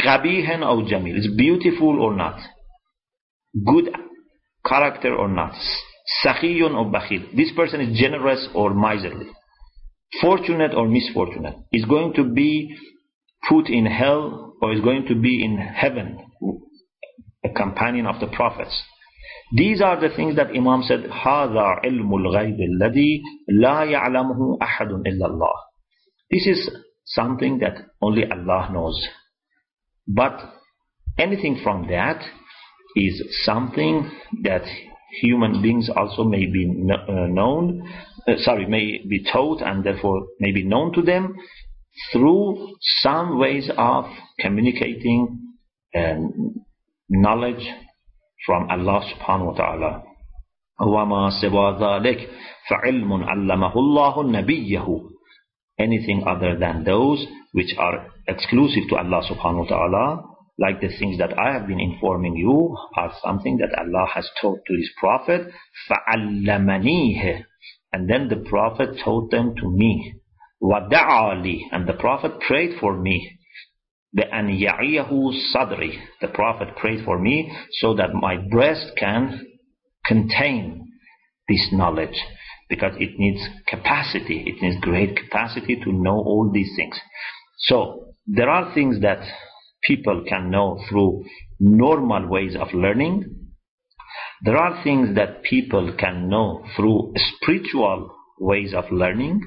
قبيح 0.05 0.49
أو 0.61 0.81
جميل 0.85 1.17
is 1.17 1.27
beautiful 1.37 1.99
or 2.01 2.13
not 2.15 2.39
good 3.65 3.89
character 4.65 5.15
or 5.15 5.27
not 5.27 5.53
Sakhiyun 6.25 6.73
or 6.75 6.85
bakhil. 6.85 7.35
This 7.35 7.51
person 7.55 7.81
is 7.81 7.99
generous 7.99 8.47
or 8.53 8.73
miserly. 8.73 9.27
Fortunate 10.21 10.73
or 10.73 10.87
misfortunate. 10.87 11.55
Is 11.71 11.85
going 11.85 12.13
to 12.13 12.23
be 12.23 12.75
put 13.47 13.69
in 13.69 13.85
hell 13.85 14.55
or 14.61 14.73
is 14.73 14.81
going 14.81 15.05
to 15.07 15.15
be 15.15 15.43
in 15.43 15.57
heaven. 15.57 16.17
A 17.43 17.49
companion 17.49 18.05
of 18.05 18.19
the 18.19 18.27
prophets. 18.27 18.81
These 19.53 19.81
are 19.81 19.99
the 19.99 20.13
things 20.15 20.35
that 20.35 20.47
Imam 20.47 20.83
said, 20.83 21.09
هذا 21.09 21.81
علم 21.85 22.13
الغيب 22.13 22.59
الذي 22.59 23.21
لا 23.49 23.83
يعلمه 23.83 24.57
أحد 24.61 24.87
إلا 24.87 25.25
الله. 25.25 25.53
This 26.29 26.47
is 26.47 26.69
something 27.05 27.59
that 27.59 27.77
only 28.01 28.23
Allah 28.29 28.69
knows. 28.73 29.07
But 30.07 30.39
anything 31.17 31.61
from 31.63 31.87
that 31.87 32.23
is 32.95 33.23
something 33.43 34.09
that 34.43 34.63
human 35.21 35.61
beings 35.61 35.89
also 35.95 36.23
may 36.23 36.45
be 36.45 36.67
uh, 36.91 37.27
known, 37.27 37.81
uh, 38.27 38.33
sorry, 38.37 38.65
may 38.65 38.99
be 39.07 39.23
taught 39.31 39.61
and 39.61 39.83
therefore 39.83 40.27
may 40.39 40.51
be 40.51 40.63
known 40.63 40.93
to 40.93 41.01
them 41.01 41.35
through 42.11 42.75
some 43.01 43.39
ways 43.39 43.69
of 43.77 44.05
communicating 44.39 45.39
um, 45.95 46.55
knowledge 47.09 47.65
from 48.45 48.69
Allah 48.69 49.01
subhanahu 49.13 49.53
wa 49.53 49.57
ta'ala. 49.57 50.03
وما 50.81 51.29
سوى 51.41 51.77
ذلك 51.81 52.29
فعلم 52.69 53.13
علمه 53.23 53.73
الله 53.75 54.23
نبيه 54.23 55.01
anything 55.79 56.23
other 56.27 56.57
than 56.57 56.83
those 56.83 57.25
which 57.53 57.73
are 57.79 58.05
exclusive 58.27 58.83
to 58.89 58.95
Allah 58.95 59.21
subhanahu 59.25 59.65
wa 59.65 59.69
ta'ala 59.69 60.30
like 60.61 60.81
the 60.81 60.89
things 60.99 61.19
that 61.19 61.37
I 61.37 61.53
have 61.53 61.67
been 61.67 61.79
informing 61.79 62.35
you 62.35 62.75
are 62.95 63.13
something 63.23 63.57
that 63.57 63.77
Allah 63.77 64.07
has 64.13 64.27
taught 64.41 64.59
to 64.65 64.73
His 64.75 64.89
Prophet, 64.97 65.51
فَعَلَّمَنِيهِ 65.89 67.43
And 67.93 68.09
then 68.09 68.27
the 68.27 68.43
Prophet 68.49 68.97
taught 69.03 69.29
them 69.29 69.55
to 69.55 69.69
me. 69.69 70.15
وَدَعَى 70.61 71.59
And 71.71 71.87
the 71.87 71.93
Prophet 71.93 72.39
prayed 72.39 72.79
for 72.79 72.99
me. 72.99 73.37
بِأَنْ 74.17 74.59
يَعِيَهُ 74.59 75.11
صَدْرِي 75.55 75.99
The 76.21 76.29
Prophet 76.29 76.75
prayed 76.75 77.05
for 77.05 77.19
me 77.19 77.55
so 77.79 77.93
that 77.95 78.13
my 78.13 78.37
breast 78.49 78.93
can 78.97 79.45
contain 80.05 80.87
this 81.47 81.69
knowledge. 81.71 82.19
Because 82.67 82.95
it 82.99 83.11
needs 83.19 83.41
capacity. 83.67 84.43
It 84.47 84.61
needs 84.61 84.81
great 84.81 85.15
capacity 85.15 85.75
to 85.83 85.91
know 85.91 86.15
all 86.15 86.49
these 86.51 86.71
things. 86.75 86.99
So, 87.59 88.07
there 88.25 88.49
are 88.49 88.73
things 88.73 89.01
that 89.01 89.19
people 89.82 90.24
can 90.28 90.50
know 90.50 90.80
through 90.88 91.24
normal 91.60 92.28
ways 92.28 92.56
of 92.58 92.72
learning. 92.72 93.24
There 94.44 94.56
are 94.56 94.82
things 94.82 95.14
that 95.16 95.42
people 95.42 95.94
can 95.98 96.28
know 96.28 96.64
through 96.76 97.14
spiritual 97.16 98.14
ways 98.38 98.74
of 98.74 98.84
learning. 98.90 99.40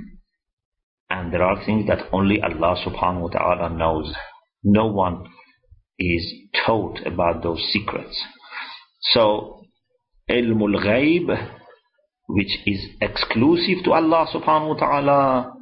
And 1.09 1.31
there 1.31 1.43
are 1.43 1.63
things 1.65 1.87
that 1.87 2.07
only 2.11 2.41
Allah 2.41 2.75
subhanahu 2.85 3.21
wa 3.21 3.29
ta'ala 3.29 3.69
knows. 3.77 4.13
No 4.63 4.87
one 4.87 5.25
is 5.99 6.33
taught 6.65 7.05
about 7.05 7.43
those 7.43 7.61
secrets. 7.71 8.19
So, 9.13 9.61
ilmul 10.29 10.83
ghaib, 10.83 11.49
which 12.27 12.57
is 12.65 12.79
exclusive 13.01 13.83
to 13.85 13.91
Allah 13.91 14.27
subhanahu 14.33 14.75
wa 14.75 14.79
ta'ala, 14.79 15.53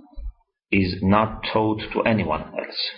is 0.71 0.95
not 1.01 1.43
taught 1.51 1.81
to 1.93 2.01
anyone 2.03 2.41
else. 2.41 2.89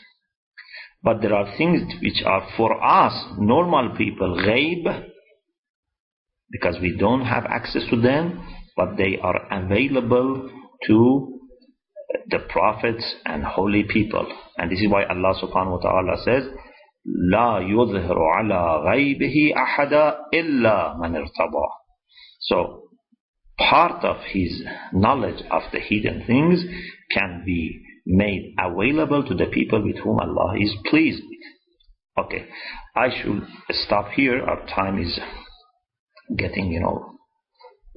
But 1.04 1.22
there 1.22 1.34
are 1.34 1.56
things 1.56 1.92
which 2.02 2.22
are 2.26 2.46
for 2.56 2.82
us, 2.82 3.14
normal 3.38 3.96
people, 3.96 4.36
ghaib. 4.36 5.08
because 6.50 6.76
we 6.80 6.96
don't 6.96 7.24
have 7.24 7.44
access 7.46 7.82
to 7.90 8.00
them, 8.00 8.44
but 8.76 8.96
they 8.96 9.18
are 9.22 9.46
available 9.50 10.50
to 10.86 11.40
the 12.28 12.40
prophets 12.48 13.14
and 13.24 13.44
holy 13.44 13.84
people. 13.84 14.26
And 14.58 14.70
this 14.70 14.80
is 14.80 14.90
why 14.90 15.04
Allah 15.04 15.34
subhanahu 15.40 15.78
wa 15.78 15.90
ta'ala 15.90 16.16
says, 16.24 16.44
لا 17.06 17.60
يظهر 17.60 18.18
على 18.18 18.82
غيبه 18.84 19.52
أحدا 19.56 20.16
إلا 20.34 20.96
من 21.00 21.16
ارتضى. 21.16 21.68
So, 22.40 22.82
part 23.58 24.04
of 24.04 24.16
his 24.32 24.62
knowledge 24.92 25.42
of 25.50 25.62
the 25.72 25.78
hidden 25.80 26.24
things 26.26 26.64
can 27.10 27.42
be 27.46 27.82
made 28.05 28.55
available 28.59 29.23
to 29.27 29.33
the 29.33 29.47
people 29.47 29.83
with 29.83 29.97
whom 29.97 30.19
Allah 30.19 30.55
is 30.59 30.73
pleased 30.85 31.21
with. 31.27 32.25
Okay, 32.25 32.45
I 32.95 33.09
should 33.09 33.43
stop 33.71 34.09
here. 34.11 34.41
Our 34.43 34.65
time 34.67 34.99
is 35.01 35.19
getting, 36.37 36.71
you 36.71 36.79
know, 36.79 37.15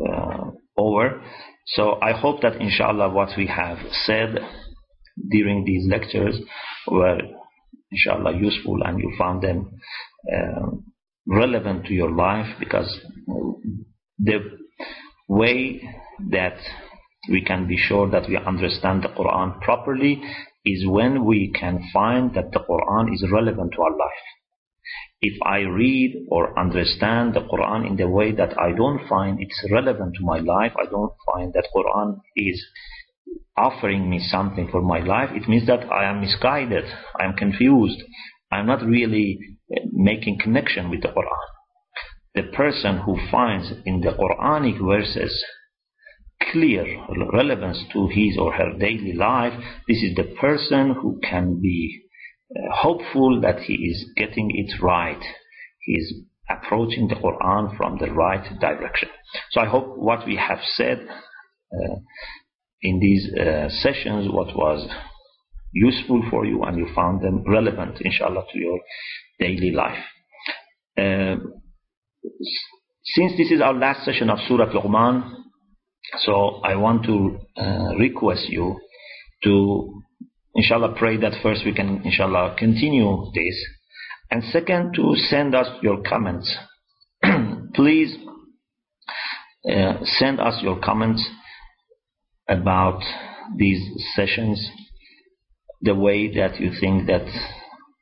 uh, 0.05 0.51
over. 0.77 1.23
So 1.67 1.99
I 2.01 2.13
hope 2.13 2.43
that 2.43 2.61
inshallah 2.61 3.11
what 3.11 3.31
we 3.37 3.47
have 3.47 3.79
said 4.05 4.39
during 5.31 5.65
these 5.65 5.87
lectures 5.89 6.37
were 6.87 7.19
inshallah 7.93 8.37
useful 8.37 8.79
and 8.85 8.99
you 8.99 9.15
found 9.19 9.43
them 9.43 9.71
uh, 10.33 10.71
relevant 11.27 11.87
to 11.87 11.95
your 11.95 12.11
life 12.11 12.47
because 12.59 12.99
the 14.19 14.39
way 15.29 15.83
that 16.31 16.57
we 17.29 17.43
can 17.43 17.67
be 17.67 17.77
sure 17.77 18.11
that 18.11 18.29
we 18.29 18.37
understand 18.37 19.03
the 19.03 19.09
Quran 19.09 19.61
properly 19.61 20.23
is 20.65 20.87
when 20.87 21.25
we 21.25 21.53
can 21.53 21.89
find 21.93 22.35
that 22.35 22.53
the 22.53 22.61
Quran 22.61 23.13
is 23.15 23.25
relevant 23.31 23.73
to 23.73 23.83
our 23.83 23.97
life. 23.97 24.27
If 25.21 25.41
I 25.43 25.61
read 25.61 26.27
or 26.31 26.59
understand 26.59 27.35
the 27.35 27.41
Quran 27.41 27.87
in 27.87 27.97
the 27.97 28.09
way 28.09 28.33
that 28.33 28.59
I 28.59 28.73
don't 28.73 29.07
find 29.09 29.41
it's 29.41 29.67
relevant 29.71 30.15
to 30.15 30.25
my 30.25 30.39
life, 30.39 30.73
I 30.79 30.85
don't 30.85 31.13
find 31.33 31.53
that 31.55 31.69
Quran 31.75 32.21
is 32.37 32.65
offering 33.57 34.09
me 34.09 34.21
something 34.21 34.69
for 34.71 34.81
my 34.81 35.01
life, 35.01 35.31
it 35.33 35.49
means 35.49 35.67
that 35.67 35.91
I 35.93 36.05
am 36.05 36.21
misguided, 36.21 36.85
I 37.19 37.25
am 37.25 37.35
confused, 37.35 38.03
I'm 38.51 38.67
not 38.67 38.87
really 38.87 39.39
uh, 39.77 39.81
making 39.93 40.39
connection 40.39 40.89
with 40.91 41.03
the 41.03 41.09
Quran. 41.09 41.49
The 42.35 42.45
person 42.57 42.99
who 42.99 43.19
finds 43.31 43.73
in 43.85 44.01
the 44.01 44.13
Quranic 44.13 44.79
verses 44.81 45.45
clear 46.53 46.85
relevance 47.33 47.85
to 47.93 48.09
his 48.09 48.39
or 48.39 48.53
her 48.53 48.73
daily 48.79 49.13
life, 49.13 49.53
this 49.87 50.03
is 50.03 50.15
the 50.17 50.35
person 50.41 50.95
who 50.95 51.21
can 51.23 51.61
be 51.61 52.03
uh, 52.51 52.75
hopeful 52.75 53.41
that 53.43 53.61
he 53.61 53.75
is 53.75 54.11
getting 54.17 54.51
it 54.55 54.83
right. 54.83 55.23
He 55.81 55.93
is 55.95 56.15
approaching 56.49 57.09
the 57.09 57.17
Quran 57.17 57.77
from 57.77 57.99
the 57.99 58.11
right 58.11 58.59
direction. 58.61 59.09
So 59.51 59.61
I 59.61 59.67
hope 59.67 59.99
what 59.99 60.27
we 60.27 60.37
have 60.37 60.61
said 60.63 61.07
uh, 61.73 61.97
in 62.81 63.01
these 63.01 63.29
uh, 63.35 63.69
sessions, 63.69 64.29
what 64.31 64.57
was 64.57 64.89
useful 65.73 66.23
for 66.31 66.47
you 66.47 66.63
and 66.63 66.79
you 66.79 66.89
found 66.95 67.21
them 67.21 67.45
relevant, 67.47 67.99
inshallah, 68.01 68.45
to 68.53 68.59
your 68.59 68.79
daily 69.39 69.71
life. 69.71 70.03
Uh, 70.97 71.37
since 73.05 73.33
this 73.37 73.51
is 73.51 73.61
our 73.61 73.75
last 73.75 74.05
session 74.05 74.31
of 74.31 74.39
Surah 74.47 74.73
Luqman, 74.73 75.35
so 76.25 76.61
I 76.65 76.77
want 76.77 77.05
to 77.05 77.39
uh, 77.57 77.95
request 77.99 78.49
you 78.49 78.79
to, 79.45 80.03
inshallah, 80.55 80.95
pray 80.99 81.17
that 81.19 81.43
first 81.43 81.63
we 81.65 81.75
can, 81.75 82.03
inshallah, 82.05 82.57
continue 82.59 83.31
this. 83.35 83.57
And 84.31 84.43
second, 84.45 84.95
to 84.95 85.15
send 85.17 85.55
us 85.55 85.67
your 85.83 86.03
comments. 86.03 86.55
Please 87.75 88.17
uh, 89.71 89.95
send 90.05 90.41
us 90.41 90.63
your 90.63 90.81
comments 90.81 91.27
about 92.49 93.03
these 93.57 93.81
sessions, 94.15 94.71
the 95.83 95.95
way 95.95 96.35
that 96.35 96.61
you 96.61 96.71
think 96.81 97.07
that 97.07 97.27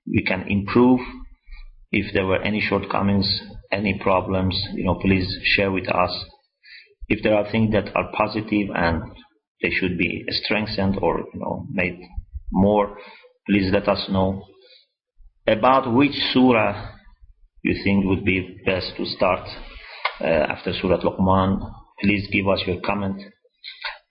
we 0.07 0.23
can 0.25 0.47
improve. 0.49 1.01
If 1.93 2.13
there 2.15 2.27
were 2.27 2.41
any 2.43 2.61
shortcomings, 2.61 3.41
any 3.73 3.99
problems, 3.99 4.61
you 4.75 4.85
know, 4.85 4.97
please 4.97 5.39
share 5.45 5.71
with 5.71 5.89
us. 5.89 6.25
If 7.09 7.23
there 7.23 7.35
are 7.35 7.51
things 7.51 7.73
that 7.73 7.95
are 7.95 8.11
positive 8.13 8.69
and 8.75 9.03
they 9.63 9.71
should 9.71 9.97
be 9.97 10.25
strengthened 10.29 10.99
or 11.01 11.21
you 11.33 11.41
know 11.41 11.67
made 11.71 12.01
more, 12.53 12.99
please 13.47 13.71
let 13.73 13.89
us 13.89 14.07
know. 14.11 14.45
About 15.47 15.93
which 15.93 16.15
surah 16.33 16.91
you 17.63 17.81
think 17.85 18.05
would 18.05 18.25
be 18.25 18.59
best 18.65 18.93
to 18.97 19.07
start 19.07 19.49
uh, 20.21 20.25
after 20.25 20.73
Surah 20.73 21.01
Luqman, 21.01 21.71
please 22.01 22.29
give 22.33 22.49
us 22.49 22.63
your 22.67 22.81
comment. 22.81 23.23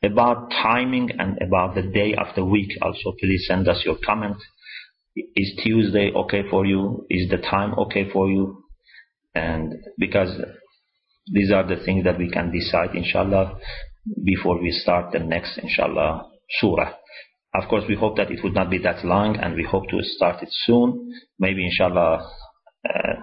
About 0.03 0.51
timing 0.51 1.09
and 1.17 1.37
about 1.41 1.75
the 1.75 1.81
day 1.81 2.13
of 2.13 2.27
the 2.35 2.45
week 2.45 2.69
also, 2.81 3.13
please 3.19 3.45
send 3.47 3.67
us 3.67 3.81
your 3.85 3.97
comment. 4.05 4.37
Is 5.15 5.53
Tuesday 5.63 6.11
okay 6.13 6.43
for 6.49 6.65
you? 6.65 7.05
Is 7.09 7.29
the 7.29 7.37
time 7.37 7.73
okay 7.79 8.09
for 8.11 8.29
you? 8.29 8.63
And 9.33 9.73
because 9.97 10.29
these 11.27 11.51
are 11.51 11.67
the 11.67 11.83
things 11.83 12.03
that 12.03 12.17
we 12.17 12.29
can 12.29 12.51
decide, 12.51 12.95
inshallah, 12.95 13.57
before 14.23 14.61
we 14.61 14.71
start 14.71 15.11
the 15.11 15.19
next, 15.19 15.57
inshallah, 15.57 16.29
surah. 16.59 16.93
Of 17.53 17.69
course, 17.69 17.85
we 17.87 17.95
hope 17.95 18.17
that 18.17 18.31
it 18.31 18.39
would 18.43 18.53
not 18.53 18.69
be 18.69 18.77
that 18.79 19.03
long, 19.05 19.37
and 19.37 19.55
we 19.55 19.63
hope 19.63 19.89
to 19.89 19.97
start 20.01 20.43
it 20.43 20.49
soon. 20.51 21.11
Maybe, 21.39 21.65
inshallah, 21.65 22.29
uh, 22.87 23.13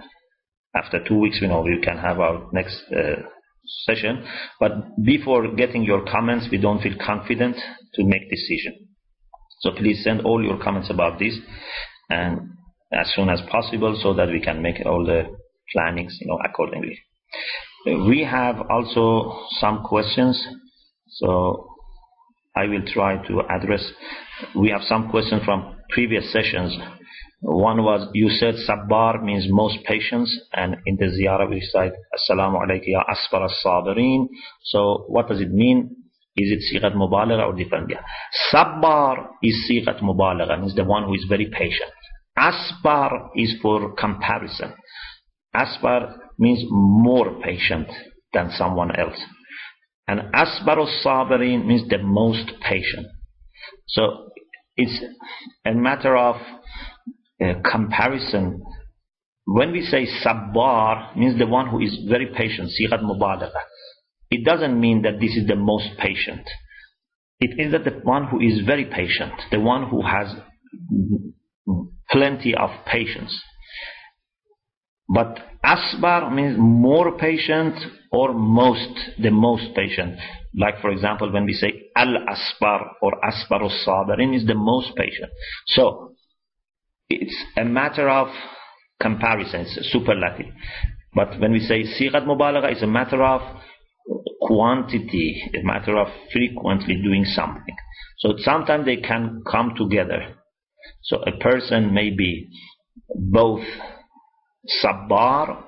after 0.74 1.05
two 1.07 1.18
weeks, 1.18 1.38
you 1.40 1.48
know, 1.48 1.61
we 1.61 1.80
can 1.82 1.98
have 1.98 2.18
our 2.18 2.48
next 2.53 2.82
uh, 2.90 3.22
session. 3.84 4.24
But 4.59 4.72
before 5.05 5.55
getting 5.55 5.84
your 5.84 6.05
comments, 6.05 6.48
we 6.50 6.59
don't 6.59 6.80
feel 6.80 6.94
confident 7.05 7.57
to 7.94 8.05
make 8.05 8.30
decision. 8.30 8.88
So 9.61 9.70
please 9.76 10.03
send 10.03 10.22
all 10.22 10.42
your 10.42 10.59
comments 10.61 10.90
about 10.90 11.18
this, 11.18 11.38
and 12.11 12.40
as 12.92 13.12
soon 13.14 13.28
as 13.28 13.40
possible, 13.50 13.98
so 14.03 14.14
that 14.14 14.28
we 14.28 14.40
can 14.40 14.61
make 14.61 14.84
all 14.84 15.05
the 15.05 15.24
plannings, 15.72 16.16
you 16.20 16.26
know, 16.26 16.38
accordingly. 16.44 16.98
We 17.87 18.24
have 18.30 18.57
also 18.70 19.47
some 19.61 19.83
questions, 19.83 20.43
so 21.09 21.68
I 22.57 22.66
will 22.66 22.85
try 22.87 23.16
to 23.26 23.43
address. 23.49 23.85
We 24.55 24.70
have 24.70 24.83
some 24.83 25.11
questions 25.11 25.43
from 25.45 25.76
previous 25.91 26.33
sessions 26.33 26.78
one 27.43 27.83
was, 27.83 28.09
you 28.14 28.28
said 28.30 28.55
sabbar 28.55 29.20
means 29.22 29.47
most 29.49 29.78
patience, 29.85 30.30
and 30.53 30.76
in 30.87 30.97
the 30.97 31.07
ziyarah 31.07 31.51
we 31.51 31.57
recite, 31.57 31.93
Assalamu 32.14 32.59
alayka 32.62 32.87
ya 32.87 33.03
asbar 33.03 33.47
as-sabirin. 33.47 34.28
So 34.62 35.05
what 35.09 35.28
does 35.28 35.41
it 35.41 35.51
mean? 35.51 35.91
Is 36.37 36.53
it 36.53 36.62
sigat 36.72 36.95
mubalagha 36.95 37.45
or 37.45 37.53
different? 37.53 37.91
Yeah. 37.91 38.01
Sabbar 38.53 39.26
is 39.43 39.68
sigat 39.68 40.01
mubalagha, 40.01 40.61
means 40.61 40.76
the 40.76 40.85
one 40.85 41.03
who 41.03 41.14
is 41.14 41.26
very 41.28 41.47
patient. 41.47 41.91
Asbar 42.39 43.30
is 43.35 43.57
for 43.61 43.93
comparison. 43.95 44.72
Asbar 45.55 46.16
means 46.43 46.62
more 46.70 47.40
patient 47.40 47.88
than 48.34 48.51
someone 48.51 48.90
else. 48.99 49.20
And 50.09 50.20
asbar 50.43 50.78
as-sabirin 50.86 51.64
means 51.64 51.88
the 51.88 51.99
most 51.99 52.51
patient. 52.61 53.07
So 53.86 54.03
it's 54.76 54.97
a 55.64 55.72
matter 55.72 56.16
of 56.16 56.36
uh, 57.43 57.55
comparison, 57.70 58.62
when 59.45 59.70
we 59.72 59.82
say 59.82 60.07
sabbar, 60.22 61.16
means 61.16 61.38
the 61.38 61.47
one 61.47 61.68
who 61.68 61.80
is 61.80 61.97
very 62.09 62.26
patient, 62.26 62.70
sighat 62.76 63.03
mubalagha. 63.03 63.51
It 64.30 64.45
doesn't 64.45 64.80
mean 64.80 65.03
that 65.03 65.20
this 65.20 65.36
is 65.36 65.47
the 65.47 65.57
most 65.57 65.88
patient. 65.99 66.45
It 67.40 67.57
means 67.57 67.72
that 67.72 67.84
the 67.84 68.01
one 68.03 68.28
who 68.28 68.40
is 68.40 68.64
very 68.66 68.86
patient, 68.86 69.34
the 69.51 69.61
one 69.61 69.88
who 69.90 70.03
has 70.03 70.34
plenty 72.11 72.55
of 72.55 72.70
patience. 72.86 73.40
But 75.09 75.38
asbar 75.64 76.30
means 76.30 76.56
more 76.58 77.16
patient 77.18 77.74
or 78.10 78.34
most, 78.34 78.98
the 79.20 79.30
most 79.30 79.74
patient. 79.74 80.18
Like 80.54 80.80
for 80.80 80.90
example, 80.90 81.32
when 81.32 81.46
we 81.46 81.54
say 81.54 81.90
al-asbar 81.96 82.94
or 83.00 83.12
asbar 83.24 83.62
al-sabirin 83.62 84.36
is 84.36 84.46
the 84.46 84.54
most 84.54 84.94
patient. 84.96 85.30
So 85.68 86.14
it's 87.08 87.36
a 87.56 87.64
matter 87.64 88.08
of 88.08 88.28
comparison, 89.00 89.62
it's 89.62 89.90
superlative. 89.92 90.52
But 91.14 91.38
when 91.40 91.52
we 91.52 91.60
say 91.60 91.82
sigat 91.82 92.26
mubalagha, 92.26 92.72
it's 92.72 92.82
a 92.82 92.86
matter 92.86 93.22
of 93.22 93.40
quantity, 94.42 95.42
a 95.54 95.64
matter 95.64 95.96
of 95.98 96.08
frequently 96.32 97.00
doing 97.02 97.24
something. 97.24 97.76
So 98.18 98.34
sometimes 98.38 98.84
they 98.86 98.96
can 98.96 99.42
come 99.50 99.74
together. 99.76 100.36
So 101.02 101.22
a 101.22 101.36
person 101.38 101.94
may 101.94 102.10
be 102.10 102.48
both 103.14 103.62
sabbar 104.66 105.64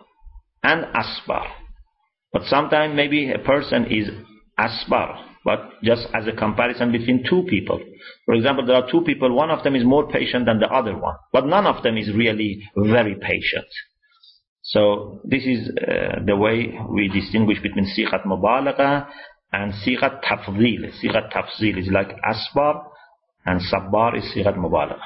and 0.62 0.84
asbar. 0.94 1.46
But 2.32 2.42
sometimes 2.46 2.94
maybe 2.96 3.30
a 3.30 3.38
person 3.38 3.86
is 3.86 4.08
asbar, 4.58 5.24
but 5.44 5.70
just 5.82 6.06
as 6.14 6.26
a 6.26 6.32
comparison 6.32 6.90
between 6.90 7.24
two 7.28 7.44
people. 7.48 7.80
For 8.26 8.34
example, 8.34 8.66
there 8.66 8.76
are 8.76 8.90
two 8.90 9.02
people, 9.02 9.34
one 9.34 9.50
of 9.50 9.62
them 9.62 9.76
is 9.76 9.84
more 9.84 10.10
patient 10.10 10.46
than 10.46 10.58
the 10.58 10.68
other 10.68 10.96
one, 10.96 11.16
but 11.32 11.46
none 11.46 11.66
of 11.66 11.82
them 11.82 11.96
is 11.96 12.12
really 12.14 12.62
very 12.76 13.14
patient. 13.14 13.66
So 14.62 15.20
this 15.24 15.44
is 15.44 15.68
uh, 15.68 16.24
the 16.24 16.36
way 16.36 16.74
we 16.90 17.08
distinguish 17.08 17.60
between 17.62 17.86
sigat 17.86 18.24
mubalagha 18.24 19.06
and 19.52 19.72
sigat 19.74 20.22
tafdil. 20.24 20.90
Sigat 21.02 21.30
tafdil 21.32 21.78
is 21.78 21.88
like 21.92 22.08
asbar 22.24 22.82
and 23.44 23.60
sabbar 23.60 24.16
is 24.16 24.24
sigat 24.34 24.56
mubalagha. 24.56 24.98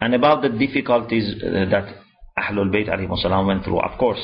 And 0.00 0.14
about 0.14 0.42
the 0.42 0.48
difficulties 0.48 1.34
uh, 1.42 1.66
that 1.70 1.94
Ahlul 2.48 2.70
Bayt 2.70 3.46
went 3.46 3.64
through, 3.64 3.80
of 3.80 3.98
course, 3.98 4.20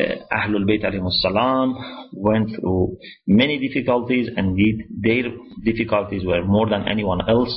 uh, 0.00 0.14
Ahlul 0.32 0.64
Bayt 0.64 0.82
went 2.12 2.50
through 2.54 2.96
many 3.26 3.58
difficulties, 3.58 4.28
and 4.36 4.58
their 5.02 5.32
difficulties 5.64 6.24
were 6.24 6.44
more 6.44 6.68
than 6.68 6.86
anyone 6.88 7.28
else. 7.28 7.52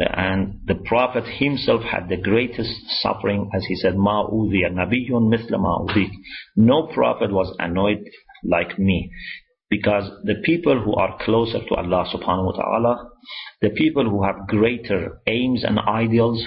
Uh, 0.00 0.04
and 0.16 0.60
the 0.66 0.74
Prophet 0.86 1.24
himself 1.38 1.82
had 1.82 2.08
the 2.08 2.16
greatest 2.16 2.72
suffering, 3.02 3.50
as 3.54 3.64
he 3.66 3.76
said, 3.76 3.96
Ma 3.96 4.26
nabiyyun 4.28 5.30
mithla 5.32 5.58
ma 5.60 5.84
No 6.56 6.88
Prophet 6.88 7.30
was 7.30 7.54
annoyed 7.58 8.02
like 8.44 8.78
me. 8.78 9.10
Because 9.70 10.10
the 10.24 10.36
people 10.44 10.80
who 10.82 10.94
are 10.94 11.18
closer 11.22 11.58
to 11.58 11.74
Allah 11.74 12.06
subhanahu 12.12 12.44
wa 12.44 12.52
ta'ala, 12.52 13.08
the 13.62 13.70
people 13.70 14.04
who 14.08 14.22
have 14.22 14.46
greater 14.46 15.20
aims 15.26 15.64
and 15.64 15.78
ideals, 15.78 16.44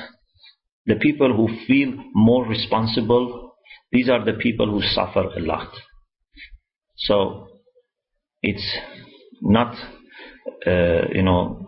the 0.85 0.95
people 0.95 1.35
who 1.35 1.47
feel 1.65 1.93
more 2.13 2.45
responsible, 2.45 3.55
these 3.91 4.09
are 4.09 4.23
the 4.23 4.33
people 4.33 4.69
who 4.69 4.81
suffer 4.81 5.23
a 5.35 5.39
lot. 5.39 5.69
So 6.97 7.47
it's 8.41 8.77
not, 9.41 9.75
uh, 10.65 11.07
you 11.13 11.23
know, 11.23 11.65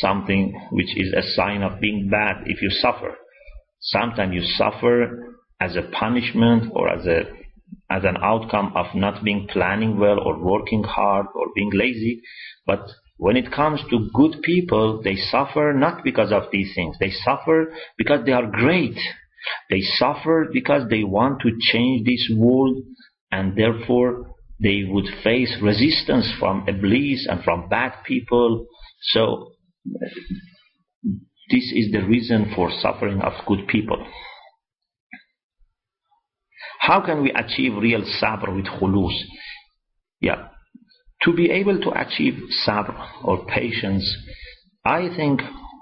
something 0.00 0.68
which 0.72 0.96
is 0.96 1.12
a 1.12 1.22
sign 1.34 1.62
of 1.62 1.80
being 1.80 2.08
bad 2.10 2.44
if 2.46 2.60
you 2.60 2.70
suffer. 2.70 3.14
Sometimes 3.80 4.34
you 4.34 4.42
suffer 4.42 5.36
as 5.60 5.76
a 5.76 5.82
punishment 5.82 6.72
or 6.74 6.88
as 6.88 7.06
a 7.06 7.22
as 7.90 8.04
an 8.04 8.16
outcome 8.22 8.72
of 8.74 8.86
not 8.94 9.22
being 9.24 9.46
planning 9.48 9.98
well 9.98 10.18
or 10.20 10.38
working 10.38 10.82
hard 10.82 11.26
or 11.34 11.46
being 11.54 11.70
lazy. 11.72 12.20
But 12.66 12.80
when 13.18 13.36
it 13.36 13.50
comes 13.50 13.80
to 13.90 14.10
good 14.12 14.42
people, 14.42 15.00
they 15.02 15.16
suffer 15.16 15.72
not 15.74 16.04
because 16.04 16.32
of 16.32 16.44
these 16.52 16.72
things. 16.74 16.96
They 17.00 17.10
suffer 17.24 17.72
because 17.96 18.26
they 18.26 18.32
are 18.32 18.46
great. 18.50 18.98
They 19.70 19.80
suffer 19.80 20.48
because 20.52 20.88
they 20.90 21.04
want 21.04 21.40
to 21.42 21.50
change 21.60 22.04
this 22.04 22.30
world 22.36 22.78
and 23.30 23.56
therefore 23.56 24.34
they 24.60 24.84
would 24.86 25.06
face 25.22 25.56
resistance 25.62 26.30
from 26.38 26.66
Iblis 26.68 27.26
and 27.30 27.42
from 27.42 27.68
bad 27.68 27.92
people. 28.06 28.66
So 29.12 29.52
this 31.50 31.72
is 31.74 31.92
the 31.92 32.04
reason 32.06 32.52
for 32.54 32.70
suffering 32.80 33.20
of 33.20 33.32
good 33.46 33.66
people. 33.68 34.06
How 36.80 37.04
can 37.04 37.22
we 37.22 37.32
achieve 37.32 37.72
real 37.76 38.02
sabr 38.02 38.54
with 38.54 38.66
khulus? 38.66 39.14
Yeah. 40.20 40.48
To 41.22 41.32
be 41.32 41.50
able 41.50 41.80
to 41.80 41.90
achieve 41.90 42.34
sabr 42.66 42.94
or 43.24 43.46
patience, 43.46 44.04
I 44.84 45.08
think 45.16 45.40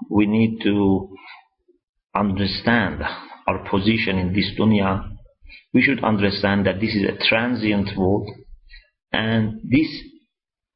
we 0.09 0.25
need 0.25 0.59
to 0.63 1.15
understand 2.15 3.03
our 3.47 3.69
position 3.69 4.17
in 4.17 4.33
this 4.33 4.51
dunya. 4.57 5.09
We 5.73 5.81
should 5.81 6.03
understand 6.03 6.65
that 6.65 6.79
this 6.79 6.95
is 6.95 7.03
a 7.03 7.27
transient 7.27 7.97
world 7.97 8.29
and 9.11 9.59
this 9.63 9.87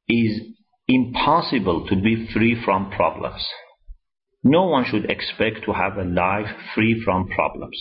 is 0.08 0.40
impossible 0.86 1.86
to 1.88 1.96
be 1.96 2.28
free 2.32 2.60
from 2.64 2.90
problems. 2.90 3.46
No 4.42 4.64
one 4.66 4.84
should 4.84 5.10
expect 5.10 5.64
to 5.64 5.72
have 5.72 5.96
a 5.96 6.04
life 6.04 6.54
free 6.74 7.00
from 7.04 7.28
problems. 7.28 7.78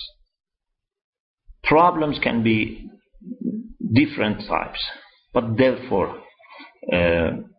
Problems 1.63 2.19
can 2.21 2.43
be 2.43 2.89
different 3.93 4.47
types, 4.47 4.83
but 5.33 5.57
therefore 5.57 6.21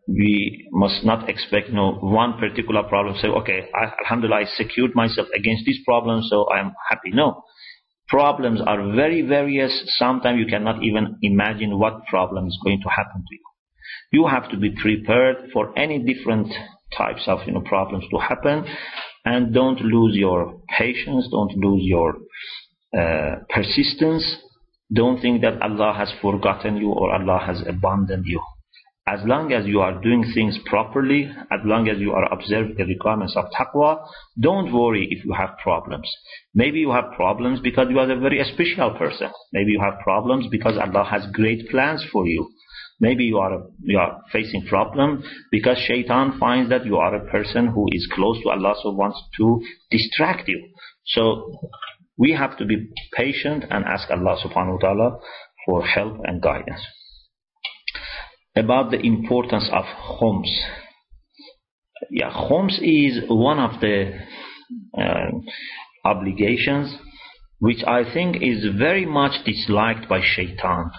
we 0.09 0.69
must 0.73 1.05
not 1.05 1.29
expect 1.29 1.71
know, 1.71 1.93
one 2.01 2.39
particular 2.39 2.83
problem. 2.83 3.17
Say, 3.21 3.29
okay, 3.29 3.69
I, 3.75 3.93
Alhamdulillah, 4.05 4.41
I 4.41 4.45
secured 4.45 4.95
myself 4.95 5.29
against 5.35 5.65
this 5.67 5.79
problem, 5.85 6.23
so 6.29 6.45
I 6.45 6.61
am 6.61 6.73
happy. 6.89 7.11
No, 7.13 7.45
problems 8.09 8.61
are 8.67 8.93
very 8.95 9.23
various. 9.23 9.73
Sometimes 9.99 10.39
you 10.39 10.47
cannot 10.47 10.83
even 10.83 11.19
imagine 11.23 11.79
what 11.79 12.07
problem 12.07 12.49
is 12.49 12.59
going 12.65 12.81
to 12.83 12.89
happen 12.89 13.23
to 13.23 13.35
you. 13.35 13.41
You 14.13 14.27
have 14.27 14.51
to 14.51 14.57
be 14.57 14.71
prepared 14.71 15.51
for 15.53 15.79
any 15.79 15.99
different 16.01 16.49
types 16.97 17.23
of 17.29 17.41
you 17.47 17.53
know 17.53 17.61
problems 17.61 18.05
to 18.11 18.19
happen, 18.19 18.65
and 19.25 19.55
don't 19.55 19.81
lose 19.81 20.17
your 20.17 20.61
patience. 20.77 21.29
Don't 21.31 21.57
lose 21.57 21.83
your 21.85 22.17
uh, 22.99 23.37
persistence. 23.49 24.25
Don't 24.93 25.21
think 25.21 25.43
that 25.43 25.63
Allah 25.63 25.95
has 25.97 26.13
forgotten 26.21 26.79
you 26.79 26.91
or 26.91 27.15
Allah 27.15 27.41
has 27.47 27.63
abandoned 27.65 28.25
you. 28.27 28.41
As 29.11 29.19
long 29.25 29.53
as 29.53 29.67
you 29.67 29.81
are 29.81 30.01
doing 30.01 30.23
things 30.35 30.57
properly, 30.67 31.29
as 31.51 31.61
long 31.65 31.89
as 31.89 31.99
you 31.99 32.13
are 32.13 32.33
observing 32.33 32.77
the 32.77 32.85
requirements 32.85 33.35
of 33.37 33.47
taqwa, 33.51 34.07
don't 34.39 34.73
worry 34.73 35.09
if 35.11 35.25
you 35.25 35.33
have 35.33 35.59
problems. 35.59 36.09
Maybe 36.55 36.79
you 36.79 36.93
have 36.93 37.11
problems 37.17 37.59
because 37.59 37.89
you 37.91 37.99
are 37.99 38.09
a 38.09 38.21
very 38.21 38.41
special 38.55 38.93
person. 38.97 39.31
Maybe 39.53 39.73
you 39.73 39.81
have 39.81 39.99
problems 40.05 40.47
because 40.49 40.79
Allah 40.79 41.05
has 41.11 41.27
great 41.33 41.69
plans 41.71 42.05
for 42.13 42.25
you. 42.25 42.51
Maybe 43.01 43.25
you 43.25 43.39
are, 43.39 43.65
you 43.83 43.99
are 43.99 44.23
facing 44.31 44.67
problem 44.67 45.25
because 45.51 45.79
shaitan 45.89 46.39
finds 46.39 46.71
that 46.71 46.87
you 46.87 46.97
are 46.99 47.17
a 47.17 47.27
person 47.31 47.67
who 47.67 47.87
is 47.91 48.09
close 48.15 48.41
to 48.45 48.51
Allah 48.51 48.75
so 48.81 48.93
wants 48.93 49.21
to 49.39 49.61
distract 49.91 50.47
you. 50.47 50.69
So 51.07 51.59
we 52.17 52.33
have 52.33 52.57
to 52.59 52.65
be 52.65 52.91
patient 53.13 53.65
and 53.71 53.85
ask 53.87 54.09
Allah 54.09 54.37
subhanahu 54.45 54.75
wa 54.75 54.79
ta'ala 54.79 55.19
for 55.67 55.85
help 55.85 56.19
and 56.25 56.41
guidance. 56.41 56.87
About 58.57 58.91
the 58.91 58.99
importance 58.99 59.69
of 59.73 59.85
khums. 59.85 60.51
Yeah, 62.11 62.31
khums 62.31 62.79
is 62.83 63.23
one 63.29 63.59
of 63.59 63.81
the 63.81 64.19
uh, 64.99 65.31
obligations 66.05 66.95
which 67.61 67.85
I 67.87 68.11
think 68.13 68.43
is 68.43 68.65
very 68.77 69.05
much 69.05 69.45
disliked 69.45 70.09
by 70.09 70.21
shaitan. 70.23 70.91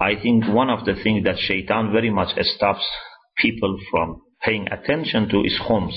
I 0.00 0.14
think 0.20 0.46
one 0.48 0.70
of 0.70 0.84
the 0.86 0.94
things 0.94 1.24
that 1.24 1.38
shaitan 1.38 1.92
very 1.92 2.10
much 2.10 2.30
stops 2.42 2.84
people 3.38 3.78
from 3.90 4.22
paying 4.42 4.66
attention 4.68 5.28
to 5.28 5.42
is 5.42 5.60
khums. 5.60 5.94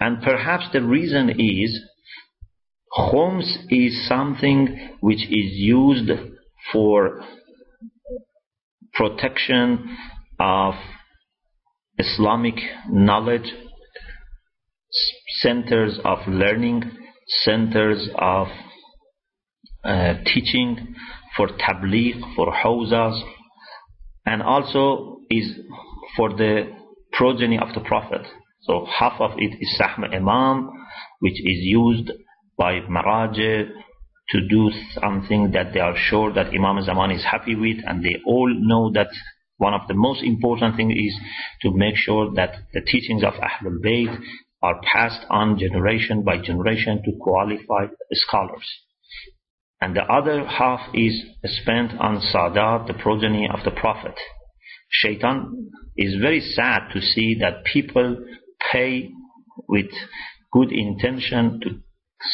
And 0.00 0.22
perhaps 0.22 0.64
the 0.72 0.82
reason 0.82 1.30
is 1.38 1.80
khums 2.98 3.46
is 3.70 4.08
something 4.08 4.96
which 5.00 5.22
is 5.24 5.52
used 5.54 6.10
for 6.72 7.22
protection 8.94 9.96
of 10.38 10.74
Islamic 11.98 12.54
knowledge, 12.88 13.52
centers 15.40 15.98
of 16.04 16.18
learning, 16.26 16.82
centers 17.44 18.08
of 18.16 18.48
uh, 19.84 20.14
teaching, 20.24 20.94
for 21.36 21.48
tabligh, 21.48 22.20
for 22.36 22.52
hawzas, 22.52 23.20
and 24.26 24.42
also 24.42 25.18
is 25.30 25.52
for 26.16 26.30
the 26.30 26.70
progeny 27.12 27.58
of 27.58 27.74
the 27.74 27.80
Prophet. 27.80 28.22
So 28.62 28.86
half 28.98 29.20
of 29.20 29.32
it 29.38 29.56
is 29.60 29.80
Sahm 29.80 30.14
Imam, 30.14 30.70
which 31.20 31.40
is 31.40 31.58
used 31.60 32.10
by 32.56 32.80
Maraja 32.80 33.68
to 34.32 34.48
do 34.48 34.70
something 35.00 35.52
that 35.52 35.72
they 35.72 35.80
are 35.80 35.96
sure 35.96 36.32
that 36.32 36.48
Imam 36.54 36.82
Zaman 36.82 37.10
is 37.10 37.24
happy 37.24 37.54
with, 37.54 37.78
and 37.86 38.04
they 38.04 38.16
all 38.26 38.52
know 38.52 38.90
that 38.92 39.08
one 39.58 39.74
of 39.74 39.86
the 39.88 39.94
most 39.94 40.22
important 40.22 40.76
things 40.76 40.94
is 40.96 41.14
to 41.62 41.70
make 41.76 41.96
sure 41.96 42.32
that 42.34 42.54
the 42.72 42.80
teachings 42.80 43.22
of 43.22 43.34
Ahlul 43.34 43.78
Bayt 43.84 44.18
are 44.62 44.80
passed 44.92 45.24
on 45.30 45.58
generation 45.58 46.22
by 46.22 46.38
generation 46.38 47.02
to 47.04 47.12
qualified 47.20 47.90
scholars 48.12 48.66
and 49.82 49.96
the 49.96 50.02
other 50.02 50.46
half 50.46 50.94
is 50.94 51.20
spent 51.44 51.90
on 51.98 52.20
Sadat, 52.20 52.86
the 52.86 52.94
progeny 52.94 53.48
of 53.52 53.64
the 53.64 53.72
Prophet. 53.72 54.14
Shaitan 54.88 55.70
is 55.96 56.20
very 56.20 56.40
sad 56.40 56.82
to 56.92 57.00
see 57.00 57.36
that 57.40 57.64
people 57.64 58.24
pay 58.70 59.10
with 59.68 59.90
good 60.52 60.70
intention 60.70 61.58
to 61.62 61.80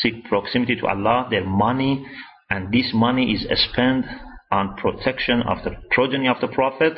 seek 0.01 0.24
proximity 0.24 0.76
to 0.76 0.86
Allah, 0.86 1.26
their 1.30 1.45
money, 1.45 2.07
and 2.51 2.72
this 2.72 2.91
money 2.95 3.32
is 3.32 3.47
spent 3.70 4.07
on 4.51 4.76
protection 4.76 5.43
of 5.43 5.59
the 5.64 5.72
progeny 5.91 6.28
of 6.28 6.41
the 6.41 6.49
Prophet 6.49 6.95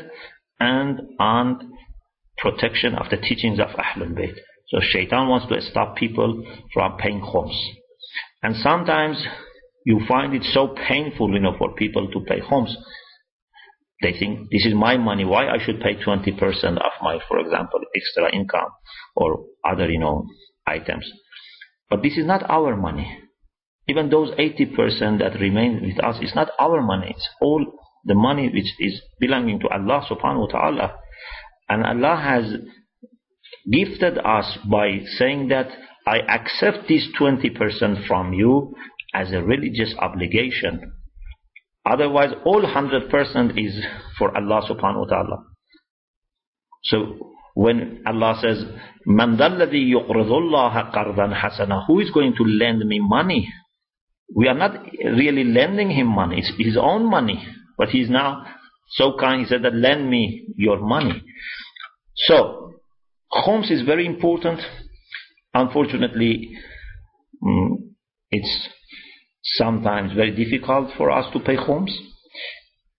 and 0.59 1.01
on 1.19 1.73
protection 2.39 2.95
of 2.95 3.11
the 3.11 3.17
teachings 3.17 3.59
of 3.59 3.69
Ahlul 3.69 4.15
Bayt. 4.15 4.35
So 4.69 4.79
Shaitan 4.81 5.29
wants 5.29 5.47
to 5.49 5.61
stop 5.61 5.97
people 5.97 6.45
from 6.73 6.97
paying 6.99 7.21
khums. 7.21 7.57
And 8.43 8.57
sometimes 8.57 9.23
you 9.85 10.01
find 10.09 10.35
it 10.35 10.45
so 10.53 10.75
painful, 10.89 11.33
you 11.33 11.41
know, 11.41 11.57
for 11.59 11.75
people 11.75 12.09
to 12.11 12.21
pay 12.21 12.41
khums. 12.41 12.73
They 14.03 14.13
think 14.13 14.49
this 14.51 14.65
is 14.65 14.75
my 14.75 14.97
money. 14.97 15.25
Why 15.25 15.49
I 15.49 15.59
should 15.63 15.81
pay 15.81 15.97
20% 15.97 16.39
of 16.77 16.93
my, 17.03 17.19
for 17.29 17.39
example, 17.39 17.81
extra 17.95 18.33
income 18.35 18.71
or 19.17 19.45
other, 19.69 19.91
you 19.91 19.99
know, 19.99 20.27
items. 20.67 21.11
But 21.91 22.03
this 22.03 22.17
is 22.17 22.25
not 22.25 22.49
our 22.49 22.77
money. 22.77 23.19
Even 23.89 24.09
those 24.09 24.31
80% 24.31 25.19
that 25.19 25.41
remain 25.41 25.83
with 25.83 26.03
us, 26.03 26.17
it's 26.21 26.35
not 26.37 26.51
our 26.59 26.81
money. 26.81 27.09
It's 27.11 27.29
all 27.41 27.67
the 28.05 28.15
money 28.15 28.49
which 28.49 28.73
is 28.79 29.03
belonging 29.19 29.59
to 29.61 29.69
Allah 29.69 30.07
subhanahu 30.09 30.47
wa 30.47 30.47
ta'ala. 30.47 30.95
And 31.69 31.85
Allah 31.85 32.17
has 32.17 32.45
gifted 33.71 34.19
us 34.19 34.59
by 34.71 35.01
saying 35.19 35.49
that 35.49 35.69
I 36.07 36.19
accept 36.21 36.89
this 36.89 37.09
20% 37.19 38.07
from 38.07 38.33
you 38.33 38.75
as 39.13 39.33
a 39.33 39.43
religious 39.43 39.95
obligation. 39.99 40.93
Otherwise, 41.85 42.31
all 42.45 42.63
100% 42.63 43.59
is 43.59 43.85
for 44.19 44.37
Allah 44.37 44.63
subhanahu 44.69 45.01
wa 45.01 45.07
ta'ala. 45.07 45.45
So, 46.85 47.33
when 47.61 48.03
Allah 48.07 48.39
says, 48.41 48.65
Man 49.05 49.37
qardan 49.37 49.69
hasana, 51.39 51.87
who 51.87 52.01
is 52.01 52.11
going 52.11 52.33
to 52.39 52.43
lend 52.43 52.79
me 52.89 53.01
money? 53.01 53.53
We 54.35 54.49
are 54.49 54.55
not 54.55 54.83
really 55.05 55.45
lending 55.45 55.91
him 55.91 56.07
money, 56.07 56.39
it's 56.39 56.51
his 56.57 56.79
own 56.81 57.11
money. 57.11 57.47
But 57.77 57.91
he's 57.91 58.09
now 58.09 58.47
so 58.93 59.15
kind, 59.21 59.43
he 59.43 59.47
said 59.47 59.63
that 59.65 59.75
lend 59.75 60.09
me 60.09 60.47
your 60.57 60.81
money. 60.81 61.23
So, 62.15 62.77
khums 63.31 63.71
is 63.71 63.83
very 63.83 64.07
important. 64.07 64.61
Unfortunately, 65.53 66.57
mm, 67.45 67.73
it's 68.31 68.69
sometimes 69.43 70.15
very 70.15 70.35
difficult 70.35 70.93
for 70.97 71.11
us 71.11 71.31
to 71.35 71.41
pay 71.41 71.57
khums. 71.57 71.93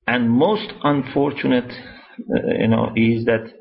And 0.05 0.29
most 0.29 0.71
unfortunate, 0.83 1.71
uh, 1.71 2.59
you 2.59 2.67
know, 2.67 2.91
is 2.95 3.25
that 3.25 3.53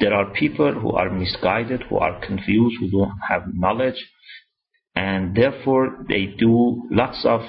there 0.00 0.14
are 0.14 0.32
people 0.32 0.72
who 0.72 0.92
are 0.92 1.10
misguided, 1.10 1.82
who 1.88 1.98
are 1.98 2.20
confused, 2.24 2.76
who 2.80 2.90
don't 2.90 3.18
have 3.28 3.42
knowledge, 3.52 4.04
and 4.94 5.36
therefore 5.36 6.04
they 6.08 6.26
do 6.38 6.82
lots 6.90 7.24
of 7.24 7.42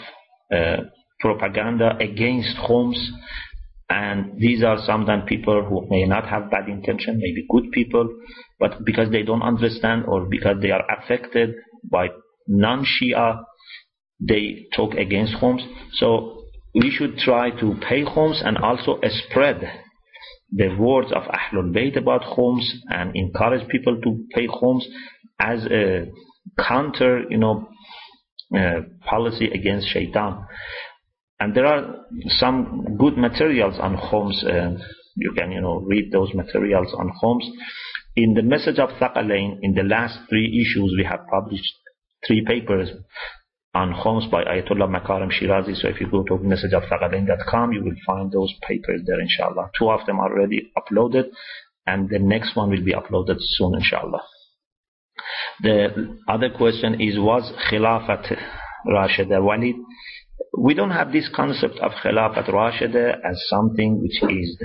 uh, 0.54 0.78
propaganda 1.20 1.96
against 2.00 2.58
khums. 2.58 2.98
And 3.92 4.40
these 4.40 4.64
are 4.64 4.78
sometimes 4.86 5.24
people 5.28 5.66
who 5.68 5.88
may 5.90 6.06
not 6.06 6.28
have 6.28 6.52
bad 6.52 6.70
intention, 6.70 7.18
maybe 7.18 7.46
good 7.50 7.72
people, 7.72 8.08
but 8.60 8.86
because 8.86 9.10
they 9.12 9.24
don't 9.24 9.42
understand 9.42 10.06
or 10.08 10.26
because 10.26 10.58
they 10.62 10.70
are 10.70 10.84
affected 10.96 11.56
by 11.92 12.10
non-Shia, 12.48 13.44
they 14.20 14.68
talk 14.76 14.94
against 14.94 15.36
khums. 15.36 15.62
So 15.94 16.44
we 16.76 16.92
should 16.92 17.18
try 17.18 17.50
to 17.50 17.76
pay 17.88 18.04
khums 18.04 18.46
and 18.46 18.58
also 18.60 19.00
spread 19.28 19.72
the 20.52 20.76
words 20.76 21.12
of 21.12 21.24
Ahlul 21.24 21.72
Bayt 21.72 21.98
about 21.98 22.22
khums 22.22 22.64
and 22.90 23.16
encourage 23.16 23.68
people 23.70 24.00
to 24.02 24.26
pay 24.34 24.48
khums 24.48 24.84
as 25.40 25.66
a 25.66 26.08
counter, 26.58 27.24
you 27.30 27.38
know, 27.38 27.70
uh, 28.56 28.82
policy 29.06 29.50
against 29.54 29.88
shaitan. 29.88 30.46
And 31.40 31.56
there 31.56 31.66
are 31.66 32.06
some 32.40 32.98
good 32.98 33.18
materials 33.18 33.76
on 33.80 33.96
khums. 33.96 34.44
Uh, 34.44 34.78
you 35.16 35.34
can, 35.38 35.52
you 35.52 35.62
know, 35.62 35.80
read 35.82 36.12
those 36.12 36.34
materials 36.34 36.94
on 36.98 37.12
khums. 37.22 37.46
In 38.16 38.34
the 38.34 38.42
message 38.42 38.80
of 38.80 38.90
Thaqalain, 39.00 39.60
in 39.62 39.74
the 39.74 39.84
last 39.84 40.20
three 40.30 40.48
issues, 40.48 40.94
we 40.98 41.06
have 41.06 41.22
published 41.32 41.74
three 42.26 42.44
papers 42.46 42.90
on 43.74 43.94
khums 43.94 44.30
by 44.32 44.44
Ayatollah 44.44 44.90
Makarim 44.90 45.32
Shirazi. 45.32 45.76
So 45.76 45.88
if 45.88 46.00
you 46.02 46.08
go 46.10 46.24
to 46.24 46.34
messageofthaqalain.com, 46.34 47.74
you 47.74 47.84
will 47.84 47.96
find 48.06 48.32
those 48.32 48.54
papers 48.68 49.02
there, 49.06 49.20
inshallah. 49.20 49.72
Two 49.78 49.90
of 49.90 50.06
them 50.06 50.20
are 50.20 50.32
already 50.32 50.72
uploaded, 50.78 51.26
and 51.86 52.10
the 52.10 52.20
next 52.20 52.56
one 52.56 52.70
will 52.70 52.84
be 52.84 52.94
uploaded 52.94 53.38
soon, 53.40 53.76
inshallah. 53.76 54.22
The 55.62 56.18
other 56.28 56.50
question 56.50 57.00
is, 57.02 57.20
was 57.20 57.52
Khilafat 57.70 58.36
Rashida 58.88 59.44
Walid? 59.44 59.76
We 60.58 60.74
don't 60.74 60.92
have 60.92 61.12
this 61.12 61.30
concept 61.34 61.78
of 61.80 61.92
Khilafat 62.04 62.50
Rashida 62.50 63.20
as 63.24 63.40
something 63.50 64.02
which 64.02 64.24
is 64.32 64.58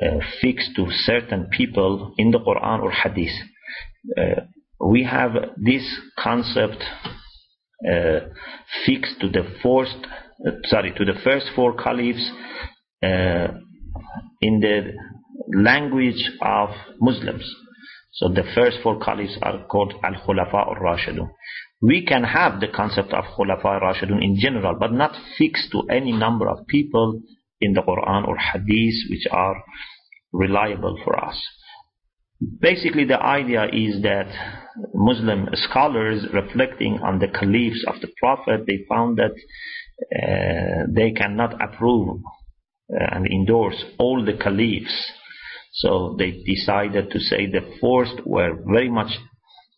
uh, 0.00 0.18
fixed 0.40 0.70
to 0.76 0.86
certain 0.90 1.48
people 1.50 2.14
in 2.16 2.30
the 2.30 2.38
Quran 2.38 2.82
or 2.82 2.90
Hadith. 2.92 3.34
Uh, 4.16 4.42
we 4.80 5.04
have 5.04 5.32
this 5.56 5.82
concept 6.18 6.82
fixed 8.84 9.20
to 9.20 9.28
the 9.28 9.44
first, 9.62 9.96
uh, 10.46 10.50
sorry, 10.64 10.92
to 10.96 11.04
the 11.04 11.18
first 11.24 11.46
four 11.54 11.76
caliphs 11.76 12.30
uh, 13.02 13.48
in 14.40 14.60
the 14.60 14.92
language 15.54 16.30
of 16.42 16.70
Muslims. 17.00 17.44
So 18.12 18.28
the 18.28 18.44
first 18.54 18.78
four 18.82 18.98
caliphs 18.98 19.36
are 19.42 19.66
called 19.66 19.92
Al-Khulafa 20.02 20.54
al-Rashidun. 20.54 21.28
We 21.82 22.06
can 22.06 22.24
have 22.24 22.60
the 22.60 22.68
concept 22.68 23.12
of 23.12 23.24
Khulafa 23.36 23.64
al-Rashidun 23.64 24.22
in 24.22 24.36
general, 24.38 24.76
but 24.80 24.92
not 24.92 25.14
fixed 25.36 25.70
to 25.72 25.82
any 25.90 26.12
number 26.12 26.48
of 26.48 26.66
people 26.66 27.20
in 27.60 27.74
the 27.74 27.82
Quran 27.82 28.26
or 28.26 28.36
Hadith 28.36 29.10
which 29.10 29.26
are 29.30 29.62
reliable 30.32 30.98
for 31.04 31.22
us. 31.22 31.40
Basically 32.60 33.04
the 33.04 33.20
idea 33.20 33.64
is 33.66 34.02
that 34.02 34.28
Muslim 34.94 35.48
scholars 35.52 36.26
reflecting 36.32 36.98
on 37.02 37.18
the 37.18 37.28
caliphs 37.28 37.84
of 37.86 38.00
the 38.00 38.08
Prophet, 38.18 38.66
they 38.66 38.84
found 38.88 39.18
that 39.18 39.32
uh, 40.14 40.86
they 40.88 41.12
cannot 41.12 41.54
approve 41.62 42.20
uh, 42.92 43.04
and 43.12 43.26
endorse 43.26 43.82
all 43.98 44.24
the 44.24 44.34
caliphs 44.34 45.12
so 45.76 46.16
they 46.18 46.42
decided 46.46 47.10
to 47.10 47.20
say 47.20 47.46
the 47.46 47.76
first 47.82 48.26
were 48.26 48.54
very 48.64 48.88
much, 48.88 49.10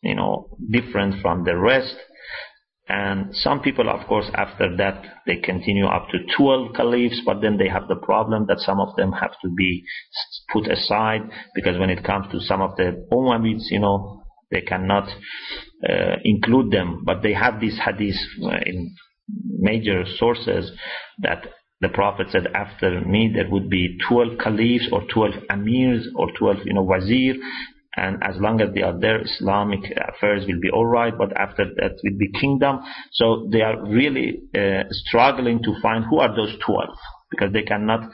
you 0.03 0.15
know, 0.15 0.57
different 0.71 1.21
from 1.21 1.43
the 1.43 1.57
rest. 1.57 1.97
And 2.89 3.35
some 3.35 3.61
people, 3.61 3.91
of 3.91 4.07
course, 4.07 4.27
after 4.33 4.77
that, 4.77 5.03
they 5.27 5.37
continue 5.37 5.87
up 5.87 6.07
to 6.11 6.19
12 6.37 6.75
caliphs, 6.75 7.21
but 7.27 7.41
then 7.43 7.59
they 7.59 7.69
have 7.69 7.89
the 7.89 7.97
problem 7.97 8.47
that 8.47 8.61
some 8.61 8.79
of 8.79 8.95
them 8.95 9.11
have 9.11 9.33
to 9.43 9.51
be 9.51 9.83
put 10.53 10.71
aside 10.71 11.23
because 11.55 11.79
when 11.79 11.91
it 11.91 12.05
comes 12.05 12.27
to 12.33 12.41
some 12.41 12.61
of 12.61 12.77
the 12.77 13.07
Umayyads, 13.13 13.71
you 13.71 13.81
know, 13.81 14.23
they 14.51 14.63
cannot 14.63 15.09
uh, 15.89 16.17
include 16.25 16.71
them. 16.71 17.03
But 17.05 17.23
they 17.23 17.35
have 17.35 17.61
these 17.61 17.79
hadith 17.79 18.17
uh, 18.43 18.57
in 18.65 18.95
major 19.59 20.05
sources 20.17 20.71
that 21.21 21.47
the 21.81 21.89
Prophet 21.89 22.29
said, 22.31 22.49
after 22.55 23.01
me 23.03 23.31
there 23.35 23.49
would 23.49 23.71
be 23.71 23.99
12 24.09 24.39
caliphs 24.43 24.89
or 24.91 25.03
12 25.13 25.35
amirs 25.51 26.07
or 26.17 26.29
12, 26.39 26.59
you 26.65 26.75
know, 26.75 26.83
wazir. 26.83 27.35
And 27.97 28.23
as 28.23 28.37
long 28.39 28.61
as 28.61 28.73
they 28.75 28.83
are 28.83 28.99
there, 28.99 29.21
Islamic 29.21 29.81
affairs 29.97 30.45
will 30.47 30.61
be 30.61 30.71
alright, 30.71 31.17
but 31.19 31.37
after 31.37 31.65
that 31.77 31.99
will 32.05 32.19
be 32.19 32.31
kingdom. 32.41 32.81
So 33.13 33.49
they 33.51 33.61
are 33.61 33.85
really 33.85 34.43
uh, 34.57 34.85
struggling 34.91 35.63
to 35.65 35.75
find 35.83 36.05
who 36.05 36.19
are 36.19 36.35
those 36.35 36.57
12, 36.65 36.89
because 37.31 37.53
they 37.53 37.63
cannot 37.63 38.11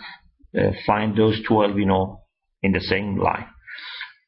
uh, 0.58 0.70
find 0.86 1.16
those 1.16 1.40
12, 1.46 1.78
you 1.78 1.86
know, 1.86 2.23
in 2.64 2.72
the 2.72 2.80
same 2.80 3.18
line. 3.18 3.46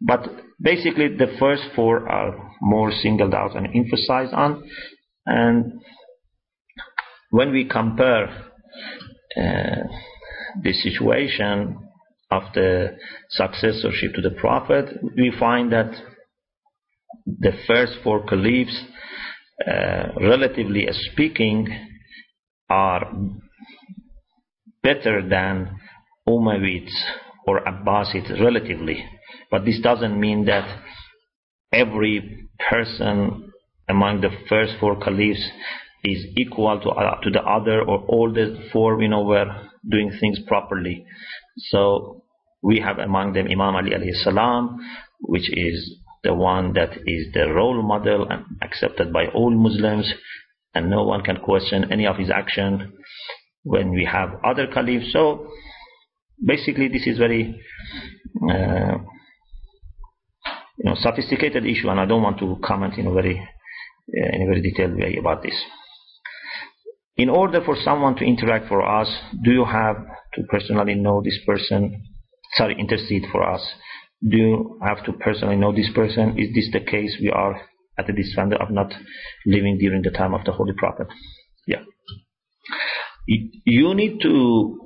But 0.01 0.29
basically 0.61 1.09
the 1.17 1.37
first 1.39 1.65
four 1.75 2.09
are 2.09 2.53
more 2.61 2.93
singled 2.93 3.35
out 3.35 3.57
and 3.57 3.67
emphasized 3.75 4.35
on. 4.35 4.63
And 5.25 5.73
when 7.31 7.51
we 7.51 7.65
compare 7.65 8.29
uh, 9.37 9.83
the 10.63 10.73
situation 10.73 11.79
of 12.31 12.43
the 12.55 12.97
successorship 13.31 14.15
to 14.15 14.21
the 14.21 14.37
Prophet, 14.39 14.99
we 15.17 15.33
find 15.39 15.73
that 15.73 15.93
the 17.27 17.53
first 17.67 17.95
four 18.05 18.25
caliphs, 18.27 18.79
uh, 19.67 20.09
relatively 20.21 20.87
speaking, 21.13 21.69
are 22.69 23.13
better 24.83 25.27
than 25.27 25.79
Umayyads 26.29 26.93
or 27.47 27.61
Abbasids 27.65 28.41
relatively. 28.41 29.05
But 29.51 29.65
this 29.65 29.81
doesn't 29.81 30.19
mean 30.19 30.47
that 30.47 30.83
every 31.73 32.49
person 32.71 33.53
among 33.89 34.21
the 34.21 34.31
first 34.49 34.75
four 34.81 34.99
caliphs 34.99 35.49
is 36.05 36.27
equal 36.37 36.81
to, 36.81 36.91
uh, 36.91 37.21
to 37.21 37.31
the 37.31 37.43
other 37.43 37.81
or 37.81 38.05
all 38.09 38.33
the 38.33 38.69
four, 38.73 39.01
you 39.01 39.09
know, 39.09 39.23
were 39.23 39.47
doing 39.89 40.11
things 40.21 40.39
properly. 40.47 41.05
So 41.71 42.25
we 42.63 42.81
have 42.81 42.99
among 42.99 43.33
them 43.35 43.47
Imam 43.47 43.77
Ali 43.77 43.91
alayhi 43.91 44.15
salam, 44.23 44.79
which 45.21 45.49
is 45.51 46.01
the 46.25 46.35
one 46.35 46.73
that 46.73 46.91
is 47.07 47.33
the 47.33 47.53
role 47.53 47.83
model 47.83 48.27
and 48.29 48.45
accepted 48.63 49.13
by 49.13 49.27
all 49.29 49.51
Muslims, 49.51 50.13
and 50.75 50.91
no 50.91 51.05
one 51.05 51.23
can 51.23 51.37
question 51.37 51.93
any 51.93 52.07
of 52.07 52.17
his 52.17 52.31
action 52.31 52.93
when 53.63 53.91
we 53.91 54.05
have 54.05 54.31
other 54.45 54.67
caliphs. 54.67 55.13
So 55.13 55.47
basically, 56.45 56.89
this 56.89 57.07
is 57.07 57.19
very 57.19 57.61
uh, 58.51 58.99
you 60.79 60.85
know 60.85 60.95
sophisticated 60.97 61.65
issue, 61.65 61.89
and 61.89 62.01
I 62.01 62.07
don't 62.07 62.23
want 62.23 62.39
to 62.39 62.59
comment 62.65 62.95
in 62.99 63.07
a 63.07 63.13
very 63.13 63.39
uh, 63.39 64.37
in 64.37 64.43
a 64.43 64.47
very 64.47 64.63
detailed 64.63 64.97
way 64.97 65.17
about 65.19 65.43
this. 65.43 65.57
In 67.17 67.31
order 67.31 67.63
for 67.65 67.77
someone 67.83 68.15
to 68.17 68.25
interact 68.25 68.69
for 68.69 68.87
us, 68.87 69.09
do 69.43 69.51
you 69.51 69.65
have 69.65 69.97
to 70.35 70.43
personally 70.51 70.95
know 70.95 71.23
this 71.23 71.39
person? 71.47 72.03
Sorry, 72.55 72.77
intercede 72.79 73.25
for 73.33 73.43
us. 73.43 73.63
Do 74.27 74.37
you 74.37 74.81
have 74.83 75.05
to 75.07 75.13
personally 75.13 75.57
know 75.57 75.75
this 75.75 75.91
person? 75.95 76.39
Is 76.39 76.55
this 76.55 76.69
the 76.73 76.81
case 76.81 77.17
we 77.21 77.31
are 77.31 77.61
at 77.99 78.07
the 78.07 78.13
disadvantage 78.13 78.59
of 78.61 78.71
not 78.71 78.93
living 79.47 79.79
during 79.79 80.03
the 80.03 80.11
time 80.11 80.35
of 80.35 80.45
the 80.45 80.53
Holy 80.53 80.75
Prophet. 80.77 81.07
Yeah. 81.67 81.83
You 83.27 83.95
need 83.95 84.21
to 84.23 84.79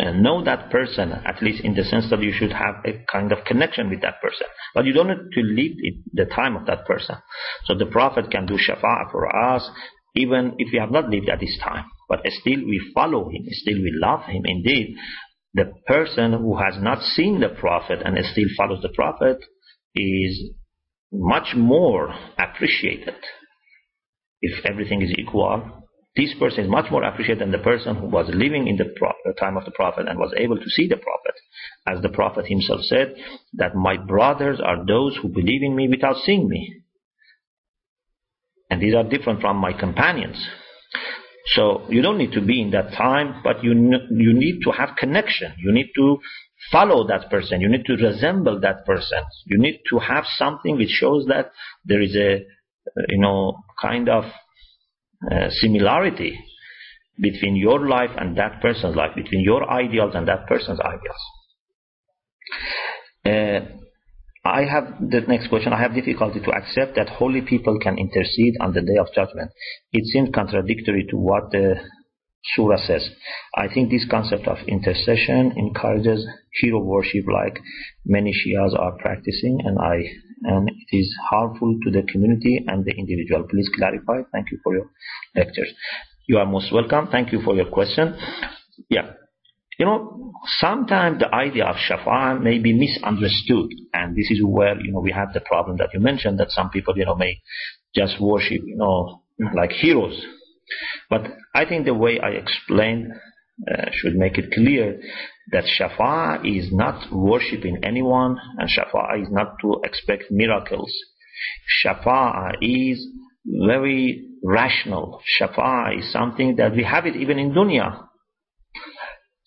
uh, 0.00 0.12
know 0.12 0.42
that 0.44 0.70
person, 0.70 1.12
at 1.12 1.42
least 1.42 1.62
in 1.62 1.74
the 1.74 1.84
sense 1.84 2.08
that 2.10 2.22
you 2.22 2.32
should 2.32 2.52
have 2.52 2.76
a 2.86 3.04
kind 3.10 3.32
of 3.32 3.44
connection 3.44 3.90
with 3.90 4.00
that 4.00 4.20
person. 4.22 4.46
But 4.74 4.86
you 4.86 4.92
don't 4.92 5.08
need 5.08 5.32
to 5.32 5.42
live 5.42 5.72
the 6.12 6.24
time 6.24 6.56
of 6.56 6.66
that 6.66 6.86
person. 6.86 7.16
So 7.66 7.74
the 7.74 7.86
Prophet 7.86 8.30
can 8.30 8.46
do 8.46 8.54
shafa'ah 8.54 9.10
for 9.10 9.28
us, 9.34 9.68
even 10.16 10.54
if 10.58 10.72
we 10.72 10.78
have 10.78 10.90
not 10.90 11.10
lived 11.10 11.28
at 11.28 11.40
this 11.40 11.58
time. 11.62 11.84
But 12.08 12.20
still 12.40 12.60
we 12.64 12.80
follow 12.94 13.28
him, 13.28 13.42
still 13.50 13.76
we 13.76 13.92
love 13.94 14.24
him. 14.24 14.42
Indeed, 14.44 14.96
the 15.54 15.72
person 15.86 16.32
who 16.32 16.56
has 16.56 16.74
not 16.78 17.02
seen 17.02 17.40
the 17.40 17.48
Prophet 17.48 18.00
and 18.04 18.16
still 18.24 18.48
follows 18.56 18.82
the 18.82 18.88
Prophet 18.88 19.38
is 19.94 20.50
much 21.12 21.54
more 21.56 22.14
appreciated. 22.38 23.16
If 24.40 24.64
everything 24.64 25.02
is 25.02 25.12
equal, 25.18 25.79
this 26.16 26.34
person 26.38 26.64
is 26.64 26.70
much 26.70 26.90
more 26.90 27.04
appreciated 27.04 27.40
than 27.40 27.52
the 27.52 27.58
person 27.58 27.94
who 27.94 28.06
was 28.06 28.26
living 28.34 28.66
in 28.66 28.76
the 28.76 28.92
time 29.38 29.56
of 29.56 29.64
the 29.64 29.70
Prophet 29.70 30.08
and 30.08 30.18
was 30.18 30.34
able 30.36 30.56
to 30.56 30.70
see 30.70 30.88
the 30.88 30.96
Prophet. 30.96 31.34
As 31.86 32.02
the 32.02 32.08
Prophet 32.08 32.46
himself 32.46 32.80
said, 32.82 33.14
that 33.54 33.76
my 33.76 33.96
brothers 33.96 34.60
are 34.60 34.84
those 34.84 35.16
who 35.22 35.28
believe 35.28 35.62
in 35.62 35.76
me 35.76 35.88
without 35.88 36.16
seeing 36.24 36.48
me. 36.48 36.82
And 38.70 38.82
these 38.82 38.94
are 38.94 39.04
different 39.04 39.40
from 39.40 39.56
my 39.58 39.72
companions. 39.72 40.48
So 41.54 41.86
you 41.88 42.02
don't 42.02 42.18
need 42.18 42.32
to 42.32 42.40
be 42.40 42.60
in 42.60 42.70
that 42.72 42.92
time, 42.92 43.40
but 43.42 43.62
you, 43.62 43.72
you 43.72 44.32
need 44.32 44.60
to 44.64 44.72
have 44.72 44.96
connection. 44.96 45.52
You 45.58 45.72
need 45.72 45.90
to 45.96 46.18
follow 46.70 47.06
that 47.06 47.30
person. 47.30 47.60
You 47.60 47.68
need 47.68 47.84
to 47.86 47.96
resemble 47.96 48.60
that 48.60 48.84
person. 48.84 49.22
You 49.46 49.58
need 49.58 49.80
to 49.90 49.98
have 50.00 50.24
something 50.36 50.76
which 50.76 50.90
shows 50.90 51.26
that 51.26 51.52
there 51.84 52.02
is 52.02 52.14
a, 52.14 52.44
you 53.08 53.18
know, 53.18 53.58
kind 53.80 54.08
of 54.08 54.24
uh, 55.30 55.50
similarity 55.50 56.38
between 57.20 57.56
your 57.56 57.88
life 57.88 58.10
and 58.16 58.36
that 58.38 58.60
person's 58.62 58.96
life, 58.96 59.10
between 59.14 59.42
your 59.42 59.70
ideals 59.70 60.14
and 60.14 60.26
that 60.28 60.46
person's 60.46 60.80
ideals. 60.80 61.22
Uh, 63.26 63.76
I 64.44 64.62
have 64.64 64.98
the 65.00 65.20
next 65.28 65.48
question. 65.48 65.72
I 65.74 65.80
have 65.80 65.94
difficulty 65.94 66.40
to 66.40 66.50
accept 66.50 66.96
that 66.96 67.10
holy 67.10 67.42
people 67.42 67.78
can 67.78 67.98
intercede 67.98 68.54
on 68.60 68.72
the 68.72 68.80
day 68.80 68.96
of 68.98 69.08
judgment. 69.14 69.50
It 69.92 70.06
seems 70.06 70.30
contradictory 70.34 71.06
to 71.10 71.16
what 71.16 71.50
the 71.50 71.74
surah 72.54 72.78
says. 72.78 73.06
I 73.54 73.68
think 73.68 73.90
this 73.90 74.06
concept 74.10 74.48
of 74.48 74.56
intercession 74.66 75.52
encourages 75.56 76.26
hero 76.54 76.80
worship 76.82 77.26
like 77.30 77.60
many 78.06 78.32
Shias 78.32 78.78
are 78.78 78.96
practicing 78.98 79.60
and 79.62 79.78
I 79.78 79.96
it 80.42 80.69
is 80.92 81.14
harmful 81.30 81.78
to 81.84 81.90
the 81.90 82.02
community 82.02 82.64
and 82.66 82.84
the 82.84 82.92
individual. 82.92 83.44
Please 83.48 83.68
clarify. 83.74 84.22
Thank 84.32 84.50
you 84.50 84.58
for 84.62 84.74
your 84.74 84.90
lectures. 85.34 85.72
You 86.26 86.38
are 86.38 86.46
most 86.46 86.72
welcome. 86.72 87.08
Thank 87.08 87.32
you 87.32 87.42
for 87.42 87.54
your 87.54 87.66
question. 87.66 88.16
Yeah. 88.88 89.12
You 89.78 89.86
know, 89.86 90.32
sometimes 90.58 91.20
the 91.20 91.34
idea 91.34 91.64
of 91.64 91.76
shafa 91.76 92.40
may 92.42 92.58
be 92.58 92.72
misunderstood, 92.72 93.70
and 93.94 94.14
this 94.14 94.30
is 94.30 94.42
where 94.44 94.78
you 94.78 94.92
know 94.92 95.00
we 95.00 95.10
have 95.12 95.32
the 95.32 95.40
problem 95.40 95.78
that 95.78 95.90
you 95.94 96.00
mentioned 96.00 96.38
that 96.38 96.50
some 96.50 96.68
people 96.70 96.96
you 96.98 97.06
know 97.06 97.14
may 97.14 97.40
just 97.94 98.20
worship 98.20 98.60
you 98.64 98.76
know 98.76 99.22
like 99.54 99.72
heroes. 99.72 100.22
But 101.08 101.22
I 101.54 101.64
think 101.64 101.86
the 101.86 101.94
way 101.94 102.20
I 102.20 102.30
explained 102.30 103.12
uh, 103.70 103.86
should 103.92 104.16
make 104.16 104.38
it 104.38 104.52
clear 104.52 105.00
that 105.52 105.64
shafa 105.64 106.44
is 106.44 106.72
not 106.72 107.12
worshiping 107.12 107.78
anyone, 107.82 108.36
and 108.58 108.68
shafa 108.68 109.20
is 109.22 109.28
not 109.30 109.56
to 109.62 109.80
expect 109.84 110.24
miracles. 110.30 110.92
Shafa 111.84 112.52
is 112.60 113.06
very 113.44 114.26
rational. 114.44 115.20
Shafa 115.40 115.98
is 115.98 116.12
something 116.12 116.56
that 116.56 116.74
we 116.74 116.84
have 116.84 117.06
it 117.06 117.16
even 117.16 117.38
in 117.38 117.52
dunya 117.52 118.06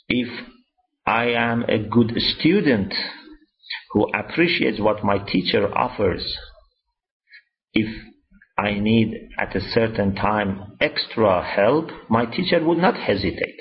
if 0.09 0.27
I 1.05 1.25
am 1.29 1.63
a 1.63 1.79
good 1.79 2.13
student 2.17 2.93
who 3.91 4.07
appreciates 4.13 4.79
what 4.79 5.03
my 5.03 5.17
teacher 5.17 5.67
offers, 5.75 6.37
if 7.73 7.87
I 8.57 8.79
need 8.79 9.29
at 9.39 9.55
a 9.55 9.61
certain 9.61 10.15
time 10.15 10.77
extra 10.79 11.43
help, 11.43 11.89
my 12.09 12.25
teacher 12.25 12.63
would 12.63 12.77
not 12.77 12.95
hesitate. 12.95 13.59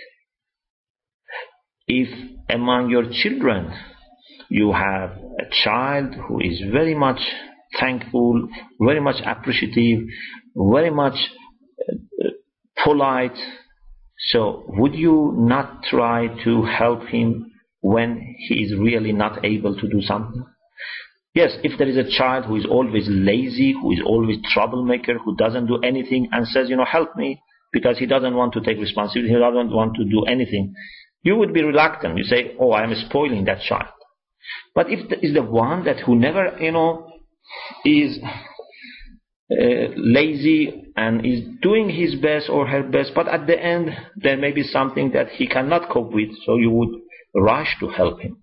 If 1.87 2.32
among 2.53 2.91
your 2.91 3.05
children 3.11 3.73
you 4.53 4.73
have 4.73 5.13
a 5.41 5.47
child 5.65 6.15
who 6.15 6.39
is 6.41 6.63
very 6.71 6.95
much 6.95 7.21
thankful, 7.81 8.49
very 8.81 9.01
much 9.01 9.17
appreciative, 9.25 10.07
very 10.55 10.91
much 10.91 11.15
uh, 11.89 12.29
polite, 12.85 13.39
so 14.29 14.65
would 14.69 14.95
you 14.95 15.35
not 15.37 15.83
try 15.85 16.29
to 16.45 16.65
help 16.65 17.07
him 17.07 17.51
when 17.81 18.37
he 18.47 18.63
is 18.63 18.75
really 18.79 19.13
not 19.13 19.45
able 19.45 19.75
to 19.75 19.89
do 19.89 20.03
something? 20.03 20.45
Yes, 21.35 21.53
if 21.65 21.79
there 21.79 21.89
is 21.89 21.97
a 21.97 22.11
child 22.11 22.45
who 22.45 22.57
is 22.57 22.67
always 22.67 23.07
lazy, 23.09 23.73
who 23.73 23.93
is 23.93 24.03
always 24.05 24.37
troublemaker, 24.53 25.19
who 25.19 25.35
doesn't 25.37 25.67
do 25.67 25.79
anything 25.79 26.29
and 26.31 26.47
says, 26.47 26.69
you 26.69 26.77
know, 26.77 26.85
help 26.85 27.17
me 27.17 27.41
because 27.73 27.99
he 27.99 28.05
doesn't 28.05 28.35
want 28.35 28.53
to 28.53 28.61
take 28.61 28.79
responsibility, 28.79 29.33
he 29.33 29.41
doesn't 29.41 29.73
want 29.73 29.97
to 29.97 30.05
do 30.05 30.25
anything, 30.25 30.75
you 31.23 31.37
would 31.37 31.53
be 31.53 31.63
reluctant. 31.63 32.19
You 32.19 32.25
say, 32.25 32.57
oh, 32.61 32.73
I 32.73 32.83
am 32.85 32.95
spoiling 33.09 33.45
that 33.45 33.63
child. 33.63 33.89
But 34.75 34.91
if 34.91 35.09
the, 35.09 35.25
is 35.25 35.35
the 35.35 35.43
one 35.43 35.85
that 35.85 36.01
who 36.01 36.17
never, 36.17 36.57
you 36.61 36.73
know, 36.73 37.09
is 37.85 38.19
uh, 39.51 39.93
lazy 39.97 40.93
and 40.97 41.25
is 41.25 41.45
doing 41.61 41.91
his 41.91 42.17
best 42.21 42.49
or 42.49 42.67
her 42.67 42.83
best, 42.83 43.13
but 43.15 43.29
at 43.29 43.47
the 43.47 43.59
end 43.59 43.91
there 44.17 44.37
may 44.37 44.53
be 44.53 44.63
something 44.63 45.13
that 45.13 45.29
he 45.29 45.47
cannot 45.47 45.91
cope 45.91 46.13
with, 46.13 46.31
so 46.45 46.57
you 46.57 46.71
would 46.71 46.89
rush 47.35 47.77
to 47.81 47.89
help 47.89 48.21
him. 48.21 48.39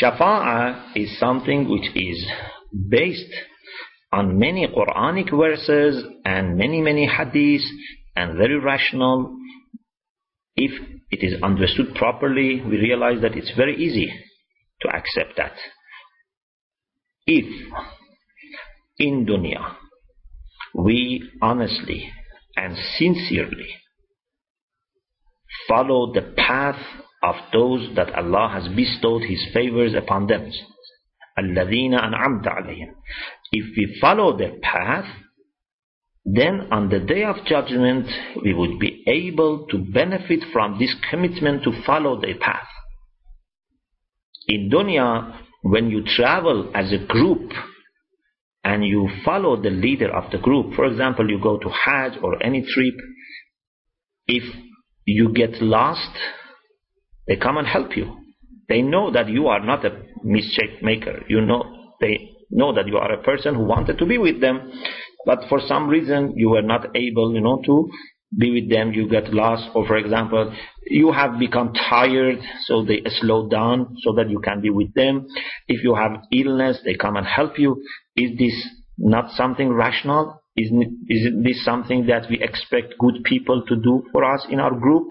Shafa'ah 0.00 0.96
is 0.96 1.18
something 1.18 1.68
which 1.68 1.94
is 1.94 2.26
based 2.88 3.32
on 4.12 4.38
many 4.38 4.66
Quranic 4.66 5.30
verses 5.30 6.04
and 6.24 6.56
many, 6.56 6.80
many 6.80 7.06
hadiths 7.06 7.66
and 8.14 8.38
very 8.38 8.58
rational. 8.58 9.36
If 10.54 10.72
it 11.09 11.23
is 11.23 11.41
understood 11.41 11.95
properly, 11.95 12.61
we 12.61 12.77
realize 12.77 13.21
that 13.21 13.35
it's 13.35 13.51
very 13.55 13.75
easy 13.75 14.11
to 14.81 14.89
accept 14.89 15.37
that. 15.37 15.53
If 17.27 17.45
in 18.97 19.25
dunya 19.25 19.75
we 20.73 21.29
honestly 21.41 22.09
and 22.55 22.77
sincerely 22.97 23.69
follow 25.67 26.13
the 26.13 26.33
path 26.37 26.79
of 27.23 27.35
those 27.53 27.95
that 27.95 28.13
Allah 28.15 28.49
has 28.53 28.67
bestowed 28.75 29.23
His 29.23 29.45
favors 29.53 29.93
upon 29.93 30.27
them. 30.27 30.51
الَّذِينَ 31.37 31.93
أَنْعَمْتَ 31.93 32.45
عَلَيْهِمْ 32.45 32.91
If 33.51 33.65
we 33.77 33.97
follow 34.01 34.37
the 34.37 34.59
path, 34.61 35.05
then 36.26 36.66
on 36.72 36.88
the 36.88 36.98
day 36.98 37.22
of 37.22 37.36
judgment 37.46 38.08
we 38.42 38.52
would 38.52 38.80
be 38.80 39.04
able 39.06 39.66
to 39.68 39.78
benefit 39.78 40.40
from 40.52 40.76
this 40.78 40.92
commitment 41.08 41.62
to 41.62 41.82
follow 41.84 42.20
the 42.20 42.34
path. 42.34 42.66
In 44.48 44.68
dunya, 44.68 45.40
when 45.62 45.88
you 45.88 46.02
travel 46.04 46.72
as 46.74 46.92
a 46.92 46.98
group 46.98 47.52
and 48.64 48.84
you 48.84 49.08
follow 49.24 49.60
the 49.60 49.70
leader 49.70 50.12
of 50.12 50.32
the 50.32 50.38
group, 50.38 50.74
for 50.74 50.84
example, 50.86 51.30
you 51.30 51.40
go 51.40 51.58
to 51.58 51.68
Hajj 51.68 52.18
or 52.20 52.42
any 52.42 52.62
trip, 52.62 52.94
if 54.26 54.42
you 55.04 55.32
get 55.32 55.62
lost, 55.62 56.10
they 57.28 57.36
come 57.36 57.56
and 57.56 57.66
help 57.68 57.96
you. 57.96 58.16
They 58.68 58.82
know 58.82 59.12
that 59.12 59.28
you 59.28 59.46
are 59.46 59.64
not 59.64 59.84
a 59.84 60.02
mischief 60.24 60.82
maker. 60.82 61.22
You 61.28 61.40
know, 61.40 61.92
they 62.00 62.32
know 62.50 62.74
that 62.74 62.88
you 62.88 62.96
are 62.96 63.12
a 63.12 63.22
person 63.22 63.54
who 63.54 63.64
wanted 63.64 63.98
to 63.98 64.06
be 64.06 64.18
with 64.18 64.40
them, 64.40 64.72
but 65.26 65.40
for 65.48 65.60
some 65.60 65.88
reason 65.88 66.34
you 66.36 66.48
were 66.48 66.62
not 66.62 66.96
able, 66.96 67.34
you 67.34 67.40
know, 67.40 67.60
to 67.66 67.90
be 68.38 68.50
with 68.50 68.70
them, 68.70 68.92
you 68.92 69.08
get 69.08 69.34
lost, 69.34 69.68
or 69.74 69.86
for 69.86 69.96
example, 69.96 70.54
you 70.86 71.12
have 71.12 71.38
become 71.38 71.72
tired, 71.72 72.38
so 72.64 72.84
they 72.84 73.02
slow 73.20 73.48
down 73.48 73.96
so 74.02 74.12
that 74.14 74.30
you 74.30 74.40
can 74.40 74.60
be 74.60 74.70
with 74.70 74.94
them. 74.94 75.26
If 75.68 75.82
you 75.82 75.94
have 75.94 76.22
illness, 76.32 76.80
they 76.84 76.94
come 76.94 77.16
and 77.16 77.26
help 77.26 77.58
you. 77.58 77.82
Is 78.16 78.38
this 78.38 78.54
not 78.98 79.32
something 79.32 79.72
rational? 79.72 80.40
Is, 80.56 80.70
is 81.08 81.28
this 81.42 81.64
something 81.64 82.06
that 82.06 82.30
we 82.30 82.40
expect 82.40 82.94
good 82.98 83.22
people 83.24 83.64
to 83.66 83.76
do 83.76 84.04
for 84.12 84.24
us 84.24 84.46
in 84.48 84.60
our 84.60 84.74
group? 84.74 85.08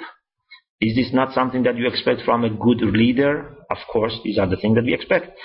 Is 0.82 0.96
this 0.96 1.14
not 1.14 1.34
something 1.34 1.64
that 1.64 1.78
you 1.78 1.88
expect 1.88 2.22
from 2.24 2.44
a 2.44 2.50
good 2.50 2.82
leader? 2.82 3.56
Of 3.70 3.78
course, 3.92 4.18
these 4.24 4.38
are 4.38 4.48
the 4.48 4.58
things 4.58 4.76
that 4.76 4.84
we 4.84 4.94
expect. 4.94 5.38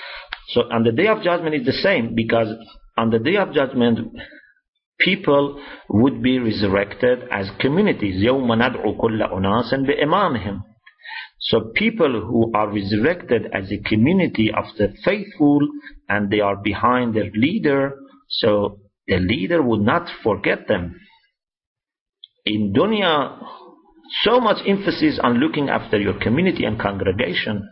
So 0.49 0.61
on 0.71 0.83
the 0.83 0.91
day 0.91 1.07
of 1.07 1.23
judgment 1.23 1.55
is 1.55 1.65
the 1.65 1.71
same 1.71 2.15
because 2.15 2.47
on 2.97 3.09
the 3.09 3.19
day 3.19 3.37
of 3.37 3.53
judgment, 3.53 4.13
people 5.00 5.62
would 5.88 6.22
be 6.22 6.38
resurrected 6.38 7.20
as 7.30 7.50
communities. 7.60 8.22
يَوْمَ 8.22 8.48
نَدْعُ 8.48 8.98
كُلَّ 8.98 9.32
أُنَاسٍ 9.32 9.72
بِإِمَامِهِمْ 9.72 10.60
So 11.40 11.72
people 11.74 12.22
who 12.26 12.52
are 12.54 12.72
resurrected 12.72 13.46
as 13.52 13.70
a 13.70 13.78
community 13.88 14.50
of 14.50 14.64
the 14.78 14.94
faithful 15.04 15.60
and 16.08 16.30
they 16.30 16.40
are 16.40 16.56
behind 16.56 17.14
their 17.14 17.30
leader, 17.34 17.94
So 18.28 18.80
the 19.06 19.18
leader 19.18 19.62
would 19.62 19.82
not 19.82 20.08
forget 20.22 20.66
them. 20.66 20.98
In 22.44 22.72
dunya, 22.72 23.38
so 24.22 24.40
much 24.40 24.58
emphasis 24.66 25.18
on 25.22 25.34
looking 25.34 25.68
after 25.68 25.98
your 25.98 26.18
community 26.18 26.64
and 26.64 26.78
congregation. 26.80 27.68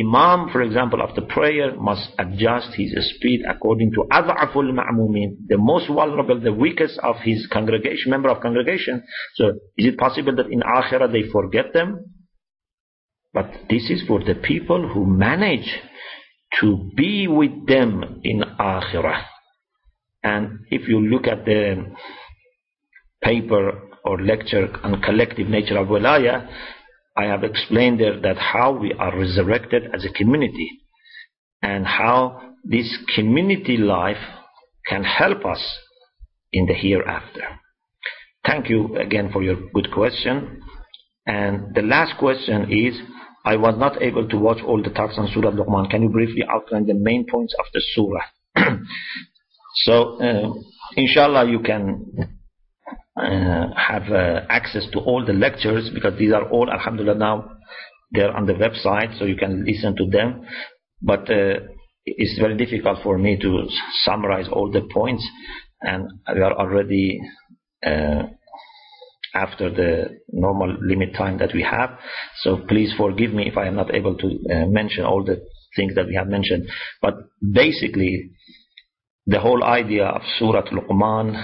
Imam, 0.00 0.48
for 0.50 0.62
example, 0.62 1.00
after 1.02 1.20
prayer 1.20 1.76
must 1.76 2.08
adjust 2.18 2.74
his 2.74 2.92
speed 3.14 3.42
according 3.48 3.92
to 3.92 4.04
adhaful 4.10 4.72
ma'mumin, 4.72 5.46
the 5.46 5.58
most 5.58 5.86
vulnerable, 5.88 6.40
the 6.40 6.52
weakest 6.52 6.98
of 7.00 7.16
his 7.22 7.46
congregation, 7.52 8.10
member 8.10 8.28
of 8.28 8.40
congregation. 8.40 9.02
So 9.34 9.48
is 9.76 9.86
it 9.86 9.98
possible 9.98 10.34
that 10.36 10.46
in 10.50 10.60
akhirah 10.60 11.12
they 11.12 11.30
forget 11.30 11.72
them? 11.72 12.12
But 13.32 13.50
this 13.68 13.90
is 13.90 14.02
for 14.06 14.22
the 14.22 14.34
people 14.34 14.88
who 14.88 15.06
manage 15.06 15.68
to 16.60 16.90
be 16.96 17.28
with 17.28 17.66
them 17.66 18.20
in 18.24 18.40
akhirah. 18.40 19.24
And 20.22 20.60
if 20.70 20.88
you 20.88 21.00
look 21.00 21.26
at 21.26 21.44
the 21.44 21.94
paper 23.22 23.82
or 24.04 24.22
lecture 24.22 24.68
on 24.82 25.00
collective 25.02 25.48
nature 25.48 25.78
of 25.78 25.88
wilaya, 25.88 26.48
I 27.16 27.24
have 27.24 27.44
explained 27.44 28.00
there 28.00 28.20
that 28.20 28.36
how 28.38 28.72
we 28.72 28.92
are 28.92 29.16
resurrected 29.16 29.84
as 29.94 30.04
a 30.04 30.12
community 30.12 30.70
and 31.62 31.86
how 31.86 32.54
this 32.64 32.98
community 33.14 33.76
life 33.76 34.22
can 34.86 35.04
help 35.04 35.44
us 35.44 35.78
in 36.52 36.66
the 36.66 36.74
hereafter. 36.74 37.60
Thank 38.46 38.68
you 38.68 38.96
again 38.96 39.30
for 39.32 39.42
your 39.42 39.56
good 39.72 39.90
question. 39.92 40.60
And 41.26 41.74
the 41.74 41.82
last 41.82 42.18
question 42.18 42.70
is, 42.70 43.00
I 43.44 43.56
was 43.56 43.74
not 43.78 44.02
able 44.02 44.28
to 44.28 44.38
watch 44.38 44.58
all 44.66 44.82
the 44.82 44.90
talks 44.90 45.14
on 45.18 45.28
Surah 45.32 45.50
Luqman. 45.50 45.90
Can 45.90 46.02
you 46.02 46.08
briefly 46.08 46.42
outline 46.50 46.86
the 46.86 46.94
main 46.94 47.26
points 47.30 47.54
of 47.58 47.66
the 47.72 47.82
Surah? 47.94 48.24
so, 49.84 50.20
uh, 50.20 50.52
inshallah, 50.96 51.48
you 51.50 51.60
can 51.60 52.33
have 53.16 54.10
uh, 54.10 54.40
access 54.48 54.86
to 54.92 54.98
all 54.98 55.24
the 55.24 55.32
lectures 55.32 55.90
because 55.94 56.18
these 56.18 56.32
are 56.32 56.48
all, 56.50 56.70
alhamdulillah, 56.70 57.18
now 57.18 57.52
they're 58.10 58.34
on 58.34 58.46
the 58.46 58.54
website, 58.54 59.18
so 59.18 59.24
you 59.24 59.36
can 59.36 59.64
listen 59.64 59.96
to 59.96 60.06
them. 60.06 60.42
But 61.00 61.30
uh, 61.30 61.60
it's 62.06 62.38
very 62.38 62.56
difficult 62.56 62.98
for 63.02 63.18
me 63.18 63.38
to 63.40 63.66
summarize 64.04 64.48
all 64.50 64.70
the 64.70 64.82
points, 64.92 65.26
and 65.80 66.10
we 66.34 66.40
are 66.40 66.54
already 66.54 67.20
uh, 67.84 68.24
after 69.34 69.68
the 69.70 70.20
normal 70.32 70.76
limit 70.80 71.14
time 71.14 71.38
that 71.38 71.52
we 71.54 71.62
have. 71.62 71.98
So 72.42 72.58
please 72.68 72.94
forgive 72.96 73.32
me 73.32 73.48
if 73.48 73.56
I 73.56 73.66
am 73.66 73.74
not 73.74 73.94
able 73.94 74.16
to 74.16 74.26
uh, 74.26 74.66
mention 74.66 75.04
all 75.04 75.24
the 75.24 75.44
things 75.76 75.94
that 75.96 76.06
we 76.06 76.14
have 76.14 76.28
mentioned. 76.28 76.68
But 77.02 77.14
basically, 77.52 78.30
the 79.26 79.40
whole 79.40 79.64
idea 79.64 80.06
of 80.06 80.22
Surah 80.38 80.62
Luqman 80.70 81.42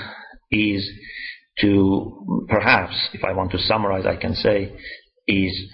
is 0.50 0.88
to 1.60 2.44
perhaps, 2.48 2.94
if 3.12 3.24
I 3.24 3.32
want 3.32 3.52
to 3.52 3.58
summarize, 3.58 4.06
I 4.06 4.16
can 4.16 4.34
say, 4.34 4.76
is 5.26 5.70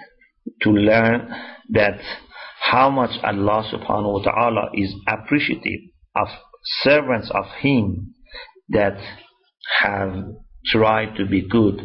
to 0.62 0.70
learn 0.70 1.32
that 1.70 2.00
how 2.60 2.90
much 2.90 3.10
Allah 3.22 3.70
subhanahu 3.72 4.12
wa 4.12 4.22
ta'ala 4.22 4.70
is 4.74 4.94
appreciative 5.08 5.80
of 6.14 6.28
servants 6.82 7.30
of 7.32 7.44
Him 7.60 8.14
that 8.70 8.98
have 9.82 10.24
tried 10.66 11.16
to 11.16 11.26
be 11.26 11.46
good, 11.48 11.80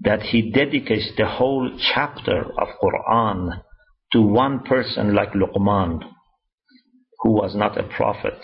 that 0.00 0.22
He 0.22 0.50
dedicates 0.50 1.10
the 1.16 1.26
whole 1.26 1.78
chapter 1.94 2.42
of 2.58 2.68
Quran 2.82 3.62
to 4.12 4.22
one 4.22 4.60
person 4.60 5.14
like 5.14 5.32
Luqman, 5.32 6.00
who 7.20 7.32
was 7.32 7.54
not 7.54 7.78
a 7.78 7.82
prophet, 7.82 8.38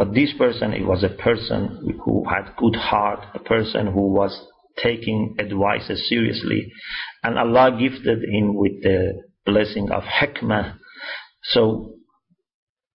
but 0.00 0.14
this 0.14 0.32
person, 0.38 0.72
it 0.72 0.86
was 0.86 1.04
a 1.04 1.10
person 1.10 2.00
who 2.02 2.24
had 2.26 2.56
good 2.56 2.74
heart, 2.74 3.20
a 3.34 3.38
person 3.38 3.86
who 3.86 4.14
was 4.14 4.34
taking 4.82 5.36
advices 5.38 6.08
seriously. 6.08 6.72
And 7.22 7.38
Allah 7.38 7.76
gifted 7.78 8.24
him 8.24 8.54
with 8.54 8.82
the 8.82 9.22
blessing 9.44 9.90
of 9.90 10.04
hikmah. 10.04 10.78
So 11.42 11.96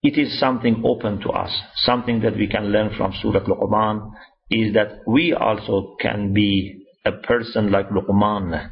it 0.01 0.18
is 0.18 0.39
something 0.39 0.82
open 0.84 1.22
to 1.22 1.30
us, 1.30 1.56
something 1.76 2.22
that 2.22 2.38
we 2.38 2.47
can 2.47 2.72
learn 2.72 2.89
from 2.97 3.14
Surah 3.22 3.45
Luqman 3.45 4.10
is 4.49 4.74
that 4.74 5.01
we 5.06 5.32
also 5.32 5.97
can 6.01 6.34
be 6.34 6.88
a 7.06 7.12
person 7.12 7.72
like 7.72 7.89
Luqman 7.89 8.72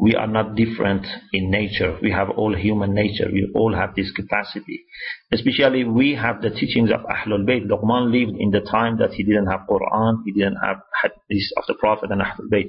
we 0.00 0.14
are 0.14 0.28
not 0.28 0.54
different 0.54 1.04
in 1.32 1.50
nature. 1.50 1.98
We 2.00 2.12
have 2.12 2.30
all 2.30 2.54
human 2.54 2.94
nature. 2.94 3.28
We 3.32 3.50
all 3.54 3.74
have 3.74 3.96
this 3.96 4.12
capacity. 4.12 4.84
Especially 5.32 5.82
we 5.82 6.14
have 6.14 6.40
the 6.40 6.50
teachings 6.50 6.90
of 6.92 7.00
Ahlul 7.00 7.44
Bayt. 7.44 7.66
Luqman 7.66 8.12
lived 8.12 8.38
in 8.38 8.52
the 8.52 8.60
time 8.60 8.98
that 8.98 9.10
he 9.14 9.24
didn't 9.24 9.48
have 9.48 9.62
Quran, 9.68 10.22
he 10.24 10.32
didn't 10.32 10.58
have 10.62 10.76
hadith 11.02 11.50
of 11.56 11.64
the 11.66 11.74
Prophet 11.74 12.12
and 12.12 12.22
Ahlul 12.22 12.48
Bayt. 12.52 12.68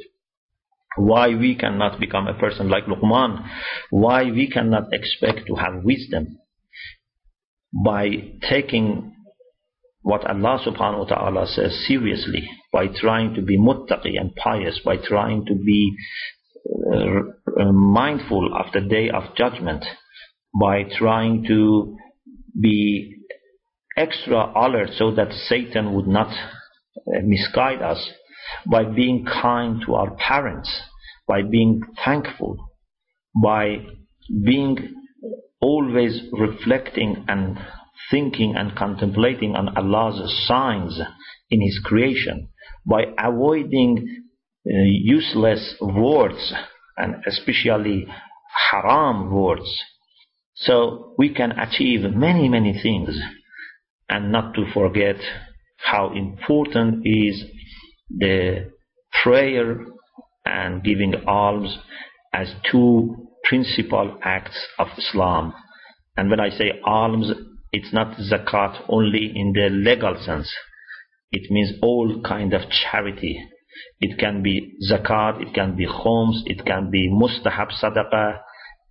Why 0.97 1.35
we 1.35 1.55
cannot 1.55 1.99
become 1.99 2.27
a 2.27 2.33
person 2.33 2.67
like 2.67 2.85
Luqman? 2.85 3.47
Why 3.91 4.23
we 4.23 4.49
cannot 4.49 4.91
expect 4.91 5.45
to 5.47 5.55
have 5.55 5.83
wisdom? 5.83 6.39
By 7.71 8.07
taking 8.49 9.13
what 10.01 10.25
Allah 10.25 10.59
subhanahu 10.65 10.99
wa 10.99 11.05
ta'ala 11.05 11.47
says 11.47 11.85
seriously, 11.87 12.49
by 12.73 12.87
trying 12.87 13.35
to 13.35 13.43
be 13.43 13.59
muttaqi 13.59 14.19
and 14.19 14.35
pious, 14.35 14.79
by 14.83 14.97
trying 14.97 15.45
to 15.45 15.53
be 15.53 15.95
mindful 17.71 18.49
of 18.55 18.71
the 18.73 18.81
day 18.81 19.09
of 19.09 19.35
judgment 19.35 19.83
by 20.59 20.83
trying 20.97 21.45
to 21.47 21.97
be 22.59 23.15
extra 23.97 24.51
alert 24.55 24.89
so 24.97 25.13
that 25.15 25.31
Satan 25.31 25.93
would 25.93 26.07
not 26.07 26.27
uh, 26.29 27.19
misguide 27.23 27.81
us, 27.81 28.09
by 28.65 28.83
being 28.83 29.25
kind 29.25 29.81
to 29.85 29.95
our 29.95 30.11
parents, 30.15 30.69
by 31.27 31.41
being 31.41 31.81
thankful, 32.03 32.57
by 33.41 33.85
being 34.43 34.77
always 35.61 36.21
reflecting 36.31 37.25
and 37.27 37.57
thinking 38.09 38.55
and 38.55 38.75
contemplating 38.75 39.55
on 39.55 39.77
Allah's 39.77 40.47
signs 40.47 40.99
in 41.49 41.61
His 41.61 41.79
creation, 41.83 42.49
by 42.85 43.03
avoiding 43.17 44.07
uh, 44.07 44.28
Uh, 44.69 44.85
useless 44.85 45.73
words 45.81 46.53
and 46.95 47.15
especially 47.25 48.05
haram 48.69 49.31
words. 49.33 49.67
So 50.53 51.15
we 51.17 51.33
can 51.33 51.53
achieve 51.53 52.01
many, 52.01 52.47
many 52.49 52.79
things 52.79 53.19
and 54.09 54.31
not 54.31 54.53
to 54.53 54.71
forget 54.71 55.15
how 55.77 56.13
important 56.13 57.01
is 57.03 57.45
the 58.15 58.71
prayer 59.23 59.85
and 60.45 60.83
giving 60.83 61.15
alms 61.25 61.75
as 62.31 62.53
two 62.71 63.27
principal 63.45 64.19
acts 64.21 64.67
of 64.77 64.89
Islam. 64.99 65.51
And 66.15 66.29
when 66.29 66.39
I 66.39 66.49
say 66.51 66.79
alms, 66.85 67.31
it's 67.71 67.91
not 67.91 68.17
zakat 68.17 68.83
only 68.87 69.33
in 69.35 69.53
the 69.53 69.69
legal 69.71 70.15
sense. 70.23 70.53
It 71.31 71.49
means 71.49 71.71
all 71.81 72.21
kind 72.21 72.53
of 72.53 72.69
charity 72.69 73.43
it 73.99 74.17
can 74.19 74.41
be 74.41 74.77
zakat, 74.89 75.41
it 75.41 75.53
can 75.53 75.75
be 75.75 75.85
khums, 75.85 76.41
it 76.45 76.65
can 76.65 76.89
be 76.89 77.09
mustahab 77.09 77.69
sadaqah, 77.81 78.39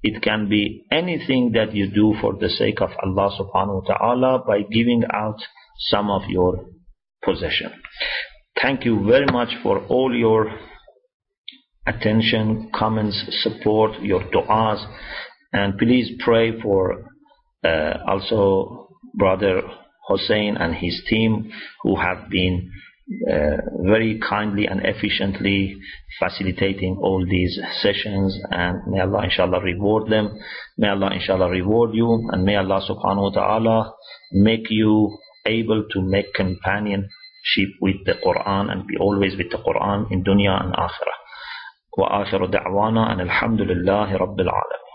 it 0.03 0.23
can 0.23 0.49
be 0.49 0.85
anything 0.93 1.53
that 1.53 1.75
you 1.75 1.91
do 1.91 2.15
for 2.21 2.35
the 2.39 2.49
sake 2.49 2.81
of 2.81 2.91
Allah 3.03 3.31
subhanahu 3.39 3.83
wa 3.83 3.97
ta'ala 3.97 4.45
by 4.47 4.63
giving 4.63 5.03
out 5.13 5.39
some 5.91 6.11
of 6.11 6.23
your 6.29 6.67
possession. 7.25 7.73
Thank 8.61 8.85
you 8.85 9.05
very 9.07 9.27
much 9.27 9.49
for 9.63 9.85
all 9.87 10.15
your 10.15 10.53
attention, 11.87 12.71
comments, 12.75 13.25
support, 13.43 14.01
your 14.03 14.23
du'as, 14.23 14.85
and 15.53 15.79
please 15.79 16.11
pray 16.23 16.61
for 16.61 17.05
uh, 17.65 17.95
also 18.07 18.89
brother 19.15 19.63
Hussein 20.09 20.57
and 20.57 20.75
his 20.75 21.03
team 21.09 21.51
who 21.83 21.97
have 21.97 22.29
been 22.31 22.71
Uh, 23.09 23.57
very 23.89 24.21
kindly 24.21 24.67
and 24.67 24.85
efficiently 24.85 25.81
facilitating 26.21 26.99
all 27.01 27.25
these 27.25 27.59
sessions. 27.81 28.39
And 28.51 28.87
may 28.87 29.01
Allah 29.01 29.25
inshallah 29.25 29.63
reward 29.63 30.11
them. 30.11 30.39
May 30.77 30.89
Allah 30.89 31.13
inshallah 31.15 31.49
reward 31.49 31.95
you. 31.95 32.29
And 32.31 32.45
may 32.45 32.57
Allah 32.57 32.85
subhanahu 32.85 33.23
wa 33.23 33.31
ta'ala 33.33 33.93
make 34.33 34.69
you 34.69 35.17
able 35.47 35.85
to 35.91 36.03
make 36.03 36.35
companionship 36.35 37.71
with 37.81 37.97
the 38.05 38.13
Quran 38.13 38.71
and 38.71 38.87
be 38.87 38.99
always 39.01 39.35
with 39.39 39.51
the 39.51 39.57
Quran 39.57 40.13
in 40.13 40.23
dunya 40.23 40.61
and 40.63 40.75
akhirah. 40.75 41.19
Wa 41.97 42.25
akhiru 42.25 42.53
da'wana 42.53 43.11
and 43.11 43.25
rabbil 43.31 44.53
alamin 44.53 44.88